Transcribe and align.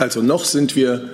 Also 0.00 0.22
noch 0.22 0.46
sind 0.46 0.76
wir 0.76 1.10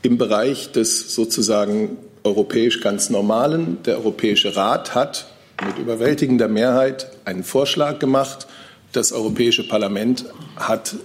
im 0.00 0.16
Bereich 0.16 0.72
des 0.72 1.14
sozusagen 1.14 1.98
europäisch 2.24 2.80
ganz 2.80 3.10
Normalen. 3.10 3.76
Der 3.84 3.98
Europäische 3.98 4.56
Rat 4.56 4.94
hat 4.94 5.26
mit 5.62 5.76
überwältigender 5.76 6.48
Mehrheit 6.48 7.10
einen 7.26 7.44
Vorschlag 7.44 7.98
gemacht. 7.98 8.46
Das 8.92 9.12
Europäische 9.12 9.68
Parlament 9.68 10.24
hat 10.56 10.96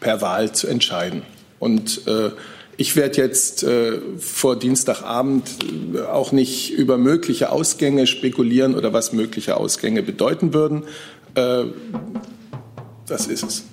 per 0.00 0.20
Wahl 0.20 0.52
zu 0.52 0.66
entscheiden. 0.66 1.22
Und 1.60 2.06
äh, 2.06 2.28
ich 2.76 2.94
werde 2.94 3.16
jetzt 3.16 3.62
äh, 3.62 3.98
vor 4.18 4.58
Dienstagabend 4.58 5.48
äh, 5.94 6.00
auch 6.02 6.30
nicht 6.30 6.72
über 6.72 6.98
mögliche 6.98 7.52
Ausgänge 7.52 8.06
spekulieren 8.06 8.74
oder 8.74 8.92
was 8.92 9.14
mögliche 9.14 9.56
Ausgänge 9.56 10.02
bedeuten 10.02 10.52
würden. 10.52 10.84
Äh, 11.36 11.64
das 13.06 13.28
ist 13.28 13.44
es. 13.44 13.64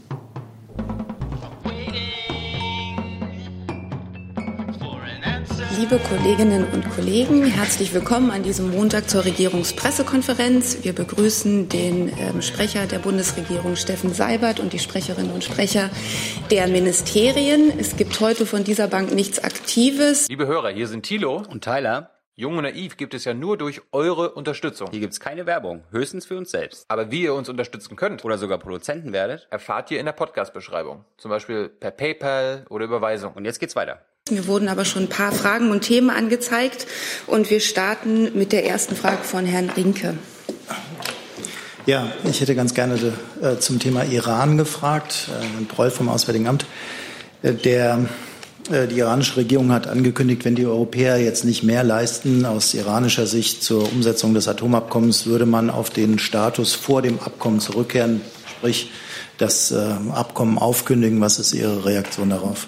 Liebe 5.78 6.00
Kolleginnen 6.00 6.64
und 6.74 6.90
Kollegen, 6.90 7.46
herzlich 7.46 7.94
willkommen 7.94 8.32
an 8.32 8.42
diesem 8.42 8.72
Montag 8.72 9.08
zur 9.12 9.26
Regierungspressekonferenz. 9.26 10.84
Wir 10.84 10.94
begrüßen 10.94 11.70
den 11.70 12.12
ähm, 12.18 12.42
Sprecher 12.42 12.88
der 12.88 12.98
Bundesregierung 12.98 13.76
Steffen 13.76 14.12
Seibert 14.12 14.60
und 14.60 14.74
die 14.74 14.80
Sprecherinnen 14.80 15.32
und 15.32 15.44
Sprecher 15.44 15.92
der 16.50 16.68
Ministerien. 16.68 17.72
Es 17.78 17.96
gibt 17.96 18.20
heute 18.22 18.48
von 18.48 18.64
dieser 18.64 18.88
Bank 18.88 19.14
nichts 19.14 19.38
Aktives. 19.38 20.28
Liebe 20.30 20.48
Hörer, 20.48 20.70
hier 20.70 20.88
sind 20.88 21.04
Thilo 21.04 21.44
und 21.48 21.64
Tyler. 21.64 22.10
Jung 22.34 22.58
und 22.58 22.64
naiv 22.64 22.98
gibt 22.98 23.14
es 23.14 23.26
ja 23.26 23.36
nur 23.36 23.56
durch 23.56 23.82
eure 23.92 24.32
Unterstützung. 24.32 24.90
Hier 24.90 25.00
gibt 25.00 25.14
es 25.14 25.20
keine 25.20 25.46
Werbung, 25.46 25.84
höchstens 25.92 26.26
für 26.26 26.38
uns 26.38 26.50
selbst. 26.50 26.86
Aber 26.88 27.12
wie 27.12 27.22
ihr 27.22 27.36
uns 27.36 27.50
unterstützen 27.50 27.96
könnt 27.96 28.26
oder 28.26 28.40
sogar 28.40 28.58
Produzenten 28.58 29.14
werdet, 29.14 29.48
erfahrt 29.52 29.92
ihr 29.92 30.00
in 30.00 30.08
der 30.08 30.14
Podcast-Beschreibung. 30.14 31.06
Zum 31.18 31.30
Beispiel 31.30 31.70
per 31.70 31.92
PayPal 31.92 32.66
oder 32.70 32.86
Überweisung. 32.86 33.34
Und 33.34 33.46
jetzt 33.46 33.60
geht's 33.60 33.76
weiter. 33.76 34.02
Mir 34.32 34.48
wurden 34.48 34.68
aber 34.68 34.86
schon 34.86 35.04
ein 35.04 35.10
paar 35.10 35.32
Fragen 35.32 35.72
und 35.72 35.82
Themen 35.82 36.10
angezeigt 36.10 36.88
und 37.28 37.50
wir 37.50 37.60
starten 37.60 38.38
mit 38.38 38.52
der 38.52 38.66
ersten 38.66 38.96
Frage 38.96 39.24
von 39.24 39.46
Herrn 39.46 39.70
Rinke. 39.70 40.16
Ja, 41.88 42.12
ich 42.30 42.42
hätte 42.42 42.54
ganz 42.54 42.74
gerne 42.74 43.00
äh, 43.42 43.60
zum 43.60 43.80
Thema 43.80 44.04
Iran 44.04 44.58
gefragt, 44.58 45.30
äh, 45.30 45.46
Herrn 45.54 45.68
Proll 45.68 45.90
vom 45.90 46.10
Auswärtigen 46.10 46.46
Amt. 46.48 46.66
Äh, 47.44 47.54
der, 47.54 48.10
äh, 48.70 48.88
die 48.88 48.98
iranische 48.98 49.38
Regierung 49.38 49.72
hat 49.72 49.88
angekündigt, 49.88 50.44
wenn 50.44 50.56
die 50.56 50.66
Europäer 50.66 51.18
jetzt 51.18 51.46
nicht 51.46 51.64
mehr 51.64 51.86
leisten 51.86 52.46
aus 52.46 52.74
iranischer 52.74 53.26
Sicht 53.26 53.64
zur 53.64 53.90
Umsetzung 53.90 54.34
des 54.34 54.50
Atomabkommens, 54.50 55.28
würde 55.28 55.46
man 55.46 55.70
auf 55.70 55.90
den 55.90 56.20
Status 56.20 56.74
vor 56.74 57.02
dem 57.02 57.22
Abkommen 57.22 57.62
zurückkehren, 57.62 58.20
sprich 58.58 58.92
das 59.38 59.72
Abkommen 59.72 60.58
aufkündigen. 60.58 61.22
Was 61.22 61.38
ist 61.38 61.54
Ihre 61.54 61.86
Reaktion 61.86 62.32
darauf? 62.32 62.68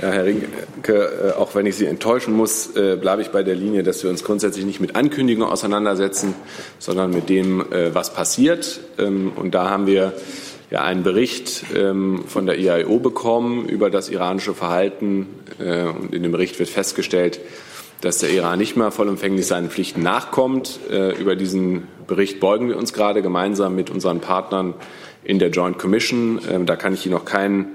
Ja, 0.00 0.08
Herr 0.08 0.24
Rinke, 0.24 0.94
äh, 0.94 1.32
auch 1.32 1.54
wenn 1.54 1.66
ich 1.66 1.76
Sie 1.76 1.84
enttäuschen 1.84 2.32
muss, 2.34 2.74
äh, 2.74 2.96
bleibe 2.96 3.20
ich 3.20 3.28
bei 3.28 3.42
der 3.42 3.54
Linie, 3.54 3.82
dass 3.82 4.02
wir 4.02 4.08
uns 4.08 4.24
grundsätzlich 4.24 4.64
nicht 4.64 4.80
mit 4.80 4.96
Ankündigungen 4.96 5.50
auseinandersetzen, 5.50 6.34
sondern 6.78 7.10
mit 7.10 7.28
dem, 7.28 7.60
äh, 7.70 7.94
was 7.94 8.14
passiert. 8.14 8.80
Ähm, 8.98 9.32
und 9.36 9.54
da 9.54 9.68
haben 9.68 9.86
wir 9.86 10.14
ja 10.70 10.82
einen 10.82 11.02
Bericht 11.02 11.64
ähm, 11.76 12.24
von 12.26 12.46
der 12.46 12.58
IAEO 12.58 12.98
bekommen 12.98 13.66
über 13.66 13.90
das 13.90 14.08
iranische 14.08 14.54
Verhalten. 14.54 15.26
Und 15.58 16.14
in 16.14 16.22
dem 16.22 16.32
Bericht 16.32 16.58
wird 16.58 16.70
festgestellt, 16.70 17.40
dass 18.00 18.18
der 18.18 18.30
Iran 18.30 18.58
nicht 18.58 18.76
mehr 18.76 18.90
vollumfänglich 18.90 19.46
seinen 19.46 19.68
Pflichten 19.68 20.02
nachkommt. 20.02 20.78
Über 21.18 21.36
diesen 21.36 21.88
Bericht 22.06 22.40
beugen 22.40 22.68
wir 22.68 22.78
uns 22.78 22.94
gerade 22.94 23.20
gemeinsam 23.20 23.74
mit 23.74 23.90
unseren 23.90 24.20
Partnern 24.20 24.74
in 25.24 25.38
der 25.38 25.50
Joint 25.50 25.78
Commission. 25.78 26.40
Ähm, 26.50 26.66
da 26.66 26.76
kann 26.76 26.94
ich 26.94 27.04
Ihnen 27.04 27.14
noch 27.14 27.24
keinen 27.24 27.74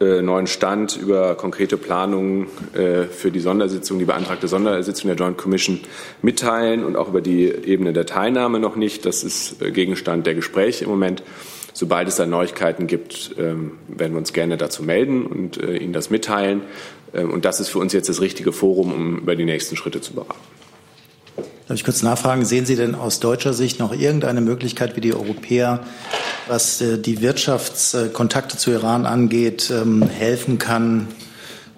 neuen 0.00 0.46
Stand 0.46 0.96
über 0.96 1.34
konkrete 1.34 1.76
Planungen 1.76 2.46
äh, 2.74 3.04
für 3.04 3.30
die 3.30 3.40
Sondersitzung, 3.40 3.98
die 3.98 4.04
beantragte 4.04 4.48
Sondersitzung 4.48 5.08
der 5.08 5.16
Joint 5.16 5.38
Commission 5.38 5.80
mitteilen 6.22 6.84
und 6.84 6.96
auch 6.96 7.08
über 7.08 7.20
die 7.20 7.46
Ebene 7.46 7.92
der 7.92 8.06
Teilnahme 8.06 8.60
noch 8.60 8.76
nicht. 8.76 9.06
Das 9.06 9.24
ist 9.24 9.62
äh, 9.62 9.70
Gegenstand 9.70 10.26
der 10.26 10.34
Gespräche 10.34 10.84
im 10.84 10.90
Moment. 10.90 11.22
Sobald 11.72 12.08
es 12.08 12.16
da 12.16 12.26
Neuigkeiten 12.26 12.86
gibt, 12.86 13.36
ähm, 13.38 13.72
werden 13.88 14.12
wir 14.12 14.18
uns 14.18 14.32
gerne 14.32 14.56
dazu 14.56 14.82
melden 14.82 15.24
und 15.24 15.56
Ihnen 15.56 15.92
das 15.92 16.10
mitteilen. 16.10 16.62
Ähm, 17.14 17.30
und 17.30 17.44
das 17.44 17.60
ist 17.60 17.68
für 17.68 17.78
uns 17.78 17.92
jetzt 17.92 18.08
das 18.08 18.20
richtige 18.20 18.52
Forum, 18.52 18.92
um 18.92 19.18
über 19.18 19.36
die 19.36 19.44
nächsten 19.44 19.76
Schritte 19.76 20.00
zu 20.00 20.14
beraten. 20.14 20.34
Darf 21.70 21.78
ich 21.78 21.84
kurz 21.84 22.02
nachfragen, 22.02 22.44
sehen 22.44 22.66
Sie 22.66 22.74
denn 22.74 22.96
aus 22.96 23.20
deutscher 23.20 23.52
Sicht 23.52 23.78
noch 23.78 23.92
irgendeine 23.92 24.40
Möglichkeit, 24.40 24.96
wie 24.96 25.00
die 25.00 25.14
Europäer, 25.14 25.84
was 26.48 26.80
äh, 26.80 26.98
die 26.98 27.22
Wirtschaftskontakte 27.22 28.56
zu 28.56 28.72
Iran 28.72 29.06
angeht, 29.06 29.70
ähm, 29.70 30.02
helfen 30.02 30.58
kann, 30.58 31.06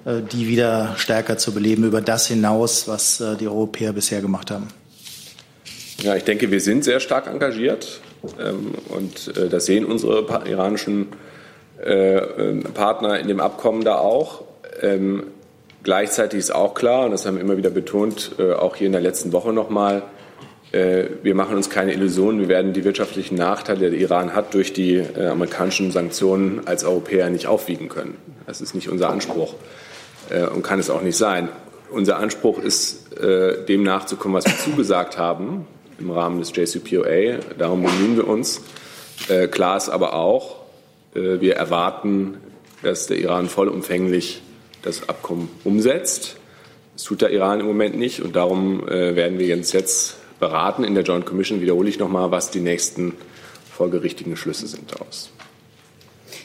äh, 0.06 0.22
die 0.22 0.48
wieder 0.48 0.94
stärker 0.96 1.36
zu 1.36 1.52
beleben 1.52 1.84
über 1.84 2.00
das 2.00 2.26
hinaus, 2.26 2.88
was 2.88 3.20
äh, 3.20 3.36
die 3.36 3.46
Europäer 3.46 3.92
bisher 3.92 4.22
gemacht 4.22 4.50
haben? 4.50 4.68
Ja, 5.98 6.16
ich 6.16 6.24
denke, 6.24 6.50
wir 6.50 6.62
sind 6.62 6.84
sehr 6.84 6.98
stark 6.98 7.26
engagiert 7.26 8.00
ähm, 8.40 8.72
und 8.88 9.30
das 9.52 9.66
sehen 9.66 9.84
unsere 9.84 10.26
iranischen 10.48 11.08
Partner 12.72 13.18
in 13.18 13.28
dem 13.28 13.40
Abkommen 13.40 13.84
da 13.84 13.96
auch. 13.96 14.44
Gleichzeitig 15.82 16.38
ist 16.38 16.54
auch 16.54 16.74
klar, 16.74 17.06
und 17.06 17.10
das 17.10 17.26
haben 17.26 17.36
wir 17.36 17.42
immer 17.42 17.56
wieder 17.56 17.70
betont, 17.70 18.32
äh, 18.38 18.52
auch 18.52 18.76
hier 18.76 18.86
in 18.86 18.92
der 18.92 19.00
letzten 19.00 19.32
Woche 19.32 19.52
nochmal, 19.52 20.02
äh, 20.70 21.06
wir 21.22 21.34
machen 21.34 21.56
uns 21.56 21.70
keine 21.70 21.92
Illusionen, 21.92 22.40
wir 22.40 22.48
werden 22.48 22.72
die 22.72 22.84
wirtschaftlichen 22.84 23.34
Nachteile, 23.34 23.90
die 23.90 23.98
der 23.98 24.00
Iran 24.00 24.34
hat, 24.34 24.54
durch 24.54 24.72
die 24.72 24.94
äh, 24.94 25.26
amerikanischen 25.26 25.90
Sanktionen 25.90 26.66
als 26.66 26.84
Europäer 26.84 27.30
nicht 27.30 27.48
aufwiegen 27.48 27.88
können. 27.88 28.16
Das 28.46 28.60
ist 28.60 28.74
nicht 28.74 28.88
unser 28.88 29.10
Anspruch 29.10 29.54
und 30.54 30.62
kann 30.62 30.78
es 30.78 30.88
auch 30.88 31.02
nicht 31.02 31.16
sein. 31.16 31.48
Unser 31.90 32.16
Anspruch 32.18 32.58
ist, 32.58 33.10
dem 33.68 33.82
nachzukommen, 33.82 34.36
was 34.36 34.46
wir 34.46 34.56
zugesagt 34.56 35.18
haben 35.18 35.66
im 35.98 36.10
Rahmen 36.10 36.38
des 36.38 36.52
JCPOA. 36.54 37.38
Darum 37.58 37.82
bemühen 37.82 38.16
wir 38.16 38.26
uns. 38.26 38.62
Klar 39.50 39.76
ist 39.76 39.90
aber 39.90 40.14
auch, 40.14 40.56
wir 41.12 41.56
erwarten, 41.56 42.38
dass 42.82 43.08
der 43.08 43.18
Iran 43.18 43.48
vollumfänglich 43.48 44.42
das 44.82 45.08
Abkommen 45.08 45.48
umsetzt. 45.64 46.36
Das 46.94 47.04
tut 47.04 47.22
der 47.22 47.30
Iran 47.30 47.60
im 47.60 47.66
Moment 47.66 47.96
nicht 47.96 48.20
und 48.20 48.36
darum 48.36 48.86
äh, 48.86 49.16
werden 49.16 49.38
wir 49.38 49.46
jetzt, 49.46 49.72
jetzt 49.72 50.16
beraten 50.38 50.84
in 50.84 50.94
der 50.94 51.04
Joint 51.04 51.24
Commission, 51.24 51.60
wiederhole 51.60 51.88
ich 51.88 51.98
nochmal, 51.98 52.30
was 52.30 52.50
die 52.50 52.60
nächsten 52.60 53.14
folgerichtigen 53.72 54.36
Schlüsse 54.36 54.66
sind 54.66 54.92
daraus. 54.92 55.30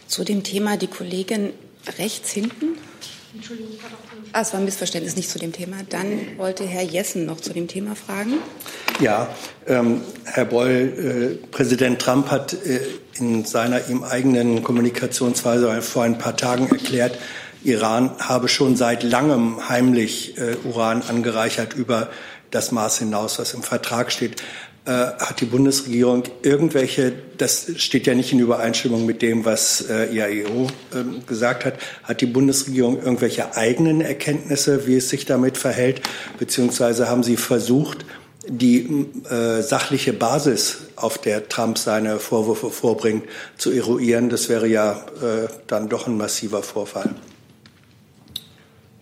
Zu 0.08 0.24
dem 0.24 0.44
Thema 0.44 0.78
die 0.78 0.88
Kollegin 0.88 1.52
rechts 1.98 2.32
hinten. 2.32 2.78
Entschuldigung, 3.34 3.74
ah, 4.32 4.42
es 4.42 4.54
war 4.54 4.60
ein 4.60 4.66
Missverständnis, 4.66 5.16
nicht 5.16 5.30
zu 5.30 5.38
dem 5.38 5.52
Thema. 5.52 5.78
Dann 5.90 6.38
wollte 6.38 6.66
Herr 6.66 6.84
Jessen 6.84 7.26
noch 7.26 7.40
zu 7.42 7.54
dem 7.54 7.68
Thema 7.68 7.96
fragen. 7.96 8.34
Ja, 9.00 9.30
ähm, 9.68 10.02
Herr 10.24 10.46
Boll, 10.46 11.38
äh, 11.42 11.48
Präsident 11.48 12.00
Trump 12.02 12.32
hat 12.32 12.54
äh, 12.54 12.80
in 13.20 13.46
seiner 13.46 13.88
ihm 13.90 14.04
eigenen 14.04 14.64
Kommunikationsweise 14.64 15.82
vor 15.82 16.04
ein 16.04 16.18
paar 16.18 16.38
Tagen 16.38 16.68
erklärt, 16.70 17.18
Iran 17.68 18.12
habe 18.20 18.48
schon 18.48 18.76
seit 18.76 19.04
langem 19.04 19.68
heimlich 19.68 20.38
äh, 20.38 20.56
Uran 20.64 21.04
angereichert 21.08 21.74
über 21.74 22.10
das 22.50 22.72
Maß 22.72 23.00
hinaus, 23.00 23.40
was 23.40 23.54
im 23.54 23.62
Vertrag 23.62 24.12
steht. 24.12 24.42
Äh, 24.86 24.92
hat 24.92 25.42
die 25.42 25.46
Bundesregierung 25.46 26.24
irgendwelche, 26.44 27.12
das 27.38 27.68
steht 27.76 28.08
ja 28.08 28.16
nicht 28.16 28.32
in 28.32 28.40
Übereinstimmung 28.40 29.06
mit 29.06 29.22
dem, 29.22 29.44
was 29.44 29.82
äh, 29.90 30.06
IAEO 30.16 30.68
äh, 30.94 31.26
gesagt 31.28 31.66
hat, 31.66 31.74
hat 32.04 32.22
die 32.22 32.26
Bundesregierung 32.26 32.98
irgendwelche 32.98 33.58
eigenen 33.58 34.00
Erkenntnisse, 34.00 34.88
wie 34.88 34.96
es 34.96 35.10
sich 35.10 35.26
damit 35.26 35.58
verhält, 35.58 36.02
beziehungsweise 36.40 37.10
haben 37.10 37.24
Sie 37.24 37.36
versucht, 37.36 38.06
die 38.48 39.08
äh, 39.30 39.62
sachliche 39.62 40.14
Basis, 40.14 40.84
auf 40.96 41.18
der 41.18 41.50
Trump 41.50 41.78
seine 41.78 42.18
Vorwürfe 42.18 42.72
vorbringt, 42.72 43.26
zu 43.58 43.72
eruieren. 43.72 44.30
Das 44.30 44.48
wäre 44.48 44.68
ja 44.68 45.06
äh, 45.22 45.50
dann 45.68 45.90
doch 45.90 46.08
ein 46.08 46.16
massiver 46.16 46.64
Vorfall. 46.64 47.14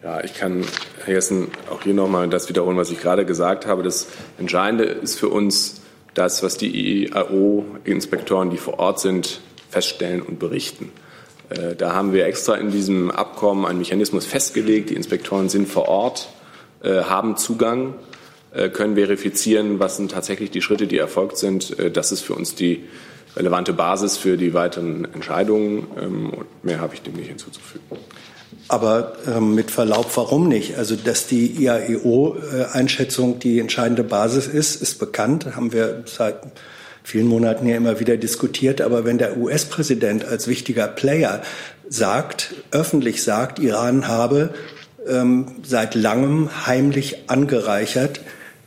Ja, 0.06 0.24
ich 0.24 0.36
kann, 0.36 0.64
Herr 1.04 1.16
Jessen, 1.16 1.48
auch 1.72 1.82
hier 1.82 1.96
nochmal 1.96 2.30
das 2.30 2.48
wiederholen, 2.48 2.78
was 2.78 2.92
ich 2.92 3.02
gerade 3.02 3.26
gesagt 3.26 3.66
habe. 3.66 3.82
Das 3.82 4.06
Entscheidende 4.38 4.84
ist 4.84 5.18
für 5.18 5.30
uns 5.30 5.82
das, 6.14 6.44
was 6.44 6.58
die 6.58 7.08
IAO-Inspektoren, 7.08 8.52
die 8.52 8.58
vor 8.58 8.78
Ort 8.78 9.00
sind, 9.00 9.42
feststellen 9.72 10.22
und 10.22 10.38
berichten. 10.38 10.92
Äh, 11.50 11.76
da 11.76 11.94
haben 11.94 12.14
wir 12.14 12.28
extra 12.28 12.54
in 12.54 12.70
diesem 12.70 13.10
Abkommen 13.10 13.66
einen 13.66 13.80
Mechanismus 13.80 14.28
festgelegt. 14.28 14.92
Die 14.92 14.96
Inspektoren 14.96 15.50
sind 15.50 15.68
vor 15.68 15.88
Ort, 15.88 16.30
äh, 16.84 17.02
haben 17.02 17.36
Zugang, 17.36 17.96
äh, 18.54 18.70
können 18.70 18.94
verifizieren, 18.94 19.80
was 19.80 19.98
sind 19.98 20.12
tatsächlich 20.12 20.52
die 20.52 20.62
Schritte, 20.62 20.86
die 20.86 21.00
erfolgt 21.00 21.38
sind. 21.38 21.78
Das 21.98 22.12
ist 22.12 22.22
für 22.22 22.36
uns 22.36 22.54
die 22.54 22.84
relevante 23.36 23.74
Basis 23.74 24.18
für 24.18 24.38
die 24.38 24.54
weiteren 24.54 25.06
Entscheidungen. 25.16 25.88
Ähm, 26.00 26.30
und 26.30 26.64
mehr 26.64 26.80
habe 26.80 26.94
ich 26.94 27.02
dem 27.02 27.16
nicht 27.16 27.30
hinzuzufügen. 27.30 27.98
Aber 28.68 29.14
äh, 29.28 29.40
mit 29.40 29.70
Verlaub, 29.70 30.10
warum 30.16 30.48
nicht? 30.48 30.78
Also, 30.78 30.96
dass 30.96 31.28
die 31.28 31.64
IAEO-Einschätzung 31.64 33.40
die 33.40 33.60
entscheidende 33.60 34.04
Basis 34.04 34.48
ist, 34.48 34.82
ist 34.82 34.98
bekannt. 34.98 35.56
Haben 35.56 35.72
wir 35.72 36.04
seit 36.06 36.38
vielen 37.04 37.28
Monaten 37.28 37.68
ja 37.68 37.76
immer 37.76 38.00
wieder 38.00 38.18
diskutiert. 38.18 38.82
Aber 38.82 39.06
wenn 39.06 39.20
der 39.20 39.38
US-Präsident 39.38 40.26
als 40.26 40.48
wichtiger 40.48 40.88
Player 40.88 41.44
sagt, 41.88 42.56
öffentlich 42.72 43.24
sagt, 43.24 43.60
Iran 43.60 44.08
habe 44.08 44.50
ähm, 45.08 45.58
seit 45.64 45.94
langem 45.94 46.66
heimlich 46.66 47.30
angereichert, 47.30 48.22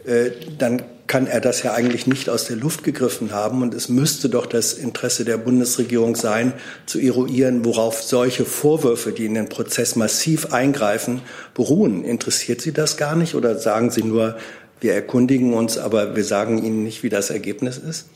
äh, 0.04 0.30
dann 0.56 0.82
kann 1.08 1.26
er 1.26 1.40
das 1.40 1.62
ja 1.62 1.72
eigentlich 1.72 2.06
nicht 2.06 2.28
aus 2.28 2.44
der 2.44 2.56
Luft 2.56 2.84
gegriffen 2.84 3.32
haben. 3.32 3.62
Und 3.62 3.75
es 3.75 3.88
müsste 3.88 4.28
doch 4.28 4.46
das 4.46 4.75
Interesse 4.75 5.25
der 5.25 5.38
Bundesregierung 5.38 6.14
sein, 6.14 6.52
zu 6.87 7.00
eruieren, 7.00 7.64
worauf 7.64 8.02
solche 8.02 8.44
Vorwürfe, 8.44 9.10
die 9.10 9.25
in 9.25 9.34
den 9.34 9.49
Prozess 9.49 9.96
massiv 9.96 10.52
eingreifen, 10.52 11.22
beruhen. 11.55 12.05
Interessiert 12.05 12.60
Sie 12.60 12.72
das 12.72 12.96
gar 12.96 13.16
nicht 13.16 13.34
oder 13.34 13.58
sagen 13.58 13.90
Sie 13.90 14.05
nur, 14.05 14.37
wir 14.81 14.93
erkundigen 14.93 15.55
uns, 15.55 15.78
aber 15.78 16.14
wir 16.14 16.25
sagen 16.25 16.62
Ihnen 16.62 16.84
nicht, 16.84 17.02
wie 17.02 17.08
das 17.08 17.31
Ergebnis 17.31 17.78
ist? 17.78 18.08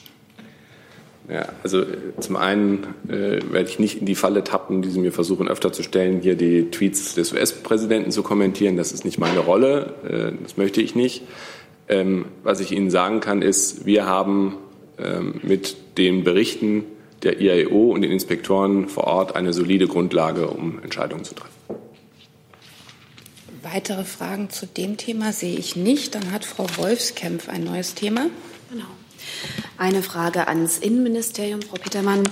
Ja, 1.28 1.48
also 1.62 1.84
zum 2.18 2.36
einen 2.36 2.86
äh, 3.08 3.40
werde 3.50 3.68
ich 3.68 3.78
nicht 3.78 4.00
in 4.00 4.06
die 4.06 4.16
Falle 4.16 4.44
tappen, 4.44 4.82
die 4.82 4.90
Sie 4.90 5.00
mir 5.00 5.12
versuchen 5.12 5.48
öfter 5.48 5.72
zu 5.72 5.82
stellen, 5.82 6.20
hier 6.20 6.34
die 6.34 6.70
Tweets 6.70 7.14
des 7.14 7.32
US-Präsidenten 7.32 8.10
zu 8.10 8.22
kommentieren. 8.22 8.76
Das 8.76 8.92
ist 8.92 9.04
nicht 9.04 9.18
meine 9.18 9.38
Rolle. 9.38 9.94
Äh, 10.04 10.42
das 10.42 10.56
möchte 10.56 10.82
ich 10.82 10.94
nicht. 10.94 11.22
Ähm, 11.88 12.26
was 12.42 12.60
ich 12.60 12.72
Ihnen 12.72 12.90
sagen 12.90 13.20
kann, 13.20 13.42
ist, 13.42 13.86
wir 13.86 14.06
haben 14.06 14.56
ähm, 14.98 15.40
mit 15.42 15.98
den 15.98 16.24
Berichten 16.24 16.84
der 17.22 17.40
IAEO 17.40 17.92
und 17.92 18.02
den 18.02 18.10
Inspektoren 18.10 18.88
vor 18.88 19.04
Ort 19.04 19.36
eine 19.36 19.52
solide 19.52 19.86
Grundlage, 19.86 20.48
um 20.48 20.82
Entscheidungen 20.82 21.24
zu 21.24 21.34
treffen. 21.34 21.52
Weitere 23.62 24.04
Fragen 24.04 24.50
zu 24.50 24.66
dem 24.66 24.96
Thema 24.96 25.32
sehe 25.32 25.56
ich 25.56 25.76
nicht. 25.76 26.14
Dann 26.14 26.32
hat 26.32 26.44
Frau 26.44 26.66
Wolfskämpf 26.76 27.48
ein 27.48 27.62
neues 27.62 27.94
Thema. 27.94 28.26
Genau. 28.70 28.86
Eine 29.78 30.02
Frage 30.02 30.46
ans 30.46 30.78
Innenministerium, 30.78 31.60
Frau 31.60 31.76
Petermann. 31.76 32.22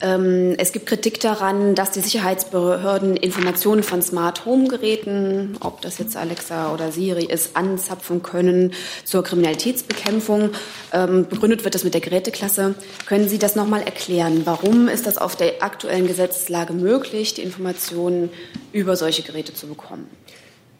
Ähm, 0.00 0.54
es 0.58 0.72
gibt 0.72 0.86
Kritik 0.86 1.20
daran, 1.20 1.74
dass 1.74 1.92
die 1.92 2.00
Sicherheitsbehörden 2.00 3.16
Informationen 3.16 3.82
von 3.82 4.02
Smart 4.02 4.44
Home 4.44 4.68
Geräten, 4.68 5.56
ob 5.60 5.82
das 5.82 5.98
jetzt 5.98 6.16
Alexa 6.16 6.72
oder 6.74 6.90
Siri 6.90 7.24
ist, 7.24 7.56
anzapfen 7.56 8.22
können 8.22 8.72
zur 9.04 9.22
Kriminalitätsbekämpfung. 9.22 10.50
Ähm, 10.92 11.26
begründet 11.28 11.64
wird 11.64 11.74
das 11.74 11.84
mit 11.84 11.94
der 11.94 12.00
Geräteklasse. 12.00 12.74
Können 13.06 13.28
Sie 13.28 13.38
das 13.38 13.54
noch 13.54 13.68
mal 13.68 13.82
erklären? 13.82 14.42
Warum 14.44 14.88
ist 14.88 15.06
das 15.06 15.18
auf 15.18 15.36
der 15.36 15.62
aktuellen 15.62 16.06
Gesetzeslage 16.06 16.72
möglich, 16.72 17.34
die 17.34 17.42
Informationen 17.42 18.30
über 18.72 18.96
solche 18.96 19.22
Geräte 19.22 19.54
zu 19.54 19.66
bekommen? 19.68 20.08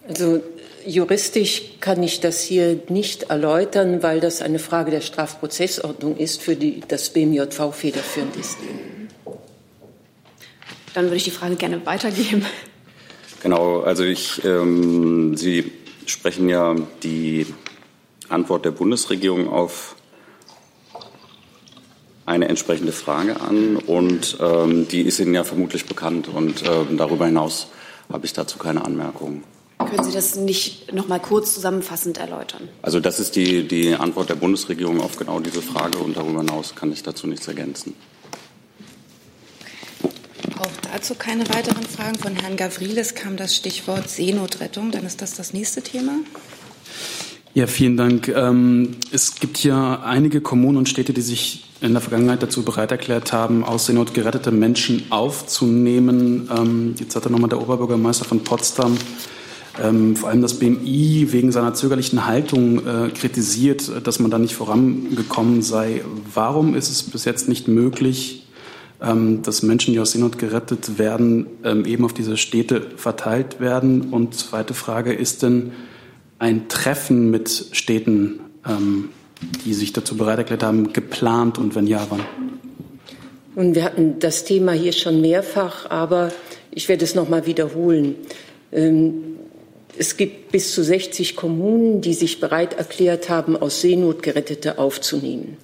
Also 0.09 0.41
juristisch 0.87 1.63
kann 1.81 2.03
ich 2.03 2.21
das 2.21 2.41
hier 2.41 2.81
nicht 2.89 3.25
erläutern, 3.25 4.03
weil 4.03 4.21
das 4.21 4.41
eine 4.41 4.59
Frage 4.59 4.91
der 4.91 5.01
Strafprozessordnung 5.01 6.17
ist, 6.17 6.41
für 6.41 6.57
die 6.57 6.83
das 6.87 7.11
BMJV 7.11 7.73
federführend 7.73 8.37
ist. 8.37 8.59
Dann 10.95 11.05
würde 11.07 11.17
ich 11.17 11.25
die 11.25 11.31
Frage 11.31 11.57
gerne 11.57 11.85
weitergeben. 11.85 12.47
Genau, 13.43 13.81
also 13.81 14.03
ich, 14.03 14.43
ähm, 14.45 15.37
Sie 15.37 15.71
sprechen 16.07 16.49
ja 16.49 16.75
die 17.03 17.47
Antwort 18.29 18.65
der 18.65 18.71
Bundesregierung 18.71 19.49
auf 19.49 19.97
eine 22.25 22.49
entsprechende 22.49 22.93
Frage 22.93 23.41
an 23.41 23.77
und 23.77 24.39
ähm, 24.41 24.89
die 24.89 25.03
ist 25.03 25.21
Ihnen 25.21 25.35
ja 25.35 25.45
vermutlich 25.45 25.87
bekannt 25.87 26.29
und 26.29 26.65
ähm, 26.67 26.97
darüber 26.97 27.27
hinaus 27.27 27.69
habe 28.11 28.27
ich 28.27 28.33
dazu 28.33 28.59
keine 28.59 28.85
Anmerkungen. 28.85 29.45
Können 29.79 30.05
Sie 30.05 30.13
das 30.13 30.37
nicht 30.37 30.93
noch 30.93 31.07
mal 31.07 31.21
kurz 31.21 31.55
zusammenfassend 31.55 32.19
erläutern? 32.19 32.69
Also 32.83 32.99
das 32.99 33.21
ist 33.21 33.37
die, 33.37 33.69
die 33.69 33.95
Antwort 33.95 34.31
der 34.31 34.35
Bundesregierung 34.35 35.01
auf 35.01 35.17
genau 35.17 35.39
diese 35.41 35.61
Frage 35.61 35.99
und 35.99 36.17
darüber 36.17 36.41
hinaus 36.41 36.75
kann 36.75 36.93
ich 36.93 37.03
dazu 37.03 37.27
nichts 37.27 37.47
ergänzen. 37.47 37.95
Auch 40.59 40.91
dazu 40.93 41.15
keine 41.15 41.47
weiteren 41.51 41.85
Fragen. 41.85 42.19
Von 42.19 42.35
Herrn 42.35 42.57
Gavrilis 42.57 43.15
kam 43.15 43.37
das 43.37 43.55
Stichwort 43.55 44.09
Seenotrettung. 44.09 44.91
Dann 44.91 45.05
ist 45.05 45.21
das 45.21 45.35
das 45.35 45.53
nächste 45.53 45.83
Thema. 45.83 46.13
Ja, 47.53 47.67
vielen 47.67 47.97
Dank. 47.97 48.29
Ähm, 48.29 48.97
es 49.13 49.35
gibt 49.35 49.59
hier 49.59 50.01
einige 50.05 50.41
Kommunen 50.41 50.79
und 50.79 50.89
Städte, 50.89 51.13
die 51.13 51.23
sich 51.23 51.65
in 51.83 51.93
der 51.93 52.01
Vergangenheit 52.01 52.43
dazu 52.43 52.65
bereit 52.65 52.91
erklärt 52.91 53.33
haben, 53.33 53.63
aus 53.63 53.87
Seenot 53.87 54.15
gerettete 54.15 54.51
Menschen 54.51 55.05
aufzunehmen. 55.11 56.95
Jetzt 56.99 57.17
hat 57.17 57.27
er 57.27 57.31
nochmal 57.31 57.51
der 57.51 57.61
Oberbürgermeister 57.61 58.25
von 58.25 58.43
Potsdam 58.43 58.97
ähm, 59.83 60.17
vor 60.17 60.29
allem 60.31 60.43
das 60.43 60.55
BMI 60.55 61.29
wegen 61.31 61.53
seiner 61.53 61.75
zögerlichen 61.75 62.27
Haltung 62.27 62.87
äh, 62.87 63.11
kritisiert, 63.11 63.91
dass 64.07 64.19
man 64.19 64.31
da 64.31 64.39
nicht 64.39 64.55
vorangekommen 64.55 65.63
sei. 65.63 66.03
Warum 66.33 66.75
ist 66.75 66.91
es 66.91 67.03
bis 67.03 67.25
jetzt 67.25 67.49
nicht 67.49 67.69
möglich, 67.69 68.47
ähm, 69.03 69.43
dass 69.43 69.63
Menschen, 69.63 69.93
die 69.93 70.01
aus 70.01 70.13
Seenot 70.13 70.39
gerettet 70.39 70.99
werden, 70.99 71.47
ähm, 71.65 71.85
eben 71.85 72.05
auf 72.05 72.15
diese 72.15 72.37
Städte 72.37 72.83
verteilt 72.97 73.61
werden? 73.61 74.13
Und 74.13 74.35
zweite 74.35 74.75
Frage, 74.75 75.13
ist 75.13 75.43
denn 75.43 75.73
ein 76.39 76.69
Treffen 76.69 77.31
mit 77.31 77.67
Städten, 77.73 78.41
ähm, 78.67 79.11
die 79.65 79.75
sich 79.75 79.93
dazu 79.93 80.17
bereit 80.17 80.39
erklärt 80.39 80.63
haben, 80.63 80.93
geplant 80.93 81.59
und 81.59 81.75
wenn 81.75 81.87
ja, 81.87 82.07
wann? 82.09 82.21
Und 83.55 83.75
wir 83.75 83.85
hatten 83.85 84.19
das 84.19 84.45
Thema 84.45 84.73
hier 84.73 84.93
schon 84.93 85.21
mehrfach, 85.21 85.91
aber 85.91 86.31
ich 86.71 86.89
werde 86.89 87.05
es 87.05 87.15
noch 87.15 87.29
mal 87.29 87.47
wiederholen. 87.47 88.15
Ähm, 88.71 89.36
es 89.99 90.17
gibt 90.17 90.53
bis 90.53 90.75
zu 90.75 90.83
60 90.83 91.37
Kommunen, 91.37 92.01
die 92.01 92.15
sich 92.15 92.41
bereit 92.41 92.75
erklärt 92.75 93.29
haben, 93.29 93.57
aus 93.57 93.81
Seenot 93.81 94.23
Gerettete 94.23 94.79
aufzunehmen. 94.79 95.57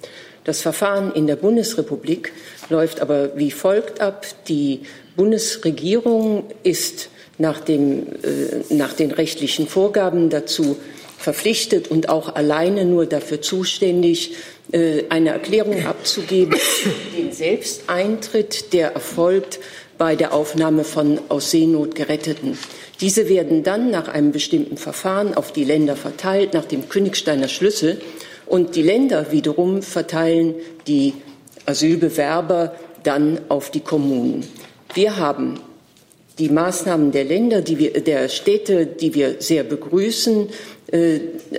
Das 0.43 0.61
Verfahren 0.61 1.13
in 1.13 1.27
der 1.27 1.37
Bundesrepublik 1.37 2.33
läuft 2.69 2.99
aber 2.99 3.37
wie 3.37 3.51
folgt 3.51 4.01
ab. 4.01 4.25
Die 4.47 4.81
Bundesregierung 5.15 6.45
ist 6.63 7.09
nach, 7.37 7.61
dem, 7.61 8.07
äh, 8.23 8.73
nach 8.73 8.93
den 8.93 9.11
rechtlichen 9.11 9.67
Vorgaben 9.67 10.29
dazu 10.29 10.77
verpflichtet 11.17 11.87
und 11.87 12.09
auch 12.09 12.35
alleine 12.35 12.83
nur 12.83 13.05
dafür 13.05 13.41
zuständig, 13.41 14.35
äh, 14.73 15.03
eine 15.09 15.29
Erklärung 15.29 15.85
abzugeben, 15.85 16.59
den 17.17 17.31
Selbsteintritt, 17.31 18.73
der 18.73 18.93
erfolgt 18.93 19.59
bei 19.97 20.15
der 20.15 20.33
Aufnahme 20.33 20.83
von 20.83 21.19
aus 21.29 21.51
Seenot 21.51 21.95
Geretteten. 21.95 22.57
Diese 23.01 23.29
werden 23.29 23.63
dann 23.63 23.91
nach 23.91 24.07
einem 24.07 24.31
bestimmten 24.31 24.77
Verfahren 24.77 25.33
auf 25.33 25.51
die 25.51 25.63
Länder 25.63 25.95
verteilt, 25.95 26.53
nach 26.53 26.65
dem 26.65 26.89
Königsteiner 26.89 27.47
Schlüssel. 27.47 28.01
Und 28.45 28.75
die 28.75 28.81
Länder 28.81 29.31
wiederum 29.31 29.81
verteilen 29.81 30.55
die 30.87 31.13
Asylbewerber 31.65 32.75
dann 33.03 33.39
auf 33.49 33.71
die 33.71 33.79
Kommunen. 33.79 34.47
Wir 34.93 35.17
haben 35.17 35.59
die 36.39 36.49
Maßnahmen 36.49 37.11
der 37.11 37.25
Länder, 37.25 37.61
die 37.61 37.77
wir, 37.77 37.91
der 38.01 38.27
Städte, 38.29 38.85
die 38.85 39.13
wir 39.13 39.35
sehr 39.39 39.63
begrüßen, 39.63 40.49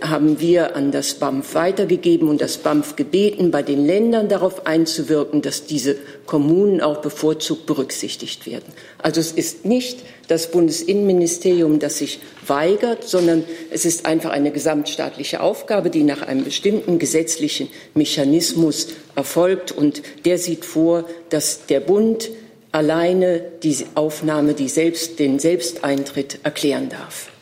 haben 0.01 0.39
wir 0.39 0.77
an 0.77 0.93
das 0.93 1.15
BAMF 1.15 1.57
weitergegeben 1.57 2.29
und 2.29 2.41
das 2.41 2.59
BAMF 2.59 2.95
gebeten, 2.95 3.51
bei 3.51 3.65
den 3.65 3.85
Ländern 3.85 4.29
darauf 4.29 4.65
einzuwirken, 4.65 5.43
dass 5.43 5.67
diese 5.67 5.97
Kommunen 6.25 6.81
auch 6.81 6.99
bevorzugt 6.99 7.67
berücksichtigt 7.67 8.47
werden. 8.47 8.73
Also 8.99 9.21
es 9.21 9.33
ist 9.33 9.65
nicht 9.65 9.99
das 10.29 10.53
Bundesinnenministerium, 10.53 11.81
das 11.81 11.99
sich 11.99 12.21
weigert, 12.47 13.03
sondern 13.03 13.43
es 13.73 13.85
ist 13.85 14.07
einfach 14.07 14.31
eine 14.31 14.53
gesamtstaatliche 14.53 15.41
Aufgabe, 15.41 15.91
die 15.91 16.05
nach 16.05 16.23
einem 16.23 16.45
bestimmten 16.45 17.01
gesetzlichen 17.01 17.69
Mechanismus 17.95 18.87
erfolgt. 19.17 19.73
Und 19.73 20.03
der 20.25 20.39
sieht 20.39 20.65
vor, 20.65 21.07
dass 21.31 21.67
der 21.67 21.81
Bund 21.81 22.31
alleine 22.71 23.43
die 23.65 23.77
Aufnahme, 23.97 24.55
die 24.55 24.69
selbst, 24.69 25.19
den 25.19 25.41
Selbsteintritt 25.41 26.39
erklären 26.45 26.89
darf. 26.89 27.34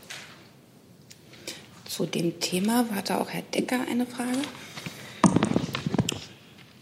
Zu 1.92 2.06
dem 2.06 2.40
Thema 2.40 2.86
hatte 2.94 3.20
auch 3.20 3.28
Herr 3.28 3.42
Decker 3.54 3.80
eine 3.86 4.06
Frage. 4.06 4.38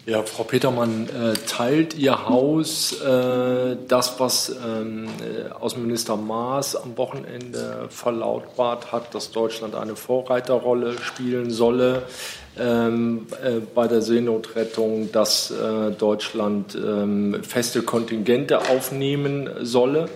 Ja, 0.07 0.23
Frau 0.23 0.45
Petermann, 0.45 1.09
äh, 1.09 1.33
teilt 1.49 1.95
Ihr 1.99 2.29
Haus 2.29 2.93
äh, 3.01 3.77
das, 3.89 4.21
was 4.21 4.55
ähm, 4.65 5.09
äh, 5.09 5.51
Außenminister 5.51 6.17
Maas 6.17 6.77
am 6.77 6.97
Wochenende 6.97 7.89
verlautbart 7.91 8.93
hat, 8.93 9.13
dass 9.13 9.33
Deutschland 9.33 9.75
eine 9.75 9.97
Vorreiterrolle 9.97 10.97
spielen 11.03 11.51
solle 11.51 12.05
ähm, 12.57 13.27
äh, 13.43 13.59
bei 13.75 13.89
der 13.89 14.03
Seenotrettung, 14.03 15.11
dass 15.11 15.51
äh, 15.51 15.91
Deutschland 15.91 16.77
ähm, 16.77 17.43
feste 17.43 17.83
Kontingente 17.83 18.61
aufnehmen 18.69 19.51
solle? 19.63 20.09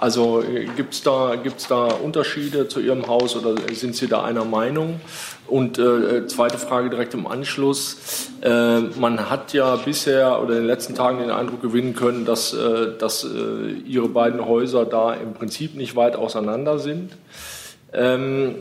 Also 0.00 0.42
äh, 0.42 0.64
gibt 0.76 0.94
es 0.94 1.02
da, 1.02 1.36
gibt's 1.36 1.68
da 1.68 1.88
Unterschiede 1.88 2.66
zu 2.68 2.80
Ihrem 2.80 3.06
Haus 3.06 3.36
oder 3.36 3.54
sind 3.74 3.94
Sie 3.94 4.06
da 4.06 4.24
einer 4.24 4.46
Meinung? 4.46 4.98
Und 5.46 5.78
äh, 5.78 6.26
zweite 6.26 6.56
Frage 6.56 6.88
direkt 6.88 7.12
im 7.12 7.26
Anschluss. 7.26 8.30
Äh, 8.40 8.80
man 8.98 9.28
hat 9.28 9.52
ja 9.52 9.76
bisher 9.76 10.40
oder 10.40 10.52
in 10.52 10.60
den 10.60 10.66
letzten 10.66 10.94
Tagen 10.94 11.18
den 11.18 11.30
Eindruck 11.30 11.60
gewinnen 11.60 11.94
können, 11.94 12.24
dass, 12.24 12.54
äh, 12.54 12.96
dass 12.98 13.24
äh, 13.24 13.72
Ihre 13.86 14.08
beiden 14.08 14.46
Häuser 14.46 14.86
da 14.86 15.12
im 15.12 15.34
Prinzip 15.34 15.74
nicht 15.74 15.96
weit 15.96 16.16
auseinander 16.16 16.78
sind. 16.78 17.12
Ähm, 17.92 18.54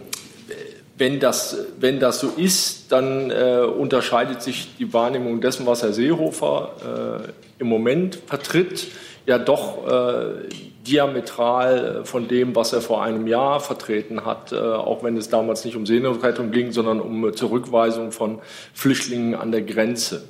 wenn 0.97 1.21
das, 1.21 1.55
wenn 1.79 2.01
das 2.01 2.19
so 2.19 2.33
ist, 2.35 2.91
dann 2.91 3.31
äh, 3.31 3.61
unterscheidet 3.61 4.41
sich 4.41 4.75
die 4.77 4.91
Wahrnehmung 4.91 5.39
dessen, 5.39 5.65
was 5.65 5.83
Herr 5.83 5.93
Seehofer 5.93 7.23
äh, 7.29 7.61
im 7.61 7.67
Moment 7.67 8.19
vertritt, 8.27 8.87
ja 9.25 9.37
doch 9.37 9.87
äh, 9.87 10.49
diametral 10.89 12.01
von 12.05 12.27
dem, 12.27 12.55
was 12.55 12.73
er 12.73 12.81
vor 12.81 13.03
einem 13.03 13.27
Jahr 13.27 13.59
vertreten 13.59 14.25
hat, 14.25 14.51
äh, 14.51 14.55
auch 14.55 15.03
wenn 15.03 15.17
es 15.17 15.29
damals 15.29 15.65
nicht 15.65 15.75
um 15.75 15.85
Seenotrettung 15.85 16.51
ging, 16.51 16.71
sondern 16.71 16.99
um 16.99 17.33
Zurückweisung 17.33 18.11
von 18.11 18.39
Flüchtlingen 18.73 19.35
an 19.35 19.51
der 19.51 19.61
Grenze. 19.61 20.23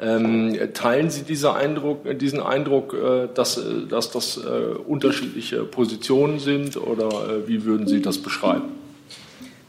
Ähm, 0.00 0.58
teilen 0.72 1.10
Sie 1.10 1.24
diese 1.24 1.52
Eindruck, 1.52 2.06
diesen 2.18 2.40
Eindruck, 2.40 2.94
äh, 2.94 3.28
dass, 3.34 3.58
äh, 3.58 3.86
dass 3.86 4.10
das 4.10 4.38
äh, 4.38 4.40
unterschiedliche 4.86 5.64
Positionen 5.64 6.38
sind 6.38 6.78
oder 6.78 7.08
äh, 7.08 7.48
wie 7.48 7.64
würden 7.64 7.86
Sie 7.86 8.00
das 8.00 8.16
beschreiben? 8.16 8.70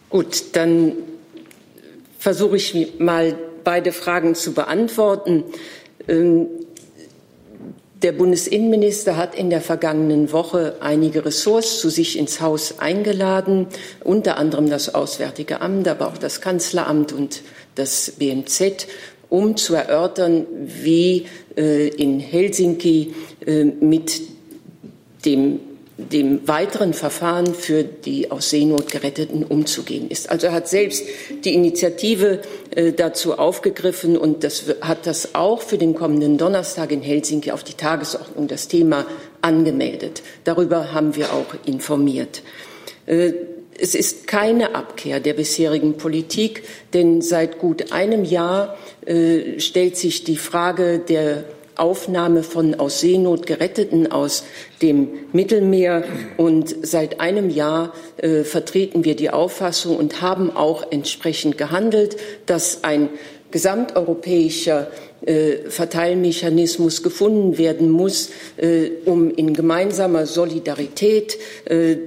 Gut, 0.09 0.55
dann 0.55 0.93
versuche 2.17 2.55
ich 2.55 3.00
mal 3.00 3.35
beide 3.65 3.91
Fragen 3.91 4.35
zu 4.35 4.53
beantworten. 4.53 5.43
Der 8.01 8.13
Bundesinnenminister 8.13 9.15
hat 9.15 9.36
in 9.36 9.51
der 9.51 9.62
vergangenen 9.62 10.31
Woche 10.31 10.77
einige 10.79 11.24
Ressorts 11.24 11.79
zu 11.79 11.89
sich 11.89 12.17
ins 12.17 12.41
Haus 12.41 12.79
eingeladen, 12.79 13.67
unter 14.03 14.38
anderem 14.38 14.72
das 14.72 14.96
Auswärtige 14.96 15.62
Amt, 15.62 15.88
aber 15.88 16.08
auch 16.08 16.17
das 16.17 16.41
Kanzleramt 16.41 17.13
und 17.13 17.43
das 17.75 18.13
BMZ, 18.17 18.88
um 19.29 19.55
zu 19.55 19.75
erörtern, 19.75 20.48
wie 20.84 21.27
äh, 21.55 21.89
in 21.89 22.20
Helsinki 22.20 23.13
äh, 23.46 23.65
mit 23.65 24.22
dem 25.24 25.60
dem 26.10 26.48
weiteren 26.48 26.93
Verfahren 26.93 27.53
für 27.53 27.84
die 27.84 28.31
aus 28.31 28.50
Seenot 28.50 28.91
Geretteten 28.91 29.43
umzugehen 29.43 30.10
ist. 30.10 30.29
Also 30.29 30.48
er 30.48 30.53
hat 30.53 30.67
selbst 30.67 31.05
die 31.43 31.53
Initiative 31.53 32.41
äh, 32.72 32.91
dazu 32.91 33.38
aufgegriffen 33.38 34.17
und 34.17 34.43
das, 34.43 34.65
hat 34.81 35.05
das 35.05 35.36
auch 35.36 35.62
für 35.62 35.77
den 35.77 35.96
kommenden 35.96 36.38
Donnerstag 36.38 36.91
in 36.91 37.01
Helsinki 37.01 37.51
auf 37.51 37.63
die 37.63 37.74
Tagesordnung 37.74 38.48
das 38.48 38.67
Thema 38.67 39.05
angemeldet. 39.41 40.22
Darüber 40.43 40.93
haben 40.93 41.15
wir 41.15 41.34
auch 41.34 41.55
informiert. 41.65 42.43
Äh, 43.05 43.34
es 43.77 43.96
ist 43.96 44.27
keine 44.27 44.75
Abkehr 44.75 45.20
der 45.20 45.34
bisherigen 45.34 45.98
Politik, 45.98 46.63
denn 46.93 47.22
seit 47.22 47.58
gut 47.58 47.91
einem 47.91 48.24
Jahr 48.24 48.77
äh, 49.05 49.60
stellt 49.60 49.98
sich 49.98 50.24
die 50.24 50.38
Frage 50.38 51.00
der 51.00 51.46
Aufnahme 51.81 52.43
von 52.43 52.75
aus 52.75 53.00
Seenot 53.01 53.47
Geretteten 53.47 54.11
aus 54.11 54.45
dem 54.81 55.09
Mittelmeer. 55.33 56.03
Und 56.38 56.75
seit 56.83 57.19
einem 57.19 57.50
Jahr 57.50 57.93
äh, 58.17 58.43
vertreten 58.43 59.03
wir 59.03 59.15
die 59.15 59.31
Auffassung 59.31 59.97
und 59.97 60.21
haben 60.21 60.55
auch 60.55 60.91
entsprechend 60.91 61.57
gehandelt, 61.57 62.17
dass 62.45 62.83
ein 62.83 63.09
gesamteuropäischer 63.50 64.91
äh, 65.25 65.69
Verteilmechanismus 65.69 67.03
gefunden 67.03 67.57
werden 67.57 67.89
muss, 67.89 68.29
äh, 68.57 68.91
um 69.05 69.29
in 69.29 69.53
gemeinsamer 69.53 70.25
Solidarität 70.25 71.38
äh, 71.65 71.97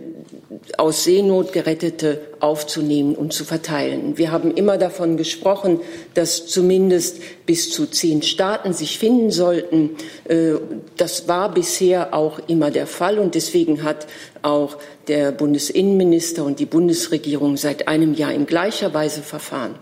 aus 0.77 1.05
Seenot 1.05 1.53
Gerettete 1.53 2.21
aufzunehmen 2.41 3.15
und 3.15 3.33
zu 3.33 3.45
verteilen. 3.45 4.19
Wir 4.19 4.31
haben 4.33 4.55
immer 4.55 4.79
davon 4.79 5.17
gesprochen, 5.17 5.81
dass 6.15 6.47
zumindest 6.47 7.21
bis 7.47 7.71
zu 7.71 7.87
zehn 7.87 8.23
Staaten 8.23 8.73
sich 8.73 8.99
finden 8.99 9.31
sollten. 9.31 9.91
Äh, 10.29 10.55
das 10.97 11.29
war 11.29 11.53
bisher 11.53 12.15
auch 12.15 12.41
immer 12.49 12.71
der 12.71 12.87
Fall 12.87 13.19
und 13.19 13.35
deswegen 13.35 13.83
hat 13.83 14.07
auch 14.43 14.77
der 15.09 15.33
Bundesinnenminister 15.33 16.45
und 16.45 16.61
die 16.61 16.67
Bundesregierung 16.67 17.57
seit 17.57 17.89
einem 17.89 18.15
Jahr 18.15 18.33
in 18.33 18.47
gleicher 18.47 18.93
Weise 18.95 19.23
verfahren. 19.23 19.77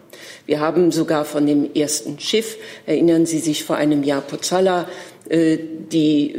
Wir 0.46 0.60
haben 0.60 0.92
sogar 0.92 1.24
von 1.24 1.46
dem 1.46 1.74
ersten 1.74 2.18
Schiff, 2.18 2.56
erinnern 2.86 3.26
Sie 3.26 3.38
sich 3.38 3.64
vor 3.64 3.76
einem 3.76 4.02
Jahr 4.02 4.20
Pozzalla, 4.20 4.88
äh, 5.28 5.58
die 5.92 6.34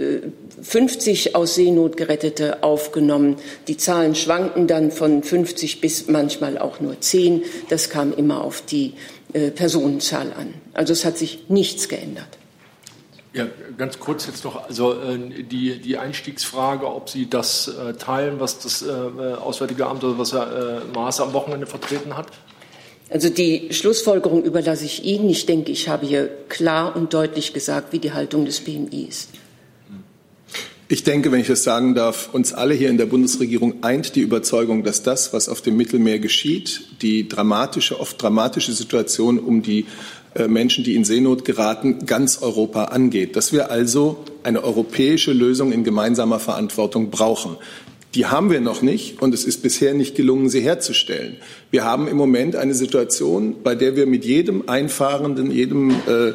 50 0.64 1.28
äh, 1.28 1.34
aus 1.36 1.56
Seenot 1.56 1.98
Gerettete 1.98 2.64
aufgenommen. 2.64 3.38
Die 3.68 3.78
Zahlen 3.78 4.16
schwanken 4.16 4.68
dann 4.68 4.92
von 4.92 5.22
50 5.22 5.82
bis 5.82 6.08
manchmal 6.08 6.58
auch 6.58 6.80
nur 6.80 7.00
10. 7.00 7.44
Das 7.70 7.90
kam 7.90 8.14
immer 8.14 8.42
auf 8.42 8.62
die 8.62 8.94
äh, 9.34 9.52
Personenzahl 9.52 10.34
an. 10.34 10.54
Also 10.74 10.94
es 10.94 11.06
hat 11.06 11.18
sich 11.18 11.50
nichts 11.50 11.90
geändert. 11.90 12.28
Ja, 13.34 13.48
ganz 13.78 14.00
kurz 14.00 14.28
jetzt 14.28 14.44
noch, 14.44 14.68
also 14.68 14.96
die, 14.96 15.80
die 15.80 15.98
Einstiegsfrage, 15.98 16.86
ob 16.86 17.10
Sie 17.10 17.28
das 17.28 17.72
teilen, 17.98 18.40
was 18.40 18.60
das 18.60 18.88
Auswärtige 18.88 19.88
Amt 19.88 20.04
oder 20.04 20.20
was 20.20 20.34
Herr 20.34 20.84
Maas 20.94 21.20
am 21.20 21.34
Wochenende 21.34 21.66
vertreten 21.66 22.16
hat? 22.16 22.28
Also 23.10 23.30
die 23.30 23.70
Schlussfolgerung 23.72 24.44
überlasse 24.44 24.86
ich 24.86 25.04
Ihnen. 25.04 25.30
Ich 25.30 25.46
denke, 25.46 25.72
ich 25.72 25.90
habe 25.90 26.06
hier 26.06 26.28
klar 26.50 26.96
und 26.96 27.14
deutlich 27.14 27.54
gesagt, 27.54 27.94
wie 27.94 28.00
die 28.00 28.14
Haltung 28.14 28.46
des 28.46 28.62
BMI 28.62 29.08
ist. 29.08 29.30
Ich 30.94 31.04
denke, 31.04 31.32
wenn 31.32 31.40
ich 31.40 31.48
das 31.48 31.64
sagen 31.64 31.96
darf, 31.96 32.30
uns 32.34 32.54
alle 32.54 32.76
hier 32.76 32.92
in 32.92 33.00
der 33.00 33.08
Bundesregierung 33.08 33.82
eint 33.82 34.16
die 34.16 34.20
Überzeugung, 34.20 34.84
dass 34.84 35.02
das, 35.02 35.34
was 35.34 35.50
auf 35.50 35.60
dem 35.64 35.76
Mittelmeer 35.76 36.20
geschieht, 36.20 36.82
die 37.02 37.28
dramatische, 37.28 38.00
oft 38.00 38.22
dramatische 38.22 38.74
Situation 38.74 39.40
um 39.40 39.64
die 39.64 39.88
äh, 40.36 40.48
Menschen, 40.48 40.84
die 40.84 40.94
in 40.94 41.04
Seenot 41.04 41.46
geraten, 41.46 42.06
ganz 42.06 42.44
Europa 42.44 42.84
angeht. 42.84 43.36
Dass 43.36 43.52
wir 43.52 43.72
also 43.72 44.24
eine 44.44 44.64
europäische 44.64 45.34
Lösung 45.34 45.72
in 45.72 45.84
gemeinsamer 45.84 46.38
Verantwortung 46.40 47.10
brauchen. 47.10 47.58
Die 48.14 48.28
haben 48.28 48.52
wir 48.52 48.62
noch 48.62 48.84
nicht 48.84 49.20
und 49.20 49.34
es 49.34 49.46
ist 49.46 49.64
bisher 49.64 49.96
nicht 49.96 50.14
gelungen, 50.14 50.48
sie 50.48 50.62
herzustellen. 50.62 51.38
Wir 51.72 51.86
haben 51.86 52.08
im 52.08 52.18
Moment 52.18 52.56
eine 52.56 52.76
Situation, 52.76 53.56
bei 53.64 53.74
der 53.74 53.96
wir 53.96 54.06
mit 54.06 54.26
jedem 54.26 54.70
einfahrenden, 54.70 55.50
jedem 55.50 55.90
äh, 55.90 56.34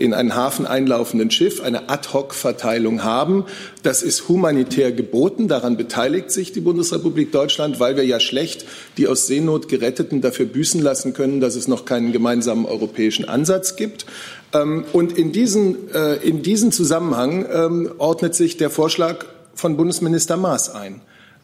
in 0.00 0.14
einen 0.14 0.34
Hafen 0.34 0.66
einlaufenden 0.66 1.30
Schiff 1.30 1.60
eine 1.60 1.90
Ad-hoc-Verteilung 1.90 3.04
haben. 3.04 3.44
Das 3.82 4.02
ist 4.02 4.28
humanitär 4.28 4.92
geboten. 4.92 5.46
Daran 5.46 5.76
beteiligt 5.76 6.30
sich 6.30 6.52
die 6.52 6.62
Bundesrepublik 6.62 7.32
Deutschland, 7.32 7.80
weil 7.80 7.96
wir 7.96 8.04
ja 8.04 8.18
schlecht 8.18 8.64
die 8.96 9.06
aus 9.06 9.26
Seenot 9.26 9.68
Geretteten 9.68 10.22
dafür 10.22 10.46
büßen 10.46 10.80
lassen 10.80 11.12
können, 11.12 11.40
dass 11.40 11.54
es 11.54 11.68
noch 11.68 11.84
keinen 11.84 12.12
gemeinsamen 12.12 12.64
europäischen 12.64 13.28
Ansatz 13.28 13.76
gibt. 13.76 14.06
Ähm, 14.54 14.84
und 14.94 15.18
in 15.18 15.32
diesen, 15.32 15.92
äh, 15.92 16.14
in 16.16 16.42
diesen 16.42 16.72
Zusammenhang 16.72 17.46
ähm, 17.52 17.92
ordnet 17.98 18.34
sich 18.34 18.56
der 18.56 18.70
Vorschlag 18.70 19.26
von 19.54 19.76
Bundesminister 19.76 20.38
Maas 20.38 20.74
ein. 20.74 21.02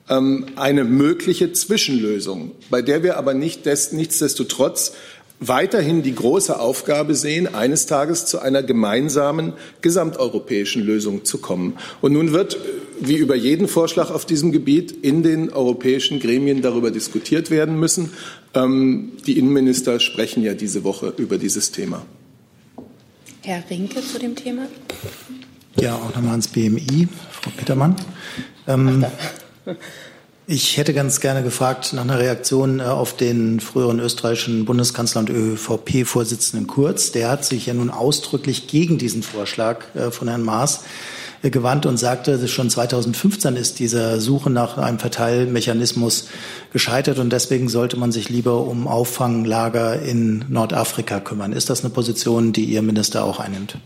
Ähm, 0.08 0.46
eine 0.56 0.84
mögliche 0.84 1.52
Zwischenlösung, 1.52 2.52
bei 2.70 2.80
der 2.80 3.02
wir 3.02 3.18
aber 3.18 3.34
nicht 3.34 3.66
des, 3.66 3.92
nichtsdestotrotz 3.92 4.92
weiterhin 5.40 6.02
die 6.02 6.14
große 6.14 6.58
Aufgabe 6.58 7.14
sehen, 7.14 7.54
eines 7.54 7.86
Tages 7.86 8.26
zu 8.26 8.38
einer 8.38 8.62
gemeinsamen 8.62 9.52
gesamteuropäischen 9.82 10.82
Lösung 10.82 11.24
zu 11.24 11.38
kommen. 11.38 11.76
Und 12.00 12.12
nun 12.12 12.32
wird, 12.32 12.58
wie 13.00 13.16
über 13.16 13.34
jeden 13.34 13.68
Vorschlag 13.68 14.10
auf 14.10 14.24
diesem 14.24 14.52
Gebiet, 14.52 14.92
in 14.92 15.22
den 15.22 15.52
europäischen 15.52 16.20
Gremien 16.20 16.62
darüber 16.62 16.90
diskutiert 16.90 17.50
werden 17.50 17.78
müssen. 17.78 18.10
Ähm, 18.54 19.12
die 19.26 19.38
Innenminister 19.38 20.00
sprechen 20.00 20.42
ja 20.42 20.54
diese 20.54 20.84
Woche 20.84 21.12
über 21.16 21.38
dieses 21.38 21.70
Thema. 21.70 22.04
Herr 23.42 23.62
Rinke 23.70 24.00
zu 24.00 24.18
dem 24.18 24.34
Thema. 24.34 24.66
Ja, 25.78 25.94
auch 25.96 26.14
nochmal 26.14 26.32
ans 26.32 26.48
BMI, 26.48 27.06
Frau 27.30 27.50
Petermann. 27.56 27.96
Ähm, 28.66 29.04
ich 30.48 30.76
hätte 30.76 30.94
ganz 30.94 31.20
gerne 31.20 31.42
gefragt 31.42 31.92
nach 31.92 32.02
einer 32.02 32.20
Reaktion 32.20 32.78
äh, 32.78 32.84
auf 32.84 33.16
den 33.16 33.58
früheren 33.58 33.98
österreichischen 33.98 34.64
Bundeskanzler 34.64 35.20
und 35.20 35.30
ÖVP-Vorsitzenden 35.30 36.68
Kurz. 36.68 37.10
Der 37.10 37.30
hat 37.30 37.44
sich 37.44 37.66
ja 37.66 37.74
nun 37.74 37.90
ausdrücklich 37.90 38.68
gegen 38.68 38.96
diesen 38.96 39.22
Vorschlag 39.22 39.94
äh, 39.94 40.10
von 40.12 40.28
Herrn 40.28 40.42
Maas 40.42 40.84
äh, 41.42 41.50
gewandt 41.50 41.84
und 41.84 41.96
sagte, 41.96 42.46
schon 42.46 42.70
2015 42.70 43.56
ist 43.56 43.80
diese 43.80 44.20
Suche 44.20 44.50
nach 44.50 44.78
einem 44.78 45.00
Verteilmechanismus 45.00 46.28
gescheitert 46.72 47.18
und 47.18 47.32
deswegen 47.32 47.68
sollte 47.68 47.96
man 47.96 48.12
sich 48.12 48.28
lieber 48.28 48.60
um 48.60 48.86
Auffanglager 48.86 50.00
in 50.00 50.44
Nordafrika 50.48 51.18
kümmern. 51.18 51.52
Ist 51.52 51.70
das 51.70 51.80
eine 51.80 51.90
Position, 51.90 52.52
die 52.52 52.66
Ihr 52.66 52.82
Minister 52.82 53.24
auch 53.24 53.40
einnimmt? 53.40 53.78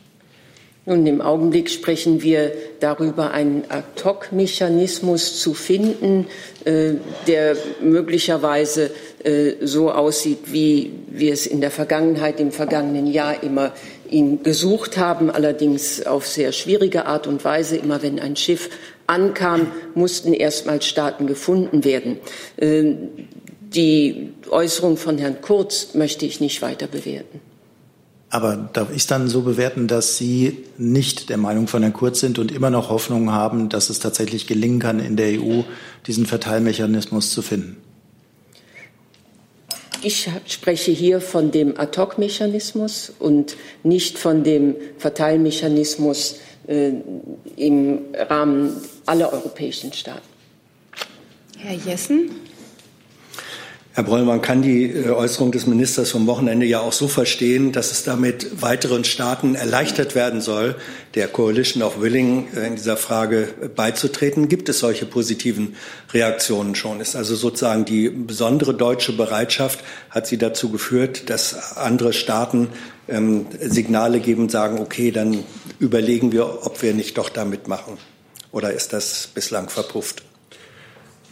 Nun, 0.87 1.07
im 1.07 1.21
Augenblick 1.21 1.69
sprechen 1.69 2.23
wir 2.23 2.53
darüber, 2.81 3.33
einen 3.33 3.65
Ad-hoc-Mechanismus 3.69 5.39
zu 5.39 5.53
finden, 5.53 6.27
äh, 6.65 6.95
der 7.27 7.55
möglicherweise 7.83 8.91
äh, 9.23 9.53
so 9.61 9.91
aussieht, 9.91 10.39
wie 10.47 10.91
wir 11.09 11.35
es 11.35 11.47
in 11.47 11.61
der 11.61 11.71
Vergangenheit, 11.71 12.41
im 12.41 12.51
vergangenen 12.51 13.07
Jahr 13.07 13.43
immer 13.43 13.73
ihn 14.09 14.43
gesucht 14.43 14.97
haben, 14.97 15.31
allerdings 15.31 16.07
auf 16.07 16.27
sehr 16.27 16.51
schwierige 16.53 17.05
Art 17.05 17.27
und 17.27 17.45
Weise. 17.45 17.77
Immer 17.77 18.03
wenn 18.03 18.19
ein 18.19 18.35
Schiff 18.37 18.71
ankam, 19.07 19.71
mussten 19.95 20.33
erstmal 20.33 20.81
Staaten 20.81 21.27
gefunden 21.27 21.85
werden. 21.85 22.19
Äh, 22.57 22.95
die 23.61 24.33
Äußerung 24.49 24.97
von 24.97 25.19
Herrn 25.19 25.43
Kurz 25.43 25.95
möchte 25.95 26.25
ich 26.25 26.41
nicht 26.41 26.63
weiter 26.63 26.87
bewerten. 26.87 27.50
Aber 28.33 28.57
darf 28.73 28.95
ich 28.95 29.09
dann 29.09 29.29
so 29.29 29.43
bewerten, 29.43 29.89
dass 29.89 30.17
Sie 30.17 30.59
nicht 30.79 31.31
der 31.31 31.37
Meinung 31.37 31.67
von 31.67 31.83
Herrn 31.83 31.93
Kurz 31.93 32.21
sind 32.21 32.39
und 32.39 32.53
immer 32.53 32.71
noch 32.71 32.89
Hoffnung 32.89 33.33
haben, 33.33 33.69
dass 33.69 33.91
es 33.91 33.99
tatsächlich 33.99 34.47
gelingen 34.47 34.79
kann, 34.79 35.01
in 35.01 35.17
der 35.17 35.41
EU 35.41 35.63
diesen 36.07 36.27
Verteilmechanismus 36.27 37.33
zu 37.33 37.43
finden? 37.43 37.77
Ich 40.03 40.31
spreche 40.47 40.93
hier 40.93 41.21
von 41.21 41.51
dem 41.51 41.79
Ad-hoc-Mechanismus 41.79 43.13
und 43.19 43.57
nicht 43.83 44.17
von 44.17 44.45
dem 44.45 44.77
Verteilmechanismus 44.97 46.37
äh, 46.69 46.93
im 47.57 47.99
Rahmen 48.15 48.77
aller 49.07 49.33
europäischen 49.33 49.93
Staaten. 49.93 50.27
Herr 51.59 51.75
Jessen. 51.75 52.31
Herr 53.93 54.05
Broll, 54.05 54.25
man 54.25 54.41
kann 54.41 54.63
die 54.63 54.85
äh, 54.85 55.11
Äußerung 55.11 55.51
des 55.51 55.67
Ministers 55.67 56.13
vom 56.13 56.29
Wochenende 56.29 56.65
ja 56.65 56.79
auch 56.79 56.93
so 56.93 57.09
verstehen, 57.09 57.73
dass 57.73 57.91
es 57.91 58.05
damit 58.05 58.63
weiteren 58.63 59.03
Staaten 59.03 59.57
erleichtert 59.57 60.15
werden 60.15 60.41
soll, 60.41 60.77
der 61.17 61.27
Coalition 61.27 61.83
of 61.83 62.01
Willing 62.01 62.47
äh, 62.55 62.69
in 62.69 62.77
dieser 62.77 62.97
Frage 62.97 63.49
beizutreten. 63.75 64.49
Gibt 64.49 64.69
es 64.69 64.79
solche 64.79 65.07
positiven 65.07 65.75
Reaktionen 66.15 66.77
schon? 66.77 67.01
Ist 67.01 67.17
also 67.17 67.35
sozusagen 67.35 67.85
die 67.85 68.11
besondere 68.11 68.75
deutsche 68.75 69.13
Bereitschaft, 69.13 69.81
hat 70.09 70.29
sie 70.29 70.39
dazu 70.39 70.71
geführt, 70.71 71.29
dass 71.29 71.77
andere 71.77 72.13
Staaten 72.13 72.69
ähm, 73.09 73.47
Signale 73.61 74.21
geben, 74.21 74.49
sagen, 74.49 74.79
okay, 74.79 75.11
dann 75.11 75.43
überlegen 75.81 76.31
wir, 76.31 76.65
ob 76.65 76.81
wir 76.83 76.95
nicht 76.95 77.19
doch 77.19 77.29
da 77.29 77.45
mitmachen? 77.45 77.99
Oder 78.53 78.73
ist 78.73 78.93
das 78.93 79.29
bislang 79.35 79.69
verpufft? 79.69 80.23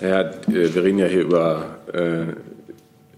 Ja, 0.00 0.21
äh, 0.21 0.33
wir 0.47 0.85
reden 0.85 0.99
ja 0.99 1.07
hier 1.07 1.23
über 1.23 1.78
äh, 1.93 2.23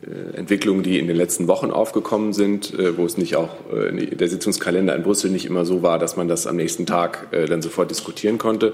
äh, 0.02 0.36
Entwicklungen, 0.36 0.82
die 0.82 0.98
in 0.98 1.06
den 1.08 1.16
letzten 1.16 1.46
Wochen 1.46 1.70
aufgekommen 1.70 2.32
sind, 2.32 2.72
äh, 2.72 2.96
wo 2.96 3.04
es 3.04 3.18
nicht 3.18 3.36
auch 3.36 3.50
äh, 3.70 4.06
der 4.06 4.28
Sitzungskalender 4.28 4.94
in 4.96 5.02
Brüssel 5.02 5.30
nicht 5.30 5.44
immer 5.44 5.66
so 5.66 5.82
war, 5.82 5.98
dass 5.98 6.16
man 6.16 6.26
das 6.26 6.46
am 6.46 6.56
nächsten 6.56 6.86
Tag 6.86 7.28
äh, 7.32 7.44
dann 7.44 7.60
sofort 7.60 7.90
diskutieren 7.90 8.38
konnte. 8.38 8.72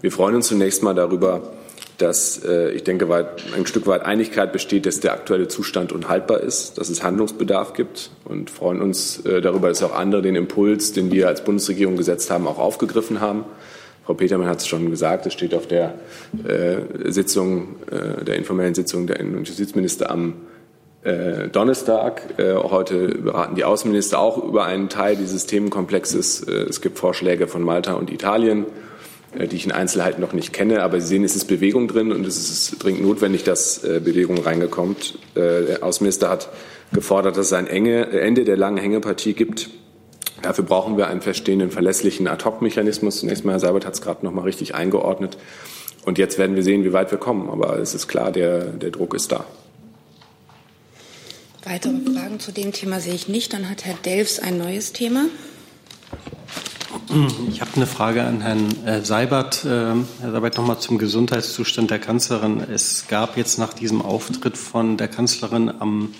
Wir 0.00 0.12
freuen 0.12 0.36
uns 0.36 0.46
zunächst 0.46 0.82
mal 0.82 0.94
darüber, 0.94 1.52
dass 1.96 2.42
ich 2.74 2.82
denke, 2.82 3.08
weit, 3.08 3.44
ein 3.56 3.66
Stück 3.66 3.86
weit 3.86 4.04
Einigkeit 4.04 4.52
besteht, 4.52 4.84
dass 4.84 4.98
der 4.98 5.12
aktuelle 5.12 5.46
Zustand 5.46 5.92
unhaltbar 5.92 6.40
ist, 6.40 6.76
dass 6.76 6.90
es 6.90 7.04
Handlungsbedarf 7.04 7.72
gibt 7.72 8.10
und 8.24 8.50
freuen 8.50 8.82
uns 8.82 9.22
darüber, 9.22 9.68
dass 9.68 9.82
auch 9.82 9.94
andere 9.94 10.20
den 10.20 10.34
Impuls, 10.34 10.92
den 10.92 11.12
wir 11.12 11.28
als 11.28 11.44
Bundesregierung 11.44 11.96
gesetzt 11.96 12.30
haben, 12.32 12.48
auch 12.48 12.58
aufgegriffen 12.58 13.20
haben. 13.20 13.44
Frau 14.04 14.14
Petermann 14.14 14.48
hat 14.48 14.58
es 14.58 14.66
schon 14.66 14.90
gesagt, 14.90 15.24
es 15.26 15.32
steht 15.32 15.54
auf 15.54 15.66
der 15.66 15.94
äh, 16.46 17.10
Sitzung, 17.10 17.76
äh, 17.90 18.22
der 18.24 18.36
informellen 18.36 18.74
Sitzung 18.74 19.06
der 19.06 19.18
Innen- 19.18 19.36
und 19.36 19.48
Justizminister 19.48 20.10
am 20.10 20.34
äh, 21.04 21.48
Donnerstag. 21.48 22.38
Äh, 22.38 22.54
heute 22.54 23.08
beraten 23.08 23.54
die 23.54 23.64
Außenminister 23.64 24.18
auch 24.18 24.42
über 24.42 24.64
einen 24.64 24.90
Teil 24.90 25.16
dieses 25.16 25.46
Themenkomplexes. 25.46 26.42
Äh, 26.42 26.52
es 26.68 26.82
gibt 26.82 26.98
Vorschläge 26.98 27.46
von 27.46 27.62
Malta 27.62 27.94
und 27.94 28.12
Italien, 28.12 28.66
äh, 29.38 29.46
die 29.46 29.56
ich 29.56 29.64
in 29.64 29.72
Einzelheiten 29.72 30.20
noch 30.20 30.34
nicht 30.34 30.52
kenne, 30.52 30.82
aber 30.82 31.00
Sie 31.00 31.06
sehen, 31.06 31.24
es 31.24 31.34
ist 31.34 31.46
Bewegung 31.46 31.88
drin 31.88 32.12
und 32.12 32.26
es 32.26 32.36
ist 32.36 32.84
dringend 32.84 33.02
notwendig, 33.02 33.42
dass 33.44 33.80
Bewegung 33.80 34.38
reingekommt. 34.38 35.18
Der 35.34 35.82
Außenminister 35.82 36.28
hat 36.28 36.50
gefordert, 36.92 37.36
dass 37.36 37.46
es 37.46 37.52
ein 37.52 37.66
Ende 37.66 38.44
der 38.44 38.56
langen 38.56 38.78
Hängepartie 38.78 39.32
gibt 39.32 39.70
Dafür 40.44 40.64
brauchen 40.64 40.98
wir 40.98 41.06
einen 41.06 41.22
feststehenden, 41.22 41.70
verlässlichen 41.70 42.28
Ad-Hoc-Mechanismus. 42.28 43.20
Zunächst 43.20 43.46
mal, 43.46 43.52
Herr 43.52 43.60
Seibert 43.60 43.86
hat 43.86 43.94
es 43.94 44.02
gerade 44.02 44.26
noch 44.26 44.32
mal 44.32 44.42
richtig 44.42 44.74
eingeordnet. 44.74 45.38
Und 46.04 46.18
jetzt 46.18 46.36
werden 46.36 46.54
wir 46.54 46.62
sehen, 46.62 46.84
wie 46.84 46.92
weit 46.92 47.10
wir 47.10 47.18
kommen. 47.18 47.48
Aber 47.48 47.78
es 47.78 47.94
ist 47.94 48.08
klar, 48.08 48.30
der, 48.30 48.64
der 48.66 48.90
Druck 48.90 49.14
ist 49.14 49.32
da. 49.32 49.46
Weitere 51.64 51.94
Fragen 52.12 52.40
zu 52.40 52.52
dem 52.52 52.72
Thema 52.72 53.00
sehe 53.00 53.14
ich 53.14 53.26
nicht. 53.26 53.54
Dann 53.54 53.70
hat 53.70 53.86
Herr 53.86 53.94
Delfs 54.04 54.38
ein 54.38 54.58
neues 54.58 54.92
Thema. 54.92 55.24
Ich 57.48 57.62
habe 57.62 57.70
eine 57.76 57.86
Frage 57.86 58.22
an 58.24 58.42
Herrn 58.42 58.84
äh, 58.84 59.00
Seibert. 59.00 59.64
Ähm, 59.66 60.06
Herr 60.20 60.32
Seibert, 60.32 60.58
nochmal 60.58 60.78
zum 60.78 60.98
Gesundheitszustand 60.98 61.90
der 61.90 62.00
Kanzlerin. 62.00 62.60
Es 62.60 63.06
gab 63.08 63.38
jetzt 63.38 63.58
nach 63.58 63.72
diesem 63.72 64.02
Auftritt 64.02 64.58
von 64.58 64.98
der 64.98 65.08
Kanzlerin 65.08 65.70
am 65.70 66.12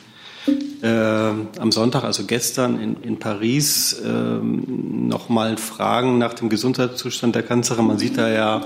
äh, 0.84 1.60
am 1.60 1.72
Sonntag, 1.72 2.04
also 2.04 2.24
gestern 2.24 2.78
in, 2.78 3.02
in 3.02 3.18
Paris, 3.18 3.94
äh, 4.04 4.08
nochmal 4.08 5.56
Fragen 5.56 6.18
nach 6.18 6.34
dem 6.34 6.50
Gesundheitszustand 6.50 7.34
der 7.34 7.42
Kanzlerin. 7.42 7.86
Man 7.86 7.98
sieht 7.98 8.18
da 8.18 8.28
ja 8.28 8.62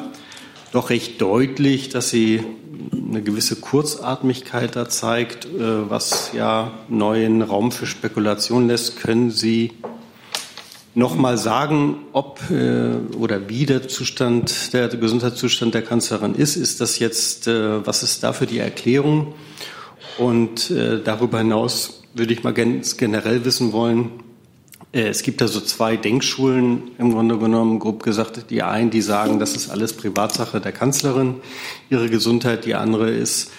doch 0.72 0.90
recht 0.90 1.20
deutlich, 1.20 1.90
dass 1.90 2.10
sie 2.10 2.42
eine 2.92 3.22
gewisse 3.22 3.56
Kurzatmigkeit 3.56 4.74
da 4.74 4.88
zeigt, 4.88 5.44
äh, 5.44 5.88
was 5.88 6.32
ja 6.34 6.72
neuen 6.88 7.40
Raum 7.42 7.70
für 7.70 7.86
Spekulation 7.86 8.66
lässt. 8.66 8.96
Können 8.96 9.30
Sie 9.30 9.74
noch 10.96 11.14
mal 11.14 11.38
sagen, 11.38 11.98
ob 12.12 12.40
äh, 12.50 12.96
oder 13.16 13.48
wie 13.48 13.64
der 13.64 13.86
Zustand, 13.86 14.72
der 14.72 14.88
Gesundheitszustand 14.88 15.72
der 15.72 15.82
Kanzlerin 15.82 16.34
ist? 16.34 16.56
Ist 16.56 16.80
das 16.80 16.98
jetzt, 16.98 17.46
äh, 17.46 17.86
was 17.86 18.02
ist 18.02 18.24
da 18.24 18.32
für 18.32 18.46
die 18.46 18.58
Erklärung? 18.58 19.34
Und 20.18 20.72
äh, 20.72 21.00
darüber 21.00 21.38
hinaus 21.38 21.98
würde 22.18 22.34
ich 22.34 22.42
mal 22.42 22.52
generell 22.52 23.44
wissen 23.44 23.72
wollen, 23.72 24.10
äh, 24.92 25.08
es 25.08 25.22
gibt 25.22 25.40
da 25.40 25.48
so 25.48 25.60
zwei 25.60 25.96
Denkschulen 25.96 26.90
im 26.98 27.12
Grunde 27.12 27.38
genommen, 27.38 27.78
grob 27.78 28.02
gesagt. 28.02 28.50
Die 28.50 28.62
einen, 28.62 28.90
die 28.90 29.02
sagen, 29.02 29.38
das 29.38 29.54
ist 29.54 29.70
alles 29.70 29.92
Privatsache 29.92 30.60
der 30.60 30.72
Kanzlerin, 30.72 31.36
ihre 31.90 32.08
Gesundheit. 32.08 32.64
Die 32.64 32.74
andere 32.74 33.10
ist, 33.10 33.50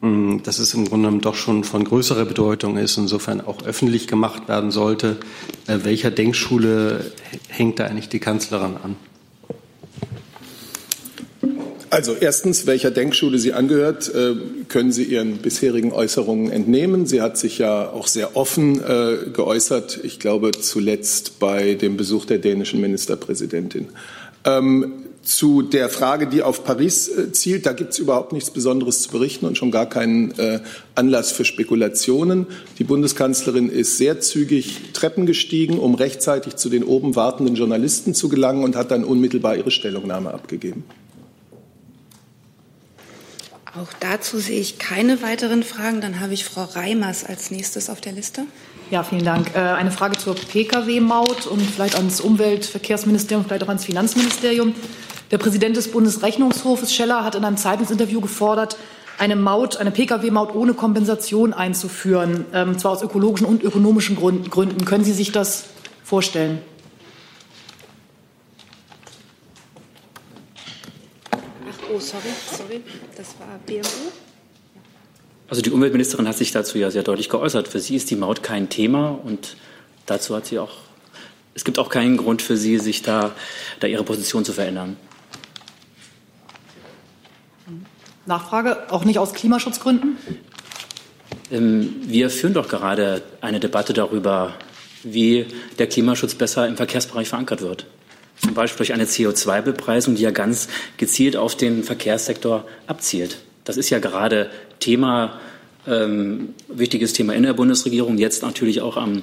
hm, 0.00 0.42
dass 0.42 0.58
es 0.58 0.74
im 0.74 0.84
Grunde 0.86 1.06
genommen 1.06 1.22
doch 1.22 1.34
schon 1.34 1.64
von 1.64 1.84
größerer 1.84 2.24
Bedeutung 2.24 2.76
ist, 2.76 2.96
insofern 2.96 3.40
auch 3.40 3.62
öffentlich 3.64 4.06
gemacht 4.06 4.48
werden 4.48 4.70
sollte. 4.70 5.18
Äh, 5.66 5.78
welcher 5.82 6.10
Denkschule 6.10 7.12
hängt 7.48 7.78
da 7.78 7.84
eigentlich 7.84 8.08
die 8.08 8.20
Kanzlerin 8.20 8.76
an? 8.82 8.96
Also 11.96 12.14
erstens, 12.14 12.66
welcher 12.66 12.90
Denkschule 12.90 13.38
sie 13.38 13.54
angehört, 13.54 14.14
äh, 14.14 14.34
können 14.68 14.92
Sie 14.92 15.04
Ihren 15.04 15.38
bisherigen 15.38 15.92
Äußerungen 15.92 16.52
entnehmen. 16.52 17.06
Sie 17.06 17.22
hat 17.22 17.38
sich 17.38 17.56
ja 17.56 17.88
auch 17.88 18.06
sehr 18.06 18.36
offen 18.36 18.84
äh, 18.84 19.30
geäußert, 19.32 20.00
ich 20.02 20.18
glaube 20.18 20.50
zuletzt 20.50 21.38
bei 21.38 21.72
dem 21.72 21.96
Besuch 21.96 22.26
der 22.26 22.36
dänischen 22.36 22.82
Ministerpräsidentin. 22.82 23.88
Ähm, 24.44 24.92
zu 25.22 25.62
der 25.62 25.88
Frage, 25.88 26.26
die 26.26 26.42
auf 26.42 26.64
Paris 26.64 27.08
äh, 27.08 27.32
zielt, 27.32 27.64
da 27.64 27.72
gibt 27.72 27.94
es 27.94 27.98
überhaupt 27.98 28.34
nichts 28.34 28.50
Besonderes 28.50 29.00
zu 29.00 29.10
berichten 29.10 29.46
und 29.46 29.56
schon 29.56 29.70
gar 29.70 29.88
keinen 29.88 30.34
Anlass 30.96 31.32
für 31.32 31.46
Spekulationen. 31.46 32.46
Die 32.78 32.84
Bundeskanzlerin 32.84 33.70
ist 33.70 33.96
sehr 33.96 34.20
zügig 34.20 34.92
Treppen 34.92 35.24
gestiegen, 35.24 35.78
um 35.78 35.94
rechtzeitig 35.94 36.56
zu 36.56 36.68
den 36.68 36.84
oben 36.84 37.16
wartenden 37.16 37.54
Journalisten 37.54 38.12
zu 38.12 38.28
gelangen 38.28 38.64
und 38.64 38.76
hat 38.76 38.90
dann 38.90 39.02
unmittelbar 39.02 39.56
ihre 39.56 39.70
Stellungnahme 39.70 40.34
abgegeben. 40.34 40.84
Auch 43.82 43.92
dazu 44.00 44.38
sehe 44.38 44.58
ich 44.58 44.78
keine 44.78 45.20
weiteren 45.22 45.62
Fragen. 45.62 46.00
Dann 46.00 46.20
habe 46.20 46.32
ich 46.32 46.44
Frau 46.46 46.64
Reimers 46.64 47.24
als 47.24 47.50
nächstes 47.50 47.90
auf 47.90 48.00
der 48.00 48.12
Liste. 48.12 48.44
Ja, 48.90 49.02
vielen 49.02 49.24
Dank. 49.24 49.54
Äh, 49.54 49.58
eine 49.58 49.90
Frage 49.90 50.16
zur 50.16 50.34
Pkw-Maut 50.34 51.46
und 51.46 51.60
vielleicht 51.60 51.96
ans 51.96 52.20
Umweltverkehrsministerium, 52.20 53.44
vielleicht 53.44 53.64
auch 53.64 53.68
ans 53.68 53.84
Finanzministerium. 53.84 54.74
Der 55.30 55.38
Präsident 55.38 55.76
des 55.76 55.90
Bundesrechnungshofes 55.90 56.94
Scheller 56.94 57.24
hat 57.24 57.34
in 57.34 57.44
einem 57.44 57.56
Zeitungsinterview 57.56 58.20
gefordert, 58.20 58.78
eine 59.18 59.36
Maut, 59.36 59.76
eine 59.76 59.90
Pkw-Maut 59.90 60.54
ohne 60.54 60.74
Kompensation 60.74 61.52
einzuführen, 61.52 62.46
ähm, 62.54 62.78
zwar 62.78 62.92
aus 62.92 63.02
ökologischen 63.02 63.46
und 63.46 63.62
ökonomischen 63.62 64.16
Gründen. 64.16 64.84
Können 64.84 65.04
Sie 65.04 65.12
sich 65.12 65.32
das 65.32 65.64
vorstellen? 66.02 66.60
Oh, 71.96 71.98
sorry, 71.98 72.24
sorry, 72.50 72.82
das 73.16 73.34
war 73.38 73.58
BMU. 73.64 74.10
Also 75.48 75.62
die 75.62 75.70
Umweltministerin 75.70 76.28
hat 76.28 76.36
sich 76.36 76.52
dazu 76.52 76.76
ja 76.76 76.90
sehr 76.90 77.02
deutlich 77.02 77.30
geäußert. 77.30 77.68
Für 77.68 77.80
sie 77.80 77.96
ist 77.96 78.10
die 78.10 78.16
Maut 78.16 78.42
kein 78.42 78.68
Thema 78.68 79.18
und 79.24 79.56
dazu 80.04 80.36
hat 80.36 80.44
sie 80.44 80.58
auch, 80.58 80.72
es 81.54 81.64
gibt 81.64 81.78
auch 81.78 81.88
keinen 81.88 82.18
Grund 82.18 82.42
für 82.42 82.58
sie, 82.58 82.78
sich 82.80 83.00
da, 83.00 83.32
da 83.80 83.86
ihre 83.86 84.04
Position 84.04 84.44
zu 84.44 84.52
verändern. 84.52 84.98
Nachfrage, 88.26 88.92
auch 88.92 89.06
nicht 89.06 89.18
aus 89.18 89.32
Klimaschutzgründen? 89.32 90.18
Ähm, 91.50 91.94
wir 92.02 92.28
führen 92.28 92.52
doch 92.52 92.68
gerade 92.68 93.22
eine 93.40 93.58
Debatte 93.58 93.94
darüber, 93.94 94.52
wie 95.02 95.46
der 95.78 95.86
Klimaschutz 95.86 96.34
besser 96.34 96.68
im 96.68 96.76
Verkehrsbereich 96.76 97.28
verankert 97.28 97.62
wird 97.62 97.86
zum 98.42 98.54
Beispiel 98.54 98.78
durch 98.78 98.92
eine 98.92 99.04
CO2-Bepreisung, 99.04 100.14
die 100.14 100.22
ja 100.22 100.30
ganz 100.30 100.68
gezielt 100.96 101.36
auf 101.36 101.56
den 101.56 101.84
Verkehrssektor 101.84 102.66
abzielt. 102.86 103.38
Das 103.64 103.76
ist 103.76 103.90
ja 103.90 103.98
gerade 103.98 104.50
Thema, 104.78 105.40
ähm, 105.86 106.54
wichtiges 106.68 107.12
Thema 107.12 107.34
in 107.34 107.42
der 107.42 107.54
Bundesregierung, 107.54 108.18
jetzt 108.18 108.42
natürlich 108.42 108.80
auch 108.80 108.96
am 108.96 109.22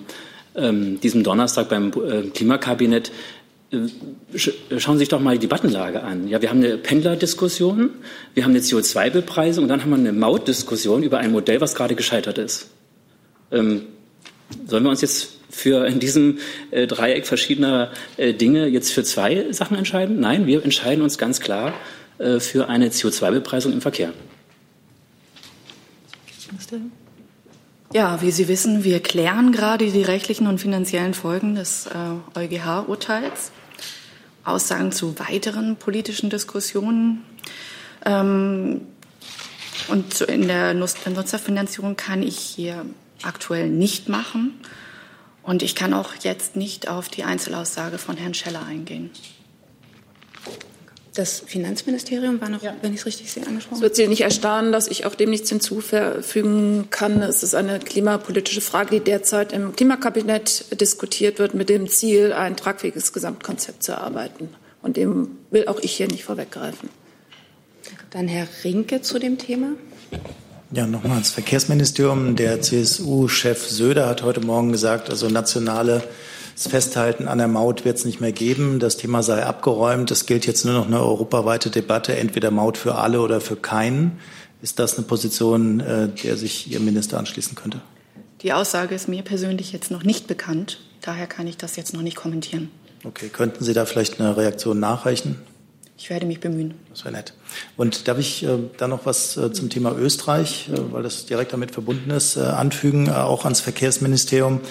ähm, 0.56 1.00
diesem 1.00 1.24
Donnerstag 1.24 1.70
beim 1.70 1.92
äh, 1.92 2.30
Klimakabinett. 2.30 3.12
Äh, 3.72 3.88
schauen 4.80 4.96
Sie 4.96 5.00
sich 5.00 5.10
doch 5.10 5.20
mal 5.20 5.34
die 5.34 5.48
Debattenlage 5.48 6.04
an. 6.04 6.28
Ja, 6.28 6.42
wir 6.42 6.50
haben 6.50 6.64
eine 6.64 6.78
Pendlerdiskussion, 6.78 7.92
wir 8.34 8.44
haben 8.44 8.52
eine 8.52 8.60
CO2-Bepreisung 8.60 9.64
und 9.64 9.70
dann 9.70 9.82
haben 9.82 9.90
wir 9.90 9.98
eine 9.98 10.14
Mautdiskussion 10.14 11.04
über 11.04 11.20
ein 11.20 11.32
Modell, 11.32 11.62
was 11.62 11.76
gerade 11.76 11.96
gescheitert 11.96 12.38
ist. 12.38 12.70
Ähm, 13.52 13.84
sollen 14.68 14.84
wir 14.84 14.90
uns 14.90 15.02
jetzt 15.02 15.40
für 15.54 15.86
in 15.86 16.00
diesem 16.00 16.40
äh, 16.72 16.88
Dreieck 16.88 17.28
verschiedener 17.28 17.92
äh, 18.18 18.34
Dinge 18.34 18.68
jetzt 18.68 18.92
für 18.92 19.04
zwei 19.04 19.52
Sachen 19.52 19.78
entscheiden? 19.78 20.20
Nein, 20.20 20.48
wir 20.48 20.64
entscheiden 20.64 21.04
uns 21.04 21.18
ganz 21.18 21.40
klar 21.40 21.74
äh, 22.18 22.40
für 22.40 22.70
eine 22.70 22.90
CO2-Bepreisung 22.90 23.72
im 23.72 23.82
Verkehr. 23.82 24.14
Ja, 27.94 28.22
wie 28.22 28.32
Sie 28.32 28.48
wissen, 28.48 28.84
wir 28.84 29.00
klären 29.02 29.52
gerade 29.52 29.92
die 29.92 30.02
rechtlichen 30.02 30.48
und 30.48 30.60
finanziellen 30.60 31.14
Folgen 31.14 31.56
des 31.56 31.88
äh, 31.88 32.40
EuGH-Urteils. 32.40 33.52
Aussagen 34.46 34.92
zu 34.92 35.18
weiteren 35.20 35.78
politischen 35.78 36.30
Diskussionen. 36.30 37.24
Ähm, 38.06 38.82
und 39.88 40.22
in 40.22 40.48
der 40.48 40.74
Nutzerfinanzierung 40.74 41.96
kann 41.96 42.24
ich 42.24 42.38
hier 42.38 42.86
aktuell 43.22 43.70
nicht 43.70 44.10
machen. 44.10 44.60
Und 45.44 45.62
ich 45.62 45.76
kann 45.76 45.94
auch 45.94 46.16
jetzt 46.22 46.56
nicht 46.56 46.88
auf 46.88 47.10
die 47.10 47.24
Einzelaussage 47.24 47.98
von 47.98 48.18
Herrn 48.18 48.34
Scheller 48.34 48.66
eingehen. 48.66 49.12
Das 51.14 51.42
Finanzministerium 51.42 52.42
war 52.42 52.50
noch, 52.50 52.64
ja. 52.64 52.76
wenn 52.82 52.92
ich 52.94 53.02
es 53.02 53.06
richtig 53.06 53.32
sehe, 53.32 53.46
angesprochen. 53.46 53.76
Es 53.76 53.82
wird 53.82 53.96
Sie 53.96 54.08
nicht 54.08 54.22
erstaunen, 54.22 54.72
dass 54.72 54.88
ich 54.88 55.06
auch 55.06 55.14
dem 55.14 55.30
nichts 55.30 55.50
hinzufügen 55.50 56.88
kann. 56.90 57.22
Es 57.22 57.44
ist 57.44 57.54
eine 57.54 57.78
klimapolitische 57.78 58.62
Frage, 58.62 59.00
die 59.00 59.00
derzeit 59.00 59.54
im 59.54 59.76
Klimakabinett 59.76 60.82
diskutiert 60.82 61.38
wird, 61.38 61.54
mit 61.54 61.70
dem 61.70 61.88
Ziel, 61.88 62.34
ein 62.34 62.58
tragfähiges 62.58 63.14
Gesamtkonzept 63.14 63.84
zu 63.84 63.92
erarbeiten. 63.92 64.50
Und 64.82 64.98
dem 64.98 65.38
will 65.52 65.68
auch 65.68 65.80
ich 65.82 65.94
hier 65.94 66.08
nicht 66.08 66.24
vorweggreifen. 66.24 66.90
Dann 68.10 68.28
Herr 68.28 68.48
Rinke 68.64 69.02
zu 69.02 69.20
dem 69.20 69.38
Thema. 69.38 69.70
Ja, 70.76 70.88
nochmal 70.88 71.20
ins 71.20 71.30
Verkehrsministerium. 71.30 72.36
Der 72.36 72.60
CSU-Chef 72.60 73.70
Söder 73.70 74.08
hat 74.08 74.24
heute 74.24 74.42
Morgen 74.42 74.72
gesagt, 74.72 75.08
also 75.12 75.30
nationale 75.30 76.02
das 76.56 76.68
Festhalten 76.68 77.28
an 77.28 77.38
der 77.38 77.48
Maut 77.48 77.86
wird 77.86 77.98
es 77.98 78.06
nicht 78.06 78.22
mehr 78.22 78.32
geben. 78.32 78.80
Das 78.80 78.98
Thema 78.98 79.22
sei 79.22 79.44
abgeräumt. 79.44 80.10
Es 80.10 80.26
gilt 80.26 80.48
jetzt 80.48 80.66
nur 80.66 80.74
noch 80.74 80.88
eine 80.88 81.00
europaweite 81.00 81.70
Debatte, 81.70 82.16
entweder 82.16 82.50
Maut 82.50 82.78
für 82.78 82.96
alle 82.96 83.22
oder 83.22 83.40
für 83.40 83.56
keinen. 83.56 84.20
Ist 84.64 84.80
das 84.80 84.98
eine 84.98 85.06
Position, 85.06 85.80
äh, 85.80 86.08
der 86.08 86.38
sich 86.38 86.72
Ihr 86.72 86.80
Minister 86.80 87.20
anschließen 87.20 87.54
könnte? 87.54 87.80
Die 88.42 88.52
Aussage 88.52 88.96
ist 88.96 89.08
mir 89.08 89.22
persönlich 89.22 89.74
jetzt 89.74 89.92
noch 89.92 90.04
nicht 90.04 90.26
bekannt. 90.26 90.80
Daher 91.02 91.28
kann 91.28 91.46
ich 91.46 91.58
das 91.58 91.76
jetzt 91.76 91.94
noch 91.94 92.02
nicht 92.02 92.16
kommentieren. 92.16 92.72
Okay, 93.04 93.30
könnten 93.30 93.64
Sie 93.64 93.74
da 93.74 93.86
vielleicht 93.86 94.20
eine 94.20 94.38
Reaktion 94.38 94.80
nachreichen? 94.80 95.36
Ich 95.98 96.10
werde 96.10 96.26
mich 96.26 96.40
bemühen. 96.40 96.74
Das 96.90 97.06
wäre 97.06 97.14
nett. 97.14 97.34
Und 97.78 98.08
darf 98.08 98.18
ich 98.18 98.44
äh, 98.44 98.58
da 98.78 98.88
noch 98.88 99.06
was 99.06 99.38
äh, 99.38 99.52
zum 99.54 99.70
Thema 99.70 99.96
Österreich, 99.96 100.70
äh, 100.70 100.92
weil 100.92 101.04
das 101.04 101.26
direkt 101.26 101.54
damit 101.54 101.72
verbunden 101.72 102.10
ist, 102.10 102.36
äh, 102.36 102.42
anfügen, 102.42 103.08
äh, 103.08 103.12
auch 103.12 103.46
ans 103.46 103.62
Verkehrsministerium? 103.62 104.62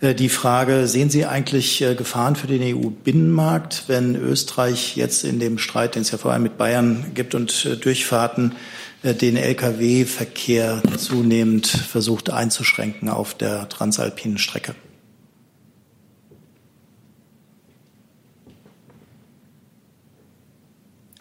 Äh, 0.00 0.14
die 0.14 0.28
Frage, 0.28 0.88
sehen 0.88 1.10
Sie 1.10 1.26
eigentlich 1.26 1.84
Gefahren 1.96 2.34
für 2.34 2.48
den 2.48 2.62
EU-Binnenmarkt, 2.62 3.84
wenn 3.86 4.16
Österreich 4.16 4.96
jetzt 4.96 5.24
in 5.24 5.38
dem 5.38 5.58
Streit, 5.58 5.94
den 5.94 6.02
es 6.02 6.10
ja 6.10 6.18
vor 6.18 6.32
allem 6.32 6.42
mit 6.42 6.58
Bayern 6.58 7.12
gibt 7.14 7.34
und 7.34 7.84
Durchfahrten, 7.84 8.54
den 9.04 9.36
Lkw-Verkehr 9.36 10.82
zunehmend 10.96 11.68
versucht 11.68 12.30
einzuschränken 12.30 13.08
auf 13.08 13.32
der 13.32 13.68
transalpinen 13.68 14.38
Strecke? 14.38 14.74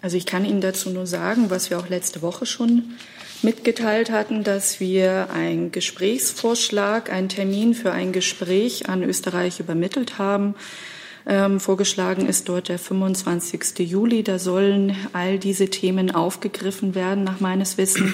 Also 0.07 0.15
ich 0.15 0.25
kann 0.25 0.45
Ihnen 0.45 0.61
dazu 0.61 0.89
nur 0.89 1.05
sagen, 1.05 1.49
was 1.49 1.69
wir 1.69 1.77
auch 1.77 1.89
letzte 1.89 2.21
Woche 2.21 2.45
schon 2.45 2.93
mitgeteilt 3.41 4.09
hatten, 4.09 4.45
dass 4.45 4.79
wir 4.79 5.31
einen 5.33 5.73
Gesprächsvorschlag, 5.73 7.11
einen 7.11 7.27
Termin 7.27 7.73
für 7.73 7.91
ein 7.91 8.13
Gespräch 8.13 8.87
an 8.87 9.03
Österreich 9.03 9.59
übermittelt 9.59 10.17
haben. 10.17 10.55
Ähm, 11.25 11.59
vorgeschlagen 11.59 12.25
ist 12.25 12.47
dort 12.47 12.69
der 12.69 12.79
25. 12.79 13.79
Juli. 13.79 14.23
Da 14.23 14.39
sollen 14.39 14.95
all 15.11 15.39
diese 15.39 15.67
Themen 15.67 16.15
aufgegriffen 16.15 16.95
werden, 16.95 17.25
nach 17.25 17.41
meines 17.41 17.77
Wissens. 17.77 18.13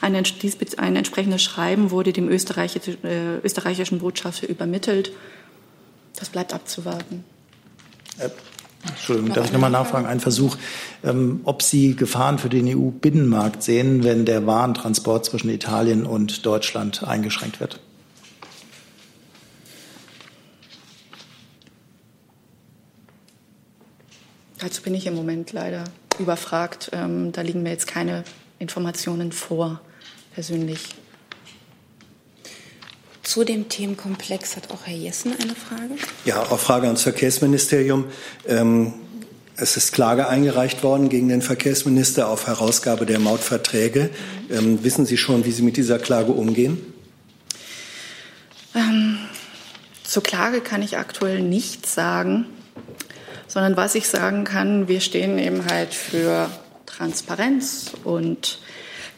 Ein, 0.00 0.16
ein 0.16 0.96
entsprechendes 0.96 1.40
Schreiben 1.40 1.92
wurde 1.92 2.12
dem 2.12 2.28
österreichischen, 2.28 3.04
äh, 3.04 3.36
österreichischen 3.44 4.00
Botschafter 4.00 4.48
übermittelt. 4.48 5.12
Das 6.18 6.30
bleibt 6.30 6.52
abzuwarten. 6.52 7.22
Äh, 8.18 8.28
Entschuldigung, 8.86 9.34
darf 9.34 9.46
ich 9.46 9.52
nochmal 9.52 9.70
nachfragen? 9.70 10.06
Ein 10.06 10.20
Versuch, 10.20 10.56
ähm, 11.04 11.40
ob 11.44 11.62
Sie 11.62 11.96
Gefahren 11.96 12.38
für 12.38 12.48
den 12.48 12.66
EU-Binnenmarkt 12.68 13.62
sehen, 13.62 14.04
wenn 14.04 14.24
der 14.24 14.46
Warentransport 14.46 15.24
zwischen 15.24 15.50
Italien 15.50 16.06
und 16.06 16.46
Deutschland 16.46 17.02
eingeschränkt 17.02 17.60
wird? 17.60 17.80
Dazu 24.58 24.82
bin 24.82 24.94
ich 24.94 25.06
im 25.06 25.14
Moment 25.14 25.52
leider 25.52 25.84
überfragt. 26.18 26.90
Ähm, 26.92 27.32
da 27.32 27.42
liegen 27.42 27.62
mir 27.62 27.70
jetzt 27.70 27.86
keine 27.86 28.24
Informationen 28.58 29.32
vor, 29.32 29.80
persönlich. 30.34 30.80
Zu 33.28 33.44
dem 33.44 33.68
Themenkomplex 33.68 34.56
hat 34.56 34.70
auch 34.70 34.86
Herr 34.86 34.96
Jessen 34.96 35.32
eine 35.32 35.54
Frage. 35.54 35.96
Ja, 36.24 36.44
auch 36.44 36.58
Frage 36.58 36.86
ans 36.86 37.02
Verkehrsministerium. 37.02 38.06
Ähm, 38.46 38.94
es 39.54 39.76
ist 39.76 39.92
Klage 39.92 40.28
eingereicht 40.28 40.82
worden 40.82 41.10
gegen 41.10 41.28
den 41.28 41.42
Verkehrsminister 41.42 42.30
auf 42.30 42.46
Herausgabe 42.46 43.04
der 43.04 43.18
Mautverträge. 43.18 44.08
Ähm, 44.50 44.82
wissen 44.82 45.04
Sie 45.04 45.18
schon, 45.18 45.44
wie 45.44 45.50
Sie 45.50 45.60
mit 45.60 45.76
dieser 45.76 45.98
Klage 45.98 46.32
umgehen? 46.32 46.80
Ähm, 48.74 49.18
zur 50.04 50.22
Klage 50.22 50.62
kann 50.62 50.80
ich 50.80 50.96
aktuell 50.96 51.42
nichts 51.42 51.94
sagen, 51.94 52.46
sondern 53.46 53.76
was 53.76 53.94
ich 53.94 54.08
sagen 54.08 54.44
kann, 54.44 54.88
wir 54.88 55.02
stehen 55.02 55.38
eben 55.38 55.66
halt 55.66 55.92
für 55.92 56.48
Transparenz 56.86 57.90
und 58.04 58.58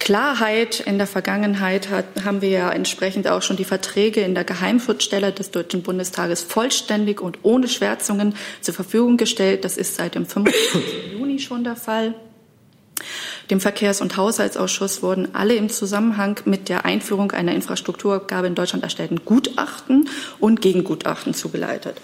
Klarheit 0.01 0.81
in 0.81 0.99
der 0.99 1.07
Vergangenheit 1.07 1.91
hat, 1.91 2.07
haben 2.25 2.41
wir 2.41 2.49
ja 2.49 2.71
entsprechend 2.71 3.29
auch 3.29 3.43
schon 3.43 3.57
die 3.57 3.65
Verträge 3.65 4.23
in 4.23 4.35
der 4.35 4.45
Geheimschutzstelle 4.45 5.31
des 5.31 5.53
Deutschen 5.53 5.83
Bundestages 5.83 6.43
vollständig 6.43 7.21
und 7.21 7.39
ohne 7.43 7.69
Schwärzungen 7.69 8.35
zur 8.61 8.75
Verfügung 8.75 9.19
gestellt. 9.19 9.65
Das 9.65 9.77
ist 9.77 9.95
seit 9.95 10.17
dem 10.17 10.27
25. 10.27 11.13
Juni 11.13 11.39
schon 11.39 11.63
der 11.63 11.77
Fall. 11.77 12.15
Dem 13.51 13.61
Verkehrs- 13.61 14.01
und 14.01 14.17
Haushaltsausschuss 14.17 15.03
wurden 15.03 15.35
alle 15.35 15.55
im 15.55 15.69
Zusammenhang 15.69 16.41
mit 16.45 16.69
der 16.69 16.85
Einführung 16.85 17.33
einer 17.33 17.53
Infrastrukturabgabe 17.53 18.47
in 18.47 18.55
Deutschland 18.55 18.83
erstellten 18.83 19.25
Gutachten 19.25 20.09
und 20.39 20.63
Gegengutachten 20.63 21.35
zugeleitet. 21.35 22.01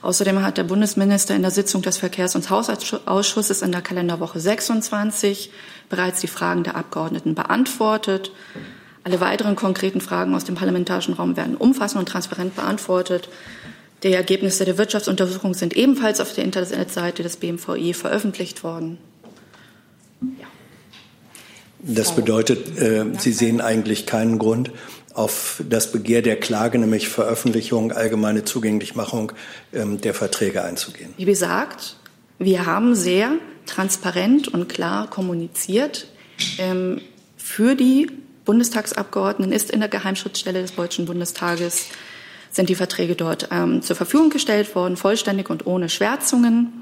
Außerdem 0.00 0.42
hat 0.42 0.58
der 0.58 0.64
Bundesminister 0.64 1.34
in 1.34 1.42
der 1.42 1.50
Sitzung 1.50 1.82
des 1.82 1.98
Verkehrs- 1.98 2.36
und 2.36 2.48
Haushaltsausschusses 2.48 3.62
in 3.62 3.72
der 3.72 3.82
Kalenderwoche 3.82 4.38
26 4.38 5.50
bereits 5.88 6.20
die 6.20 6.28
Fragen 6.28 6.62
der 6.62 6.76
Abgeordneten 6.76 7.34
beantwortet. 7.34 8.30
Alle 9.02 9.20
weiteren 9.20 9.56
konkreten 9.56 10.00
Fragen 10.00 10.34
aus 10.34 10.44
dem 10.44 10.54
parlamentarischen 10.54 11.14
Raum 11.14 11.36
werden 11.36 11.56
umfassend 11.56 12.00
und 12.00 12.08
transparent 12.08 12.54
beantwortet. 12.54 13.28
Die 14.04 14.12
Ergebnisse 14.12 14.64
der 14.64 14.78
Wirtschaftsuntersuchung 14.78 15.54
sind 15.54 15.76
ebenfalls 15.76 16.20
auf 16.20 16.32
der 16.32 16.44
Internetseite 16.44 17.24
des 17.24 17.36
BMVI 17.36 17.94
veröffentlicht 17.94 18.62
worden. 18.62 18.98
Ja. 20.20 20.46
Das 21.80 22.14
bedeutet, 22.14 22.78
äh, 22.78 23.06
Sie 23.18 23.32
sehen 23.32 23.60
eigentlich 23.60 24.06
keinen 24.06 24.38
Grund, 24.38 24.70
auf 25.18 25.62
das 25.68 25.90
Begehr 25.90 26.22
der 26.22 26.38
Klage, 26.38 26.78
nämlich 26.78 27.08
Veröffentlichung, 27.08 27.90
allgemeine 27.90 28.44
Zugänglichmachung 28.44 29.32
ähm, 29.72 30.00
der 30.00 30.14
Verträge 30.14 30.62
einzugehen. 30.62 31.12
Wie 31.16 31.24
gesagt, 31.24 31.96
wir 32.38 32.66
haben 32.66 32.94
sehr 32.94 33.32
transparent 33.66 34.46
und 34.46 34.68
klar 34.68 35.10
kommuniziert. 35.10 36.06
Ähm, 36.58 37.00
für 37.36 37.74
die 37.74 38.08
Bundestagsabgeordneten 38.44 39.52
ist 39.52 39.72
in 39.72 39.80
der 39.80 39.88
Geheimschutzstelle 39.88 40.62
des 40.62 40.76
Deutschen 40.76 41.06
Bundestages 41.06 41.86
sind 42.50 42.68
die 42.68 42.76
Verträge 42.76 43.16
dort 43.16 43.48
ähm, 43.50 43.82
zur 43.82 43.96
Verfügung 43.96 44.30
gestellt 44.30 44.72
worden, 44.76 44.96
vollständig 44.96 45.50
und 45.50 45.66
ohne 45.66 45.88
Schwärzungen. 45.88 46.74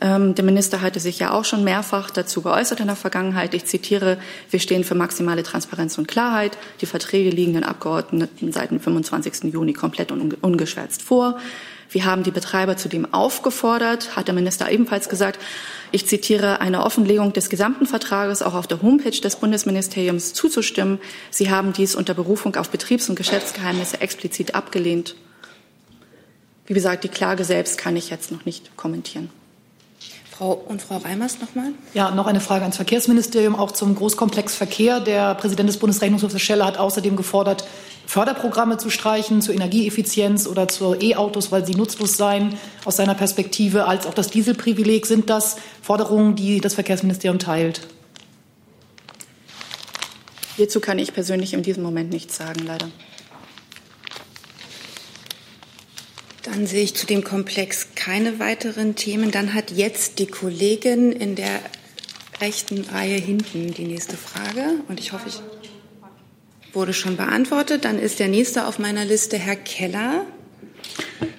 Ähm, 0.00 0.34
der 0.34 0.44
Minister 0.44 0.80
hatte 0.80 1.00
sich 1.00 1.18
ja 1.18 1.32
auch 1.32 1.44
schon 1.44 1.64
mehrfach 1.64 2.10
dazu 2.10 2.42
geäußert 2.42 2.80
in 2.80 2.86
der 2.86 2.96
Vergangenheit. 2.96 3.54
Ich 3.54 3.66
zitiere, 3.66 4.18
wir 4.50 4.60
stehen 4.60 4.84
für 4.84 4.94
maximale 4.94 5.42
Transparenz 5.42 5.98
und 5.98 6.08
Klarheit. 6.08 6.58
Die 6.80 6.86
Verträge 6.86 7.30
liegen 7.30 7.54
den 7.54 7.64
Abgeordneten 7.64 8.52
seit 8.52 8.70
dem 8.70 8.80
25. 8.80 9.52
Juni 9.52 9.72
komplett 9.72 10.10
und 10.12 10.42
ungeschwärzt 10.42 11.02
vor. 11.02 11.38
Wir 11.90 12.06
haben 12.06 12.24
die 12.24 12.32
Betreiber 12.32 12.76
zudem 12.76 13.12
aufgefordert, 13.14 14.16
hat 14.16 14.26
der 14.26 14.34
Minister 14.34 14.68
ebenfalls 14.68 15.08
gesagt, 15.08 15.38
ich 15.92 16.08
zitiere, 16.08 16.60
eine 16.60 16.82
Offenlegung 16.82 17.32
des 17.32 17.50
gesamten 17.50 17.86
Vertrages 17.86 18.42
auch 18.42 18.54
auf 18.54 18.66
der 18.66 18.82
Homepage 18.82 19.20
des 19.20 19.36
Bundesministeriums 19.36 20.32
zuzustimmen. 20.32 20.98
Sie 21.30 21.50
haben 21.50 21.72
dies 21.72 21.94
unter 21.94 22.14
Berufung 22.14 22.56
auf 22.56 22.70
Betriebs- 22.70 23.08
und 23.08 23.14
Geschäftsgeheimnisse 23.14 24.00
explizit 24.00 24.56
abgelehnt. 24.56 25.14
Wie 26.66 26.74
gesagt, 26.74 27.04
die 27.04 27.08
Klage 27.08 27.44
selbst 27.44 27.78
kann 27.78 27.96
ich 27.96 28.10
jetzt 28.10 28.32
noch 28.32 28.44
nicht 28.44 28.76
kommentieren. 28.76 29.30
Frau 30.36 30.52
und 30.52 30.82
Frau 30.82 30.96
Reimers 30.96 31.38
nochmal. 31.40 31.72
Ja, 31.92 32.10
noch 32.10 32.26
eine 32.26 32.40
Frage 32.40 32.62
ans 32.62 32.74
Verkehrsministerium, 32.76 33.54
auch 33.54 33.70
zum 33.70 33.94
Großkomplex 33.94 34.56
Verkehr. 34.56 34.98
Der 34.98 35.34
Präsident 35.36 35.68
des 35.68 35.76
Bundesrechnungshofs 35.76 36.40
Scheller 36.40 36.66
hat 36.66 36.76
außerdem 36.76 37.14
gefordert, 37.14 37.64
Förderprogramme 38.06 38.76
zu 38.76 38.90
streichen 38.90 39.42
zur 39.42 39.54
Energieeffizienz 39.54 40.48
oder 40.48 40.66
zur 40.66 41.00
E-Autos, 41.00 41.52
weil 41.52 41.64
sie 41.64 41.74
nutzlos 41.74 42.16
seien 42.16 42.58
aus 42.84 42.96
seiner 42.96 43.14
Perspektive, 43.14 43.86
als 43.86 44.06
auch 44.06 44.14
das 44.14 44.28
Dieselprivileg. 44.28 45.06
Sind 45.06 45.30
das 45.30 45.56
Forderungen, 45.82 46.34
die 46.34 46.60
das 46.60 46.74
Verkehrsministerium 46.74 47.38
teilt? 47.38 47.86
Hierzu 50.56 50.80
kann 50.80 50.98
ich 50.98 51.14
persönlich 51.14 51.54
in 51.54 51.62
diesem 51.62 51.84
Moment 51.84 52.10
nichts 52.10 52.36
sagen, 52.36 52.60
leider. 52.66 52.88
An 56.48 56.66
sich 56.66 56.94
zu 56.94 57.06
dem 57.06 57.24
Komplex 57.24 57.88
keine 57.94 58.38
weiteren 58.38 58.94
Themen. 58.94 59.30
Dann 59.30 59.54
hat 59.54 59.70
jetzt 59.70 60.18
die 60.18 60.26
Kollegin 60.26 61.12
in 61.12 61.34
der 61.34 61.60
rechten 62.40 62.82
Reihe 62.82 63.16
hinten 63.16 63.72
die 63.74 63.84
nächste 63.84 64.16
Frage. 64.16 64.80
Und 64.88 65.00
ich 65.00 65.12
hoffe, 65.12 65.28
ich 65.28 65.40
wurde 66.74 66.92
schon 66.92 67.16
beantwortet. 67.16 67.84
Dann 67.84 67.98
ist 67.98 68.18
der 68.18 68.28
nächste 68.28 68.66
auf 68.66 68.78
meiner 68.78 69.04
Liste 69.04 69.38
Herr 69.38 69.56
Keller. 69.56 70.26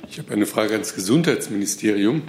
Ich 0.10 0.20
habe 0.20 0.32
eine 0.32 0.46
Frage 0.46 0.74
ans 0.74 0.96
Gesundheitsministerium. 0.96 2.24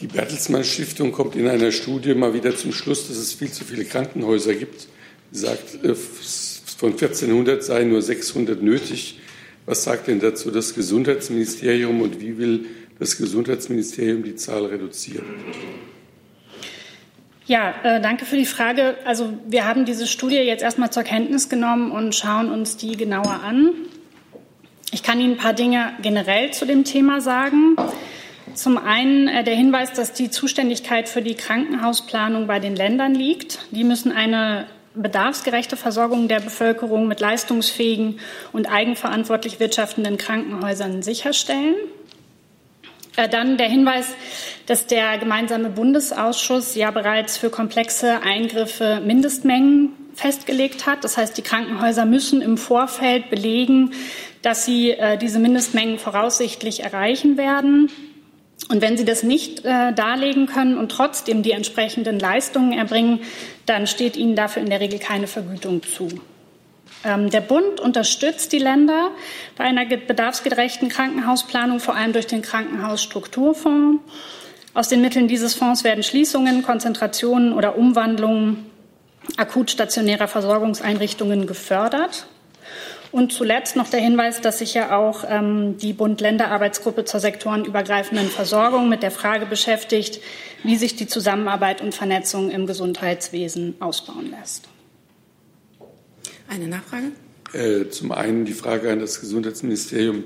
Die 0.00 0.06
Bertelsmann 0.06 0.64
Stiftung 0.64 1.12
kommt 1.12 1.34
in 1.34 1.48
einer 1.48 1.72
Studie 1.72 2.14
mal 2.14 2.34
wieder 2.34 2.54
zum 2.56 2.72
Schluss, 2.72 3.08
dass 3.08 3.16
es 3.16 3.32
viel 3.32 3.50
zu 3.50 3.64
viele 3.64 3.84
Krankenhäuser 3.84 4.54
gibt. 4.54 4.86
Sie 5.32 5.40
sagt, 5.40 5.84
äh, 5.84 5.94
von 5.94 6.92
1400 6.92 7.64
seien 7.64 7.88
nur 7.88 8.02
600 8.02 8.62
nötig. 8.62 9.18
Was 9.66 9.84
sagt 9.84 10.06
denn 10.06 10.20
dazu 10.20 10.50
das 10.50 10.74
Gesundheitsministerium 10.74 12.00
und 12.00 12.20
wie 12.20 12.38
will 12.38 12.66
das 12.98 13.18
Gesundheitsministerium 13.18 14.22
die 14.22 14.36
Zahl 14.36 14.64
reduzieren? 14.66 15.24
Ja, 17.46 17.74
äh, 17.82 18.00
danke 18.00 18.24
für 18.24 18.36
die 18.36 18.46
Frage. 18.46 18.96
Also 19.04 19.32
wir 19.48 19.66
haben 19.66 19.84
diese 19.84 20.06
Studie 20.06 20.36
jetzt 20.36 20.62
erstmal 20.62 20.90
zur 20.90 21.02
Kenntnis 21.02 21.48
genommen 21.48 21.90
und 21.90 22.14
schauen 22.14 22.50
uns 22.50 22.76
die 22.76 22.96
genauer 22.96 23.40
an. 23.42 23.72
Ich 24.92 25.02
kann 25.02 25.20
Ihnen 25.20 25.32
ein 25.32 25.38
paar 25.38 25.54
Dinge 25.54 25.92
generell 26.02 26.52
zu 26.52 26.64
dem 26.64 26.84
Thema 26.84 27.20
sagen. 27.20 27.76
Zum 28.58 28.76
einen 28.76 29.28
äh, 29.28 29.44
der 29.44 29.54
Hinweis, 29.54 29.92
dass 29.92 30.12
die 30.14 30.30
Zuständigkeit 30.30 31.08
für 31.08 31.22
die 31.22 31.36
Krankenhausplanung 31.36 32.48
bei 32.48 32.58
den 32.58 32.74
Ländern 32.74 33.14
liegt. 33.14 33.60
Die 33.70 33.84
müssen 33.84 34.10
eine 34.10 34.66
bedarfsgerechte 34.96 35.76
Versorgung 35.76 36.26
der 36.26 36.40
Bevölkerung 36.40 37.06
mit 37.06 37.20
leistungsfähigen 37.20 38.18
und 38.52 38.68
eigenverantwortlich 38.68 39.60
wirtschaftenden 39.60 40.16
Krankenhäusern 40.16 41.02
sicherstellen. 41.02 41.76
Äh, 43.14 43.28
dann 43.28 43.58
der 43.58 43.68
Hinweis, 43.68 44.06
dass 44.66 44.88
der 44.88 45.18
gemeinsame 45.18 45.70
Bundesausschuss 45.70 46.74
ja 46.74 46.90
bereits 46.90 47.38
für 47.38 47.50
komplexe 47.50 48.22
Eingriffe 48.22 49.00
Mindestmengen 49.06 49.92
festgelegt 50.16 50.84
hat. 50.84 51.04
Das 51.04 51.16
heißt, 51.16 51.38
die 51.38 51.42
Krankenhäuser 51.42 52.06
müssen 52.06 52.42
im 52.42 52.58
Vorfeld 52.58 53.30
belegen, 53.30 53.92
dass 54.42 54.64
sie 54.64 54.90
äh, 54.90 55.16
diese 55.16 55.38
Mindestmengen 55.38 56.00
voraussichtlich 56.00 56.82
erreichen 56.82 57.36
werden. 57.36 57.88
Und 58.68 58.82
wenn 58.82 58.96
sie 58.96 59.04
das 59.04 59.22
nicht 59.22 59.64
äh, 59.64 59.92
darlegen 59.92 60.46
können 60.46 60.76
und 60.76 60.90
trotzdem 60.90 61.42
die 61.42 61.52
entsprechenden 61.52 62.18
Leistungen 62.18 62.72
erbringen, 62.72 63.20
dann 63.66 63.86
steht 63.86 64.16
ihnen 64.16 64.34
dafür 64.34 64.62
in 64.62 64.68
der 64.68 64.80
Regel 64.80 64.98
keine 64.98 65.26
Vergütung 65.26 65.82
zu. 65.82 66.08
Ähm, 67.04 67.30
der 67.30 67.40
Bund 67.40 67.80
unterstützt 67.80 68.52
die 68.52 68.58
Länder 68.58 69.10
bei 69.56 69.64
einer 69.64 69.86
bedarfsgerechten 69.86 70.88
Krankenhausplanung, 70.88 71.80
vor 71.80 71.94
allem 71.94 72.12
durch 72.12 72.26
den 72.26 72.42
Krankenhausstrukturfonds. 72.42 74.02
Aus 74.74 74.88
den 74.88 75.00
Mitteln 75.00 75.28
dieses 75.28 75.54
Fonds 75.54 75.84
werden 75.84 76.02
Schließungen, 76.02 76.62
Konzentrationen 76.62 77.52
oder 77.52 77.78
Umwandlungen 77.78 78.66
akut 79.36 79.70
stationärer 79.70 80.28
Versorgungseinrichtungen 80.28 81.46
gefördert. 81.46 82.26
Und 83.10 83.32
zuletzt 83.32 83.76
noch 83.76 83.88
der 83.88 84.00
Hinweis, 84.00 84.40
dass 84.40 84.58
sich 84.58 84.74
ja 84.74 84.96
auch 84.96 85.24
ähm, 85.28 85.78
die 85.78 85.92
Bund-Länder-Arbeitsgruppe 85.92 87.04
zur 87.04 87.20
sektorenübergreifenden 87.20 88.28
Versorgung 88.28 88.88
mit 88.88 89.02
der 89.02 89.10
Frage 89.10 89.46
beschäftigt, 89.46 90.20
wie 90.62 90.76
sich 90.76 90.96
die 90.96 91.06
Zusammenarbeit 91.06 91.80
und 91.80 91.94
Vernetzung 91.94 92.50
im 92.50 92.66
Gesundheitswesen 92.66 93.76
ausbauen 93.80 94.30
lässt. 94.30 94.68
Eine 96.48 96.68
Nachfrage? 96.68 97.12
Äh, 97.52 97.88
zum 97.88 98.12
einen 98.12 98.44
die 98.44 98.52
Frage 98.52 98.92
an 98.92 99.00
das 99.00 99.20
Gesundheitsministerium. 99.20 100.24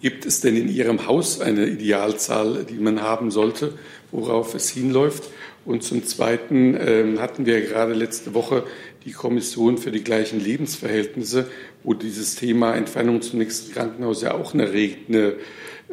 Gibt 0.00 0.24
es 0.24 0.40
denn 0.40 0.56
in 0.56 0.68
Ihrem 0.68 1.06
Haus 1.06 1.40
eine 1.40 1.66
Idealzahl, 1.66 2.64
die 2.64 2.78
man 2.78 3.02
haben 3.02 3.30
sollte, 3.30 3.76
worauf 4.12 4.54
es 4.54 4.70
hinläuft? 4.70 5.24
Und 5.66 5.82
zum 5.82 6.04
Zweiten 6.06 6.76
ähm, 6.78 7.20
hatten 7.20 7.44
wir 7.44 7.60
gerade 7.62 7.92
letzte 7.92 8.32
Woche 8.32 8.64
die 9.04 9.12
Kommission 9.12 9.76
für 9.76 9.90
die 9.90 10.04
gleichen 10.04 10.40
Lebensverhältnisse, 10.40 11.48
wo 11.84 11.94
dieses 11.94 12.34
Thema 12.34 12.74
Entfernung 12.74 13.22
zum 13.22 13.38
nächsten 13.38 13.72
Krankenhaus 13.72 14.22
ja 14.22 14.34
auch 14.34 14.54
eine, 14.54 14.64
eine, 14.64 15.34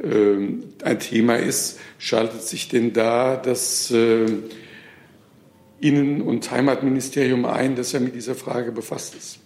ähm, 0.02 0.64
ein 0.84 1.00
Thema 1.00 1.36
ist. 1.36 1.80
Schaltet 2.00 2.42
sich 2.42 2.70
denn 2.70 2.94
da 2.94 3.36
das 3.36 3.92
äh, 3.92 4.26
Innen- 5.82 6.22
und 6.22 6.50
Heimatministerium 6.50 7.46
ein, 7.46 7.76
das 7.76 7.92
ja 7.92 8.00
mit 8.00 8.16
dieser 8.16 8.36
Frage 8.36 8.72
befasst 8.72 9.16
ist? 9.16 9.41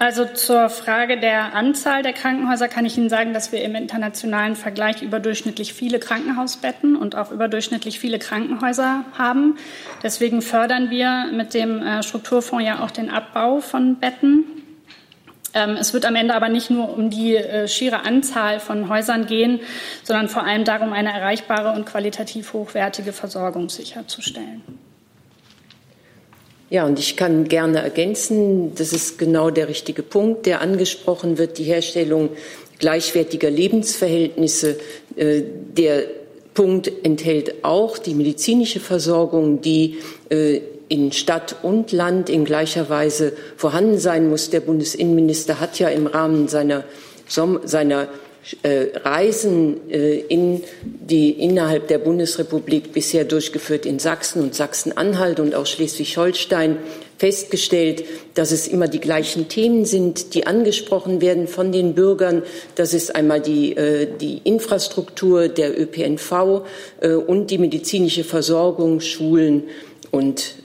Also 0.00 0.24
zur 0.24 0.70
Frage 0.70 1.20
der 1.20 1.54
Anzahl 1.54 2.02
der 2.02 2.14
Krankenhäuser 2.14 2.68
kann 2.68 2.86
ich 2.86 2.96
Ihnen 2.96 3.10
sagen, 3.10 3.34
dass 3.34 3.52
wir 3.52 3.62
im 3.62 3.74
internationalen 3.74 4.56
Vergleich 4.56 5.02
überdurchschnittlich 5.02 5.74
viele 5.74 5.98
Krankenhausbetten 5.98 6.96
und 6.96 7.16
auch 7.16 7.30
überdurchschnittlich 7.30 8.00
viele 8.00 8.18
Krankenhäuser 8.18 9.04
haben. 9.18 9.58
Deswegen 10.02 10.40
fördern 10.40 10.88
wir 10.88 11.26
mit 11.34 11.52
dem 11.52 11.82
äh, 11.82 12.02
Strukturfonds 12.02 12.64
ja 12.64 12.82
auch 12.82 12.90
den 12.90 13.10
Abbau 13.10 13.60
von 13.60 13.96
Betten. 13.96 14.44
Ähm, 15.52 15.76
es 15.78 15.92
wird 15.92 16.06
am 16.06 16.16
Ende 16.16 16.34
aber 16.34 16.48
nicht 16.48 16.70
nur 16.70 16.96
um 16.96 17.10
die 17.10 17.36
äh, 17.36 17.68
schiere 17.68 18.06
Anzahl 18.06 18.58
von 18.58 18.88
Häusern 18.88 19.26
gehen, 19.26 19.60
sondern 20.02 20.30
vor 20.30 20.44
allem 20.44 20.64
darum, 20.64 20.94
eine 20.94 21.12
erreichbare 21.12 21.72
und 21.76 21.84
qualitativ 21.84 22.54
hochwertige 22.54 23.12
Versorgung 23.12 23.68
sicherzustellen. 23.68 24.62
Ja, 26.70 26.86
und 26.86 27.00
ich 27.00 27.16
kann 27.16 27.48
gerne 27.48 27.82
ergänzen, 27.82 28.76
das 28.76 28.92
ist 28.92 29.18
genau 29.18 29.50
der 29.50 29.68
richtige 29.68 30.04
Punkt, 30.04 30.46
der 30.46 30.60
angesprochen 30.60 31.36
wird, 31.36 31.58
die 31.58 31.64
Herstellung 31.64 32.30
gleichwertiger 32.78 33.50
Lebensverhältnisse. 33.50 34.78
Äh, 35.16 35.42
der 35.76 36.04
Punkt 36.54 36.90
enthält 37.02 37.64
auch 37.64 37.98
die 37.98 38.14
medizinische 38.14 38.78
Versorgung, 38.78 39.60
die 39.60 39.98
äh, 40.30 40.60
in 40.88 41.10
Stadt 41.10 41.56
und 41.62 41.90
Land 41.90 42.30
in 42.30 42.44
gleicher 42.44 42.88
Weise 42.88 43.32
vorhanden 43.56 43.98
sein 43.98 44.28
muss. 44.28 44.50
Der 44.50 44.60
Bundesinnenminister 44.60 45.58
hat 45.58 45.78
ja 45.80 45.88
im 45.88 46.06
Rahmen 46.06 46.46
seiner, 46.46 46.84
seiner 47.26 48.08
Reisen 48.64 49.90
äh, 49.90 50.18
in 50.20 50.62
die 50.82 51.30
innerhalb 51.30 51.88
der 51.88 51.98
Bundesrepublik 51.98 52.92
bisher 52.92 53.24
durchgeführt 53.24 53.84
in 53.84 53.98
Sachsen 53.98 54.42
und 54.42 54.54
Sachsen-Anhalt 54.54 55.40
und 55.40 55.54
auch 55.54 55.66
Schleswig-Holstein 55.66 56.78
festgestellt, 57.18 58.04
dass 58.34 58.50
es 58.50 58.66
immer 58.66 58.88
die 58.88 58.98
gleichen 58.98 59.48
Themen 59.48 59.84
sind, 59.84 60.34
die 60.34 60.46
angesprochen 60.46 61.20
werden 61.20 61.48
von 61.48 61.70
den 61.70 61.94
Bürgern. 61.94 62.42
Das 62.76 62.94
ist 62.94 63.14
einmal 63.14 63.42
die, 63.42 63.76
äh, 63.76 64.08
die 64.18 64.40
Infrastruktur, 64.44 65.48
der 65.48 65.78
ÖPNV 65.78 66.62
und 67.26 67.50
die 67.50 67.58
medizinische 67.58 68.24
Versorgung, 68.24 69.00
Schulen 69.00 69.64
und 70.10 70.56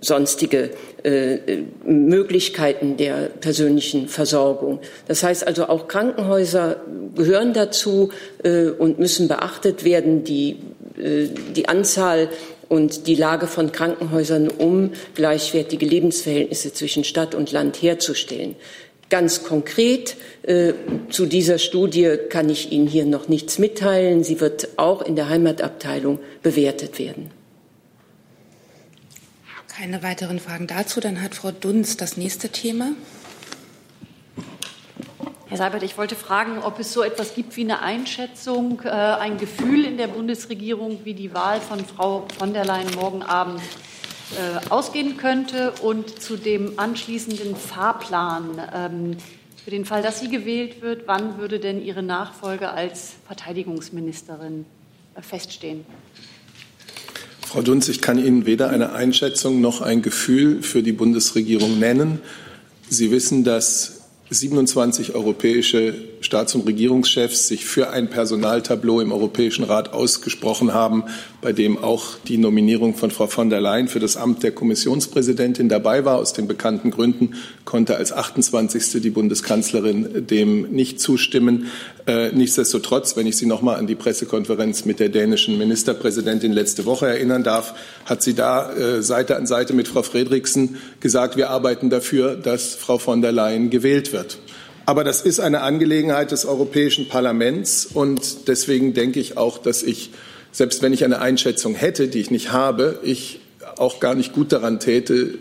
sonstige 0.00 0.70
äh, 1.02 1.38
Möglichkeiten 1.84 2.96
der 2.98 3.30
persönlichen 3.40 4.08
Versorgung. 4.08 4.80
Das 5.08 5.22
heißt 5.22 5.46
also, 5.46 5.66
auch 5.68 5.88
Krankenhäuser 5.88 6.76
gehören 7.14 7.54
dazu 7.54 8.10
äh, 8.42 8.66
und 8.66 8.98
müssen 8.98 9.26
beachtet 9.26 9.84
werden, 9.84 10.24
die, 10.24 10.56
äh, 10.98 11.28
die 11.56 11.68
Anzahl 11.68 12.28
und 12.68 13.06
die 13.06 13.14
Lage 13.14 13.46
von 13.46 13.72
Krankenhäusern, 13.72 14.48
um 14.48 14.92
gleichwertige 15.14 15.86
Lebensverhältnisse 15.86 16.72
zwischen 16.74 17.04
Stadt 17.04 17.34
und 17.34 17.50
Land 17.50 17.80
herzustellen. 17.80 18.56
Ganz 19.08 19.42
konkret 19.42 20.16
äh, 20.42 20.74
zu 21.08 21.26
dieser 21.26 21.58
Studie 21.58 22.16
kann 22.28 22.48
ich 22.48 22.70
Ihnen 22.72 22.86
hier 22.86 23.06
noch 23.06 23.28
nichts 23.28 23.58
mitteilen. 23.58 24.22
Sie 24.22 24.40
wird 24.40 24.68
auch 24.76 25.02
in 25.02 25.16
der 25.16 25.28
Heimatabteilung 25.28 26.20
bewertet 26.42 26.98
werden. 26.98 27.39
Keine 29.80 30.02
weiteren 30.02 30.40
Fragen 30.40 30.66
dazu. 30.66 31.00
Dann 31.00 31.22
hat 31.22 31.34
Frau 31.34 31.52
Dunz 31.52 31.96
das 31.96 32.18
nächste 32.18 32.50
Thema. 32.50 32.90
Herr 35.46 35.56
Seibert, 35.56 35.82
ich 35.82 35.96
wollte 35.96 36.16
fragen, 36.16 36.58
ob 36.58 36.78
es 36.78 36.92
so 36.92 37.02
etwas 37.02 37.34
gibt 37.34 37.56
wie 37.56 37.62
eine 37.62 37.80
Einschätzung, 37.80 38.82
äh, 38.84 38.90
ein 38.90 39.38
Gefühl 39.38 39.86
in 39.86 39.96
der 39.96 40.08
Bundesregierung, 40.08 41.00
wie 41.04 41.14
die 41.14 41.32
Wahl 41.32 41.62
von 41.62 41.82
Frau 41.86 42.26
von 42.36 42.52
der 42.52 42.66
Leyen 42.66 42.94
morgen 42.94 43.22
Abend 43.22 43.62
äh, 44.32 44.68
ausgehen 44.68 45.16
könnte 45.16 45.72
und 45.80 46.20
zu 46.20 46.36
dem 46.36 46.78
anschließenden 46.78 47.56
Fahrplan. 47.56 48.60
Ähm, 48.74 49.16
für 49.64 49.70
den 49.70 49.86
Fall, 49.86 50.02
dass 50.02 50.20
sie 50.20 50.28
gewählt 50.28 50.82
wird, 50.82 51.04
wann 51.06 51.38
würde 51.38 51.58
denn 51.58 51.82
Ihre 51.82 52.02
Nachfolge 52.02 52.68
als 52.68 53.14
Verteidigungsministerin 53.26 54.66
äh, 55.14 55.22
feststehen? 55.22 55.86
Frau 57.50 57.62
Dunz, 57.62 57.88
ich 57.88 58.00
kann 58.00 58.24
Ihnen 58.24 58.46
weder 58.46 58.70
eine 58.70 58.92
Einschätzung 58.92 59.60
noch 59.60 59.80
ein 59.80 60.02
Gefühl 60.02 60.62
für 60.62 60.84
die 60.84 60.92
Bundesregierung 60.92 61.80
nennen. 61.80 62.20
Sie 62.88 63.10
wissen, 63.10 63.42
dass 63.42 63.99
27 64.30 65.16
europäische 65.16 65.94
Staats- 66.20 66.54
und 66.54 66.66
Regierungschefs 66.66 67.48
sich 67.48 67.64
für 67.64 67.90
ein 67.90 68.10
Personaltableau 68.10 69.00
im 69.00 69.10
Europäischen 69.10 69.64
Rat 69.64 69.92
ausgesprochen 69.92 70.72
haben, 70.72 71.04
bei 71.40 71.52
dem 71.52 71.78
auch 71.78 72.18
die 72.28 72.38
Nominierung 72.38 72.94
von 72.94 73.10
Frau 73.10 73.26
von 73.26 73.50
der 73.50 73.60
Leyen 73.60 73.88
für 73.88 73.98
das 73.98 74.16
Amt 74.16 74.42
der 74.44 74.52
Kommissionspräsidentin 74.52 75.68
dabei 75.68 76.04
war. 76.04 76.18
Aus 76.18 76.32
den 76.32 76.46
bekannten 76.46 76.90
Gründen 76.92 77.34
konnte 77.64 77.96
als 77.96 78.12
28. 78.12 79.02
die 79.02 79.10
Bundeskanzlerin 79.10 80.26
dem 80.26 80.70
nicht 80.70 81.00
zustimmen. 81.00 81.66
Äh, 82.06 82.30
nichtsdestotrotz, 82.32 83.16
wenn 83.16 83.26
ich 83.26 83.36
Sie 83.36 83.46
noch 83.46 83.62
mal 83.62 83.76
an 83.76 83.86
die 83.86 83.94
Pressekonferenz 83.94 84.84
mit 84.84 85.00
der 85.00 85.08
dänischen 85.08 85.58
Ministerpräsidentin 85.58 86.52
letzte 86.52 86.84
Woche 86.84 87.06
erinnern 87.06 87.42
darf, 87.42 87.74
hat 88.04 88.22
sie 88.22 88.34
da 88.34 88.72
äh, 88.72 89.02
Seite 89.02 89.36
an 89.36 89.46
Seite 89.46 89.72
mit 89.72 89.88
Frau 89.88 90.02
Fredriksen 90.02 90.76
gesagt, 91.00 91.36
wir 91.36 91.50
arbeiten 91.50 91.90
dafür, 91.90 92.36
dass 92.36 92.74
Frau 92.74 92.98
von 92.98 93.22
der 93.22 93.32
Leyen 93.32 93.70
gewählt 93.70 94.12
wird. 94.12 94.19
Aber 94.86 95.04
das 95.04 95.22
ist 95.22 95.40
eine 95.40 95.60
Angelegenheit 95.60 96.32
des 96.32 96.46
Europäischen 96.46 97.08
Parlaments 97.08 97.86
und 97.86 98.48
deswegen 98.48 98.94
denke 98.94 99.20
ich 99.20 99.36
auch, 99.36 99.58
dass 99.58 99.82
ich, 99.82 100.10
selbst 100.52 100.82
wenn 100.82 100.92
ich 100.92 101.04
eine 101.04 101.20
Einschätzung 101.20 101.74
hätte, 101.74 102.08
die 102.08 102.20
ich 102.20 102.30
nicht 102.30 102.50
habe, 102.50 102.98
ich 103.02 103.40
auch 103.76 104.00
gar 104.00 104.14
nicht 104.14 104.32
gut 104.32 104.52
daran 104.52 104.80
täte, 104.80 105.34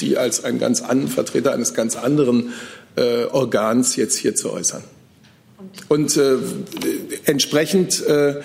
die 0.00 0.16
als 0.16 0.44
ein 0.44 0.58
ganz 0.58 0.82
an, 0.82 1.08
Vertreter 1.08 1.52
eines 1.52 1.74
ganz 1.74 1.96
anderen 1.96 2.52
äh, 2.96 3.24
Organs 3.24 3.96
jetzt 3.96 4.16
hier 4.16 4.34
zu 4.34 4.52
äußern. 4.52 4.84
Und 5.88 6.16
äh, 6.16 6.36
entsprechend 7.24 8.06
äh, 8.06 8.36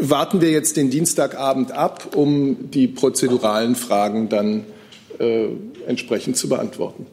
warten 0.00 0.40
wir 0.40 0.50
jetzt 0.50 0.76
den 0.76 0.90
Dienstagabend 0.90 1.72
ab, 1.72 2.14
um 2.16 2.70
die 2.70 2.88
prozeduralen 2.88 3.74
Fragen 3.74 4.28
dann 4.28 4.64
äh, 5.18 5.46
entsprechend 5.86 6.36
zu 6.36 6.48
beantworten. 6.48 7.06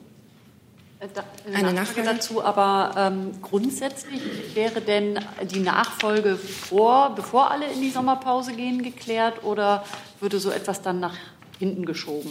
Äh, 1.01 1.07
eine, 1.47 1.57
Eine 1.57 1.73
Nachfrage 1.73 2.05
dazu, 2.05 2.43
aber 2.43 2.93
ähm, 2.95 3.31
grundsätzlich 3.41 4.21
wäre 4.53 4.81
denn 4.81 5.19
die 5.49 5.59
Nachfolge 5.59 6.35
vor, 6.35 7.13
bevor 7.15 7.49
alle 7.49 7.65
in 7.71 7.81
die 7.81 7.89
Sommerpause 7.89 8.53
gehen, 8.53 8.83
geklärt 8.83 9.43
oder 9.43 9.83
würde 10.19 10.39
so 10.39 10.51
etwas 10.51 10.83
dann 10.83 10.99
nach 10.99 11.15
hinten 11.57 11.85
geschoben? 11.85 12.29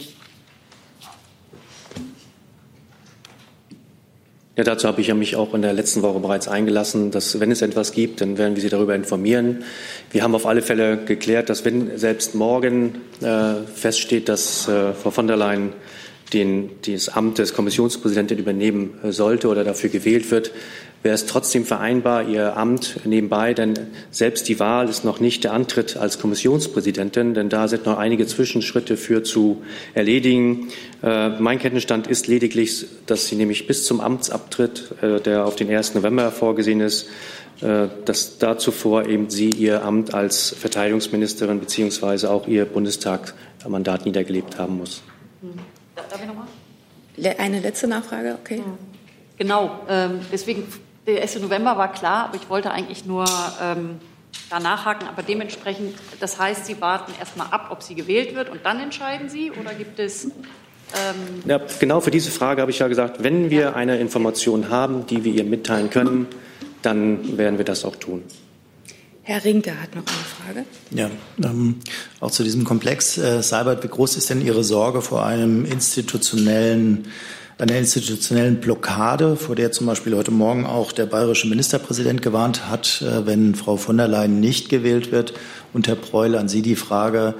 Ja, 4.57 4.63
dazu 4.63 4.87
habe 4.87 5.01
ich 5.01 5.07
ja 5.07 5.15
mich 5.15 5.35
auch 5.35 5.53
in 5.53 5.61
der 5.61 5.73
letzten 5.73 6.01
Woche 6.01 6.19
bereits 6.19 6.47
eingelassen, 6.47 7.11
dass 7.11 7.39
wenn 7.39 7.51
es 7.51 7.61
etwas 7.61 7.93
gibt, 7.93 8.21
dann 8.21 8.37
werden 8.37 8.55
wir 8.55 8.61
Sie 8.61 8.69
darüber 8.69 8.95
informieren. 8.95 9.63
Wir 10.11 10.23
haben 10.23 10.35
auf 10.35 10.45
alle 10.45 10.61
Fälle 10.61 10.97
geklärt, 11.03 11.49
dass 11.49 11.65
wenn 11.65 11.97
selbst 11.97 12.35
morgen 12.35 13.01
äh, 13.21 13.65
feststeht, 13.73 14.29
dass 14.29 14.67
äh, 14.67 14.93
Frau 14.93 15.11
von 15.11 15.27
der 15.27 15.37
Leyen 15.37 15.73
den, 16.33 16.69
das 16.85 17.09
Amt 17.09 17.37
des 17.37 17.53
Kommissionspräsidenten 17.53 18.37
übernehmen 18.37 18.93
äh, 19.03 19.11
sollte 19.11 19.47
oder 19.47 19.63
dafür 19.63 19.89
gewählt 19.89 20.31
wird, 20.31 20.51
wäre 21.03 21.15
es 21.15 21.25
trotzdem 21.25 21.65
vereinbar, 21.65 22.27
ihr 22.27 22.57
Amt 22.57 22.99
nebenbei, 23.05 23.53
denn 23.53 23.73
selbst 24.11 24.47
die 24.47 24.59
Wahl 24.59 24.87
ist 24.87 25.03
noch 25.03 25.19
nicht 25.19 25.43
der 25.43 25.53
Antritt 25.53 25.97
als 25.97 26.19
Kommissionspräsidentin, 26.19 27.33
denn 27.33 27.49
da 27.49 27.67
sind 27.67 27.85
noch 27.85 27.97
einige 27.97 28.27
Zwischenschritte 28.27 28.97
für 28.97 29.23
zu 29.23 29.63
erledigen. 29.93 30.67
Äh, 31.01 31.29
mein 31.39 31.59
Kenntnisstand 31.59 32.07
ist 32.07 32.27
lediglich, 32.27 32.85
dass 33.07 33.27
sie 33.27 33.35
nämlich 33.35 33.67
bis 33.67 33.85
zum 33.85 33.99
Amtsabtritt, 33.99 34.91
äh, 35.01 35.19
der 35.19 35.45
auf 35.45 35.55
den 35.55 35.69
1. 35.69 35.95
November 35.95 36.31
vorgesehen 36.31 36.81
ist, 36.81 37.07
äh, 37.61 37.87
dass 38.05 38.37
da 38.37 38.57
zuvor 38.57 39.07
eben 39.07 39.29
sie 39.29 39.49
ihr 39.49 39.83
Amt 39.83 40.13
als 40.13 40.55
Verteidigungsministerin 40.57 41.59
beziehungsweise 41.59 42.29
auch 42.29 42.47
ihr 42.47 42.65
Bundestagsmandat 42.65 44.05
niedergelebt 44.05 44.59
haben 44.59 44.77
muss. 44.77 45.01
Darf 46.09 46.21
ich 46.21 46.27
nochmal? 46.27 46.47
Eine 47.37 47.59
letzte 47.59 47.87
Nachfrage, 47.87 48.37
okay. 48.39 48.63
Genau, 49.37 49.79
ähm, 49.89 50.21
deswegen, 50.31 50.67
der 51.07 51.21
1. 51.21 51.39
November 51.39 51.77
war 51.77 51.91
klar, 51.91 52.25
aber 52.25 52.35
ich 52.35 52.49
wollte 52.49 52.71
eigentlich 52.71 53.05
nur 53.05 53.25
ähm, 53.61 53.99
da 54.49 54.59
nachhaken. 54.59 55.07
Aber 55.07 55.23
dementsprechend, 55.23 55.95
das 56.19 56.39
heißt, 56.39 56.65
Sie 56.65 56.79
warten 56.79 57.13
erst 57.19 57.37
mal 57.37 57.45
ab, 57.45 57.67
ob 57.71 57.81
sie 57.81 57.95
gewählt 57.95 58.35
wird 58.35 58.49
und 58.49 58.65
dann 58.65 58.79
entscheiden 58.79 59.29
Sie? 59.29 59.51
Oder 59.51 59.73
gibt 59.73 59.99
es. 59.99 60.25
Ähm 60.25 60.31
ja, 61.45 61.59
genau 61.79 62.01
für 62.01 62.11
diese 62.11 62.31
Frage 62.31 62.61
habe 62.61 62.71
ich 62.71 62.79
ja 62.79 62.87
gesagt, 62.87 63.23
wenn 63.23 63.49
wir 63.49 63.61
ja. 63.61 63.73
eine 63.73 63.97
Information 63.97 64.69
haben, 64.69 65.05
die 65.05 65.23
wir 65.23 65.33
ihr 65.33 65.43
mitteilen 65.43 65.89
können, 65.89 66.27
dann 66.81 67.37
werden 67.37 67.57
wir 67.57 67.65
das 67.65 67.85
auch 67.85 67.95
tun. 67.95 68.23
Herr 69.31 69.45
Rinke 69.45 69.81
hat 69.81 69.95
noch 69.95 70.03
eine 70.05 70.55
Frage. 70.55 70.65
Ja, 70.91 71.09
ähm, 71.41 71.77
auch 72.19 72.31
zu 72.31 72.43
diesem 72.43 72.65
Komplex. 72.65 73.17
Äh, 73.17 73.41
Seibert, 73.41 73.81
wie 73.81 73.87
groß 73.87 74.17
ist 74.17 74.29
denn 74.29 74.41
Ihre 74.41 74.65
Sorge 74.65 75.01
vor 75.01 75.25
einem 75.25 75.63
institutionellen 75.63 77.05
einer 77.57 77.77
institutionellen 77.77 78.59
Blockade, 78.59 79.35
vor 79.35 79.55
der 79.55 79.71
zum 79.71 79.85
Beispiel 79.85 80.17
heute 80.17 80.31
Morgen 80.31 80.65
auch 80.65 80.91
der 80.91 81.05
bayerische 81.05 81.47
Ministerpräsident 81.47 82.21
gewarnt 82.21 82.67
hat, 82.69 83.03
äh, 83.03 83.25
wenn 83.25 83.55
Frau 83.55 83.77
von 83.77 83.95
der 83.97 84.09
Leyen 84.09 84.41
nicht 84.41 84.67
gewählt 84.67 85.13
wird. 85.13 85.33
Und 85.71 85.87
Herr 85.87 85.95
Preul, 85.95 86.35
an 86.35 86.49
Sie 86.49 86.61
die 86.61 86.75
Frage, 86.75 87.35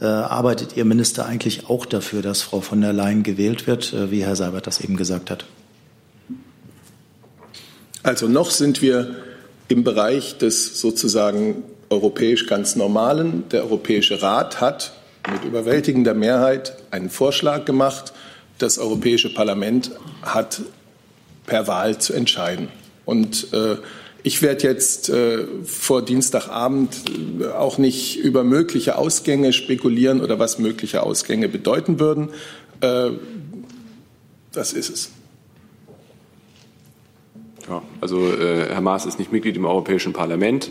äh, 0.00 0.04
arbeitet 0.04 0.76
Ihr 0.76 0.84
Minister 0.84 1.24
eigentlich 1.24 1.70
auch 1.70 1.86
dafür, 1.86 2.20
dass 2.20 2.42
Frau 2.42 2.60
von 2.60 2.82
der 2.82 2.92
Leyen 2.92 3.22
gewählt 3.22 3.66
wird, 3.66 3.94
äh, 3.94 4.10
wie 4.10 4.22
Herr 4.22 4.36
Seibert 4.36 4.66
das 4.66 4.80
eben 4.82 4.96
gesagt 4.96 5.30
hat? 5.30 5.46
Also 8.02 8.28
noch 8.28 8.50
sind 8.50 8.82
wir 8.82 9.14
im 9.68 9.84
Bereich 9.84 10.38
des 10.38 10.80
sozusagen 10.80 11.62
europäisch 11.90 12.46
ganz 12.46 12.76
Normalen. 12.76 13.44
Der 13.50 13.64
Europäische 13.64 14.22
Rat 14.22 14.60
hat 14.60 14.92
mit 15.30 15.44
überwältigender 15.44 16.14
Mehrheit 16.14 16.76
einen 16.90 17.10
Vorschlag 17.10 17.64
gemacht, 17.64 18.12
das 18.58 18.78
Europäische 18.78 19.32
Parlament 19.32 19.92
hat 20.22 20.62
per 21.46 21.66
Wahl 21.66 21.98
zu 21.98 22.12
entscheiden. 22.12 22.68
Und 23.04 23.52
äh, 23.52 23.76
ich 24.22 24.42
werde 24.42 24.68
jetzt 24.68 25.08
äh, 25.08 25.44
vor 25.64 26.04
Dienstagabend 26.04 27.02
äh, 27.40 27.46
auch 27.46 27.78
nicht 27.78 28.18
über 28.18 28.44
mögliche 28.44 28.96
Ausgänge 28.96 29.52
spekulieren 29.52 30.20
oder 30.20 30.38
was 30.38 30.58
mögliche 30.58 31.02
Ausgänge 31.02 31.48
bedeuten 31.48 31.98
würden. 31.98 32.28
Äh, 32.80 33.10
das 34.52 34.72
ist 34.72 34.90
es. 34.90 35.10
Ja, 37.68 37.82
also 38.00 38.32
äh, 38.32 38.68
Herr 38.68 38.80
Maas 38.80 39.06
ist 39.06 39.18
nicht 39.18 39.32
Mitglied 39.32 39.56
im 39.56 39.64
Europäischen 39.64 40.12
Parlament. 40.12 40.68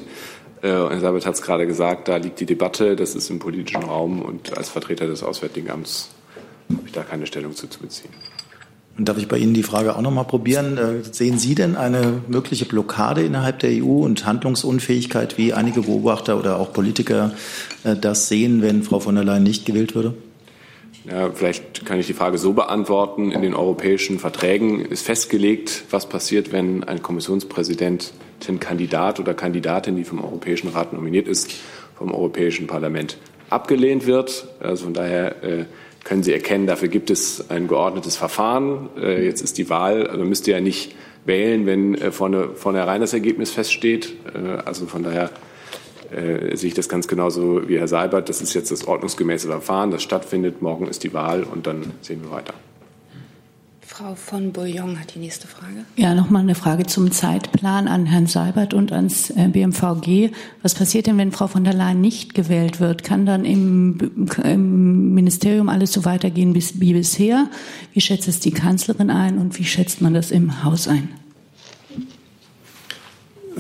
Äh, 0.62 0.68
Herr 0.68 1.00
Sabat 1.00 1.26
hat 1.26 1.36
es 1.36 1.42
gerade 1.42 1.66
gesagt, 1.66 2.08
da 2.08 2.18
liegt 2.18 2.40
die 2.40 2.46
Debatte, 2.46 2.96
das 2.96 3.16
ist 3.16 3.30
im 3.30 3.40
politischen 3.40 3.84
Raum 3.84 4.22
und 4.22 4.58
als 4.58 4.70
Vertreter 4.70 5.08
des 5.08 5.24
Auswärtigen 5.24 5.70
Amts 5.70 6.10
habe 6.70 6.84
ich 6.86 6.92
da 6.92 7.04
keine 7.04 7.26
Stellung 7.26 7.56
zu, 7.56 7.68
zu 7.68 7.80
beziehen. 7.80 8.12
Und 8.98 9.08
darf 9.08 9.18
ich 9.18 9.28
bei 9.28 9.38
Ihnen 9.38 9.54
die 9.54 9.64
Frage 9.64 9.96
auch 9.96 10.02
noch 10.02 10.12
mal 10.12 10.26
probieren? 10.26 10.78
Äh, 10.78 11.04
sehen 11.12 11.40
Sie 11.40 11.56
denn 11.56 11.76
eine 11.76 12.22
mögliche 12.28 12.66
Blockade 12.66 13.24
innerhalb 13.24 13.60
der 13.60 13.72
EU 13.72 14.04
und 14.04 14.26
Handlungsunfähigkeit, 14.26 15.38
wie 15.38 15.54
einige 15.54 15.82
Beobachter 15.82 16.38
oder 16.38 16.60
auch 16.60 16.74
Politiker 16.74 17.32
äh, 17.84 17.96
das 17.96 18.28
sehen, 18.28 18.62
wenn 18.62 18.84
Frau 18.84 19.00
von 19.00 19.16
der 19.16 19.24
Leyen 19.24 19.44
nicht 19.44 19.66
gewählt 19.66 19.96
würde? 19.96 20.14
Ja, 21.10 21.32
vielleicht 21.32 21.84
kann 21.86 22.00
ich 22.00 22.06
die 22.06 22.14
Frage 22.14 22.38
so 22.38 22.54
beantworten. 22.54 23.32
In 23.32 23.42
den 23.42 23.56
europäischen 23.56 24.20
Verträgen 24.20 24.86
ist 24.86 25.04
festgelegt, 25.04 25.86
was 25.90 26.08
passiert, 26.08 26.52
wenn 26.52 26.84
ein 26.84 27.02
Kommissionspräsidentenkandidat 27.02 29.20
oder 29.20 29.34
Kandidatin, 29.34 29.96
die 29.96 30.04
vom 30.04 30.24
Europäischen 30.24 30.70
Rat 30.70 30.94
nominiert 30.94 31.28
ist, 31.28 31.50
vom 31.98 32.14
Europäischen 32.14 32.68
Parlament 32.68 33.18
abgelehnt 33.50 34.06
wird. 34.06 34.48
Also 34.60 34.84
von 34.86 34.94
daher 34.94 35.44
äh, 35.44 35.66
können 36.04 36.22
Sie 36.22 36.34
erkennen, 36.34 36.68
dafür 36.68 36.88
gibt 36.88 37.10
es 37.10 37.50
ein 37.50 37.68
geordnetes 37.68 38.16
Verfahren. 38.16 38.90
Äh, 38.96 39.26
jetzt 39.26 39.42
ist 39.42 39.58
die 39.58 39.70
Wahl, 39.70 40.06
also 40.06 40.20
man 40.20 40.30
müsste 40.30 40.52
ja 40.52 40.60
nicht 40.60 40.94
wählen, 41.26 41.66
wenn 41.66 41.96
äh, 41.96 42.12
vorne, 42.12 42.50
vornherein 42.54 43.02
das 43.02 43.14
Ergebnis 43.14 43.50
feststeht. 43.50 44.14
Also 44.66 44.86
von 44.86 45.02
daher 45.04 45.32
sehe 46.56 46.67
ich 46.67 46.74
das 46.74 46.89
ganz 46.89 47.08
genauso 47.08 47.67
wie 47.67 47.80
Herr 47.80 47.88
Seibert. 47.88 48.30
Das 48.30 48.41
ist 48.41 48.54
jetzt 48.54 48.71
das 48.71 48.88
ordnungsgemäße 48.88 49.47
Verfahren, 49.47 49.91
das 49.91 50.04
stattfindet. 50.04 50.62
Morgen 50.62 50.88
ist 50.88 51.04
die 51.04 51.13
Wahl 51.13 51.43
und 51.43 51.67
dann 51.67 51.91
sehen 52.02 52.21
wir 52.24 52.32
weiter. 52.32 52.54
Frau 53.91 54.15
von 54.15 54.54
Bouillon 54.54 55.00
hat 55.00 55.15
die 55.15 55.19
nächste 55.19 55.47
Frage. 55.47 55.86
Ja, 55.97 56.15
nochmal 56.15 56.43
eine 56.43 56.56
Frage 56.56 56.86
zum 56.86 57.12
Zeitplan 57.12 57.89
an 57.89 58.06
Herrn 58.06 58.26
Seibert 58.26 58.74
und 58.74 58.93
ans 58.93 59.32
äh, 59.32 59.50
BMVG. 59.50 60.32
Was 60.62 60.76
passiert 60.76 61.08
denn, 61.08 61.17
wenn 61.17 61.34
Frau 61.34 61.47
von 61.47 61.65
der 61.65 61.74
Leyen 61.74 62.00
nicht 62.00 62.34
gewählt 62.34 62.80
wird? 62.80 63.04
Kann 63.04 63.26
dann 63.26 63.43
im, 63.43 64.30
im 64.43 65.13
Ministerium 65.13 65.67
alles 65.67 65.91
so 65.91 66.06
weitergehen 66.06 66.56
wie 66.56 66.93
bisher? 66.93 67.50
Wie 67.91 68.01
schätzt 68.01 68.30
es 68.30 68.39
die 68.39 68.51
Kanzlerin 68.51 69.09
ein 69.09 69.38
und 69.38 69.59
wie 69.59 69.66
schätzt 69.66 70.01
man 70.01 70.14
das 70.14 70.32
im 70.32 70.64
Haus 70.64 70.88
ein? 70.88 71.09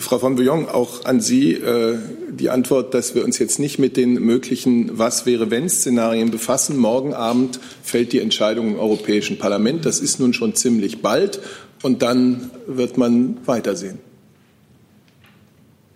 Frau 0.01 0.19
von 0.19 0.35
Bouillon, 0.35 0.67
auch 0.67 1.05
an 1.05 1.21
Sie 1.21 1.53
äh, 1.53 1.97
die 2.29 2.49
Antwort, 2.49 2.93
dass 2.93 3.15
wir 3.15 3.23
uns 3.23 3.39
jetzt 3.39 3.59
nicht 3.59 3.79
mit 3.79 3.97
den 3.97 4.13
möglichen 4.15 4.97
Was 4.97 5.25
wäre 5.25 5.51
wenn 5.51 5.69
Szenarien 5.69 6.31
befassen. 6.31 6.77
Morgen 6.77 7.13
Abend 7.13 7.59
fällt 7.83 8.11
die 8.13 8.19
Entscheidung 8.19 8.69
im 8.69 8.79
Europäischen 8.79 9.37
Parlament. 9.37 9.85
Das 9.85 9.99
ist 9.99 10.19
nun 10.19 10.33
schon 10.33 10.55
ziemlich 10.55 11.01
bald 11.01 11.39
und 11.81 12.01
dann 12.01 12.51
wird 12.67 12.97
man 12.97 13.37
weitersehen. 13.45 13.99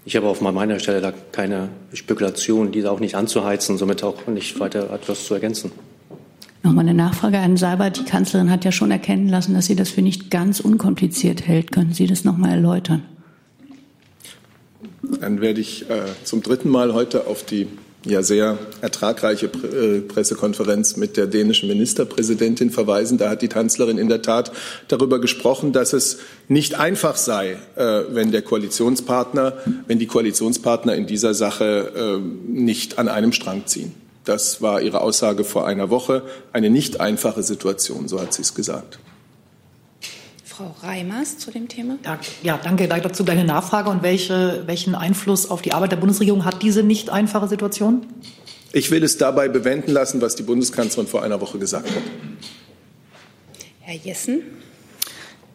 Ich 0.06 0.16
habe 0.16 0.28
auf 0.28 0.40
meiner 0.40 0.80
Stelle 0.80 1.02
da 1.02 1.12
keine 1.32 1.70
Spekulation, 1.94 2.72
diese 2.72 2.92
auch 2.92 3.00
nicht 3.00 3.16
anzuheizen, 3.16 3.78
somit 3.78 4.04
auch 4.04 4.28
nicht 4.28 4.60
weiter 4.60 4.92
etwas 4.94 5.26
zu 5.26 5.34
ergänzen. 5.34 5.72
Nochmal 6.62 6.86
eine 6.86 6.94
Nachfrage 6.94 7.40
an 7.40 7.58
Seibert. 7.58 8.00
Die 8.00 8.06
Kanzlerin 8.06 8.52
hat 8.52 8.66
ja 8.66 8.72
schon 8.72 8.92
erkennen 8.92 9.30
lassen, 9.30 9.56
dass 9.56 9.66
sie 9.66 9.76
das 9.76 9.90
für 9.90 10.02
nicht 10.02 10.30
ganz 10.30 10.60
unkompliziert 10.60 11.48
hält. 11.48 11.72
Können 11.72 11.94
Sie 11.94 12.08
das 12.08 12.24
nochmal 12.24 12.52
erläutern? 12.52 13.04
Dann 15.22 15.42
werde 15.42 15.62
ich 15.62 15.90
äh, 15.90 16.04
zum 16.24 16.42
dritten 16.42 16.70
Mal 16.70 16.94
heute 16.94 17.28
auf 17.28 17.44
die 17.44 17.68
ja 18.06 18.22
sehr 18.22 18.58
ertragreiche 18.82 19.48
äh, 19.48 20.02
Pressekonferenz 20.02 20.96
mit 20.96 21.18
der 21.18 21.28
dänischen 21.28 21.68
Ministerpräsidentin 21.68 22.70
verweisen. 22.70 23.18
Da 23.18 23.30
hat 23.30 23.42
die 23.42 23.48
Kanzlerin 23.48 23.98
in 23.98 24.10
der 24.10 24.22
Tat 24.22 24.52
darüber 24.88 25.20
gesprochen, 25.20 25.74
dass 25.74 25.94
es 25.94 26.20
nicht 26.48 26.76
einfach 26.80 27.18
sei, 27.18 27.58
äh, 27.76 28.02
wenn 28.10 28.32
der 28.32 28.44
Koalitionspartner, 28.44 29.54
wenn 29.88 30.00
die 30.00 30.08
Koalitionspartner 30.08 30.96
in 30.96 31.08
dieser 31.08 31.34
Sache 31.34 32.20
äh, 32.22 32.52
nicht 32.52 33.00
an 33.00 33.08
einem 33.08 33.32
Strang 33.32 33.66
ziehen. 33.66 33.94
Das 34.24 34.62
war 34.62 34.82
ihre 34.82 35.02
Aussage 35.02 35.44
vor 35.44 35.68
einer 35.68 35.90
Woche. 35.90 36.24
Eine 36.52 36.70
nicht 36.70 37.00
einfache 37.00 37.44
Situation, 37.44 38.08
so 38.08 38.20
hat 38.20 38.34
sie 38.34 38.42
es 38.42 38.56
gesagt. 38.56 39.00
Frau 40.56 40.74
Reimers 40.84 41.38
zu 41.38 41.52
dem 41.52 41.68
Thema. 41.68 41.98
Ja, 42.42 42.58
danke 42.64 42.88
dazu 42.88 43.24
deine 43.24 43.44
Nachfrage. 43.44 43.90
Und 43.90 44.04
welche, 44.04 44.64
welchen 44.68 44.96
Einfluss 44.96 45.50
auf 45.50 45.62
die 45.62 45.74
Arbeit 45.74 45.92
der 45.92 45.98
Bundesregierung 45.98 46.46
hat 46.46 46.62
diese 46.62 46.82
nicht 46.82 47.10
einfache 47.10 47.50
Situation? 47.50 48.06
Ich 48.72 48.90
will 48.90 49.04
es 49.04 49.18
dabei 49.18 49.50
bewenden 49.50 49.92
lassen, 49.92 50.22
was 50.22 50.36
die 50.36 50.44
Bundeskanzlerin 50.44 51.10
vor 51.10 51.24
einer 51.24 51.42
Woche 51.42 51.60
gesagt 51.60 51.90
hat. 51.90 52.04
Herr 53.82 53.96
Jessen. 53.96 54.44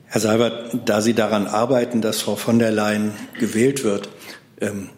Herr 0.05 0.21
Seibert, 0.21 0.77
da 0.85 1.01
Sie 1.01 1.15
daran 1.15 1.47
arbeiten, 1.47 2.03
dass 2.03 2.21
Frau 2.21 2.37
von 2.37 2.59
der 2.59 2.71
Leyen 2.71 3.13
gewählt 3.39 3.85
wird, 3.85 4.11
ähm, 4.61 4.91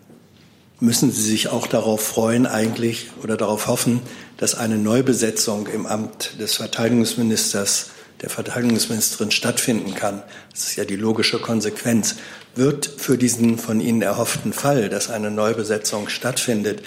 müssen 0.81 1.13
Sie 1.13 1.23
sich 1.23 1.47
auch 1.47 1.69
darauf 1.69 2.05
freuen 2.05 2.47
eigentlich 2.47 3.11
oder 3.23 3.37
darauf 3.37 3.69
hoffen, 3.69 4.01
dass 4.37 4.57
eine 4.57 4.79
Neubesetzung 4.79 5.69
im 5.69 5.87
Amt 5.87 6.41
des 6.41 6.57
Verteidigungsministers 6.57 7.91
der 8.23 8.31
Verteidigungsministerin 8.31 9.31
stattfinden 9.31 9.95
kann. 9.95 10.23
Das 10.53 10.69
ist 10.69 10.77
ja 10.77 10.85
die 10.85 10.97
logische 10.97 11.41
Konsequenz. 11.41 12.17
Wird 12.55 12.87
für 12.87 13.19
diesen 13.19 13.59
von 13.59 13.81
Ihnen 13.81 14.03
erhofften 14.03 14.53
Fall, 14.53 14.89
dass 14.89 15.11
eine 15.11 15.31
Neubesetzung 15.31 16.09
stattfindet, 16.09 16.83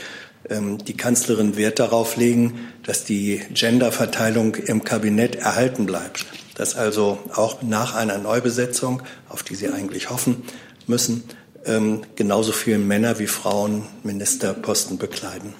ähm, 0.49 0.77
die 0.77 0.95
Kanzlerin 0.95 1.57
Wert 1.57 1.79
darauf 1.79 2.15
legen, 2.15 2.67
dass 2.83 3.03
die 3.03 3.41
Genderverteilung 3.53 4.55
im 4.55 4.83
Kabinett 4.83 5.35
erhalten 5.35 5.85
bleibt. 5.85 6.25
Dass 6.55 6.75
also 6.75 7.19
auch 7.33 7.61
nach 7.61 7.95
einer 7.95 8.17
Neubesetzung, 8.17 9.01
auf 9.27 9.43
die 9.43 9.55
Sie 9.55 9.69
eigentlich 9.69 10.09
hoffen 10.09 10.43
müssen, 10.87 11.25
ähm, 11.65 12.03
genauso 12.15 12.53
viele 12.53 12.77
Männer 12.77 13.19
wie 13.19 13.27
Frauen 13.27 13.83
Ministerposten 14.03 14.97
bekleiden 14.97 15.53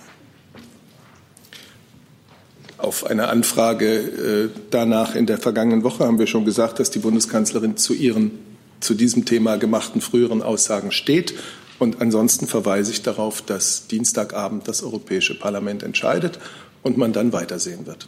auf 2.86 3.06
eine 3.06 3.28
Anfrage 3.28 3.86
äh, 3.86 4.50
danach 4.70 5.16
in 5.16 5.26
der 5.26 5.38
vergangenen 5.38 5.84
Woche 5.84 6.06
haben 6.06 6.20
wir 6.20 6.28
schon 6.28 6.46
gesagt, 6.46 6.80
dass 6.80 6.92
die 6.92 7.00
Bundeskanzlerin 7.00 7.78
zu 7.78 7.94
ihren 7.94 8.32
zu 8.80 8.94
diesem 8.94 9.26
Thema 9.26 9.58
gemachten 9.58 10.02
früheren 10.02 10.42
Aussagen 10.42 10.92
steht. 10.92 11.34
Und 11.80 12.02
ansonsten 12.02 12.48
verweise 12.48 12.92
ich 12.92 13.02
darauf, 13.02 13.42
dass 13.42 13.88
Dienstagabend 13.88 14.68
das 14.68 14.84
Europäische 14.84 15.38
Parlament 15.38 15.84
entscheidet 15.84 16.40
und 16.84 16.98
man 16.98 17.12
dann 17.12 17.34
weitersehen 17.34 17.86
wird. 17.86 18.08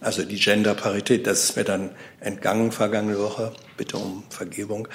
Also 0.00 0.22
die 0.24 0.36
Genderparität, 0.36 1.26
das 1.26 1.44
ist 1.44 1.56
mir 1.56 1.64
dann 1.64 1.90
entgangen 2.20 2.72
vergangene 2.72 3.18
Woche. 3.18 3.52
Bitte 3.76 3.96
um 3.96 4.24
Vergebung. 4.28 4.88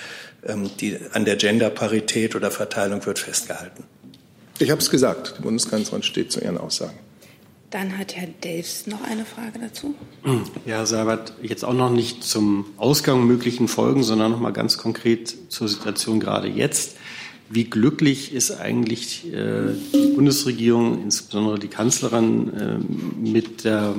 Ähm, 0.46 0.70
die, 0.80 0.98
an 1.14 1.26
der 1.26 1.38
Genderparität 1.38 2.36
oder 2.36 2.52
Verteilung 2.52 3.06
wird 3.06 3.18
festgehalten. 3.18 3.86
Ich 4.60 4.70
habe 4.70 4.82
es 4.82 4.90
gesagt. 4.90 5.36
Die 5.38 5.42
Bundeskanzlerin 5.42 6.04
steht 6.04 6.32
zu 6.32 6.42
ihren 6.42 6.58
Aussagen. 6.58 6.98
Dann 7.70 7.98
hat 7.98 8.16
Herr 8.16 8.28
Delfs 8.28 8.88
noch 8.88 9.04
eine 9.04 9.26
Frage 9.26 9.60
dazu. 9.60 9.94
Ja, 10.66 10.86
Seibert, 10.86 11.34
jetzt 11.42 11.66
auch 11.66 11.74
noch 11.74 11.92
nicht 11.92 12.24
zum 12.24 12.66
Ausgang 12.78 13.28
möglichen 13.28 13.68
Folgen, 13.68 14.04
sondern 14.04 14.32
noch 14.32 14.40
mal 14.40 14.54
ganz 14.54 14.78
konkret 14.78 15.36
zur 15.50 15.68
Situation 15.68 16.22
gerade 16.22 16.48
jetzt. 16.48 16.96
Wie 17.50 17.66
glücklich 17.66 18.34
ist 18.34 18.52
eigentlich 18.52 19.34
äh, 19.34 19.74
die 19.94 20.16
Bundesregierung, 20.16 21.02
insbesondere 21.04 21.60
die 21.60 21.70
Kanzlerin, 21.70 22.54
äh, 22.54 23.30
mit 23.30 23.64
der 23.64 23.96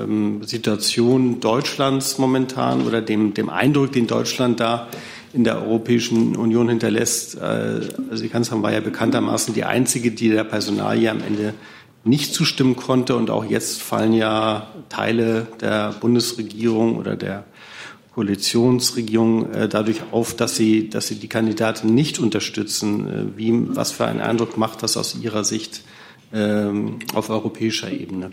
ähm, 0.00 0.44
Situation 0.44 1.40
Deutschlands 1.40 2.18
momentan 2.18 2.86
oder 2.86 3.00
dem, 3.00 3.34
dem 3.34 3.48
Eindruck, 3.48 3.92
den 3.92 4.06
Deutschland 4.06 4.60
da 4.60 4.88
in 5.32 5.42
der 5.42 5.60
Europäischen 5.62 6.36
Union 6.36 6.68
hinterlässt? 6.68 7.36
Äh, 7.36 7.80
also 8.10 8.22
die 8.22 8.28
Kanzlerin 8.28 8.62
war 8.62 8.72
ja 8.72 8.80
bekanntermaßen 8.80 9.54
die 9.54 9.64
einzige, 9.64 10.12
die 10.12 10.30
der 10.30 10.44
Personalie 10.44 11.10
am 11.10 11.20
Ende 11.20 11.54
nicht 12.04 12.34
zustimmen 12.34 12.76
konnte. 12.76 13.16
Und 13.16 13.30
auch 13.30 13.44
jetzt 13.44 13.82
fallen 13.82 14.12
ja 14.12 14.68
Teile 14.88 15.48
der 15.60 15.92
Bundesregierung 16.00 16.96
oder 16.96 17.16
der 17.16 17.44
Koalitionsregierung 18.14 19.52
äh, 19.52 19.68
dadurch 19.68 20.02
auf, 20.12 20.36
dass 20.36 20.54
sie, 20.54 20.88
dass 20.88 21.08
sie 21.08 21.16
die 21.16 21.28
Kandidaten 21.28 21.94
nicht 21.94 22.18
unterstützen. 22.20 23.08
Äh, 23.08 23.38
wie, 23.38 23.52
was 23.74 23.90
für 23.90 24.06
einen 24.06 24.20
Eindruck 24.20 24.56
macht 24.56 24.82
das 24.82 24.96
aus 24.96 25.16
Ihrer 25.20 25.42
Sicht 25.42 25.82
ähm, 26.32 27.00
auf 27.14 27.28
europäischer 27.30 27.90
Ebene? 27.90 28.30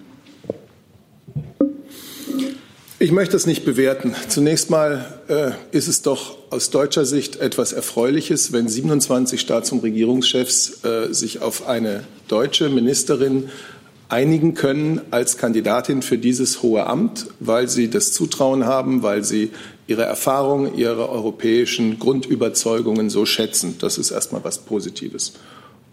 Ich 3.02 3.12
möchte 3.12 3.36
es 3.36 3.48
nicht 3.48 3.66
bewerten. 3.66 4.14
Zunächst 4.28 4.70
mal 4.70 5.04
äh, 5.28 5.54
ist 5.76 5.88
es 5.88 6.04
doch 6.04 6.38
aus 6.52 6.70
deutscher 6.70 7.04
Sicht 7.04 7.38
etwas 7.38 7.74
Erfreuliches, 7.74 8.54
wenn 8.54 8.68
27 8.68 9.42
Staats- 9.42 9.72
und 9.72 9.82
Regierungschefs 9.82 10.84
äh, 10.86 11.12
sich 11.12 11.42
auf 11.42 11.68
eine 11.68 12.04
deutsche 12.28 12.70
Ministerin 12.70 13.50
einigen 14.08 14.54
können 14.54 15.02
als 15.10 15.38
Kandidatin 15.38 16.04
für 16.04 16.20
dieses 16.20 16.62
hohe 16.62 16.86
Amt, 16.86 17.26
weil 17.40 17.68
sie 17.68 17.90
das 17.90 18.14
Zutrauen 18.14 18.68
haben, 18.68 19.02
weil 19.02 19.24
sie 19.24 19.50
ihre 19.88 20.04
Erfahrung, 20.04 20.76
ihre 20.76 21.10
europäischen 21.10 21.98
Grundüberzeugungen 21.98 23.10
so 23.10 23.26
schätzen. 23.26 23.78
Das 23.80 23.98
ist 23.98 24.12
erstmal 24.12 24.44
was 24.44 24.60
Positives. 24.60 25.34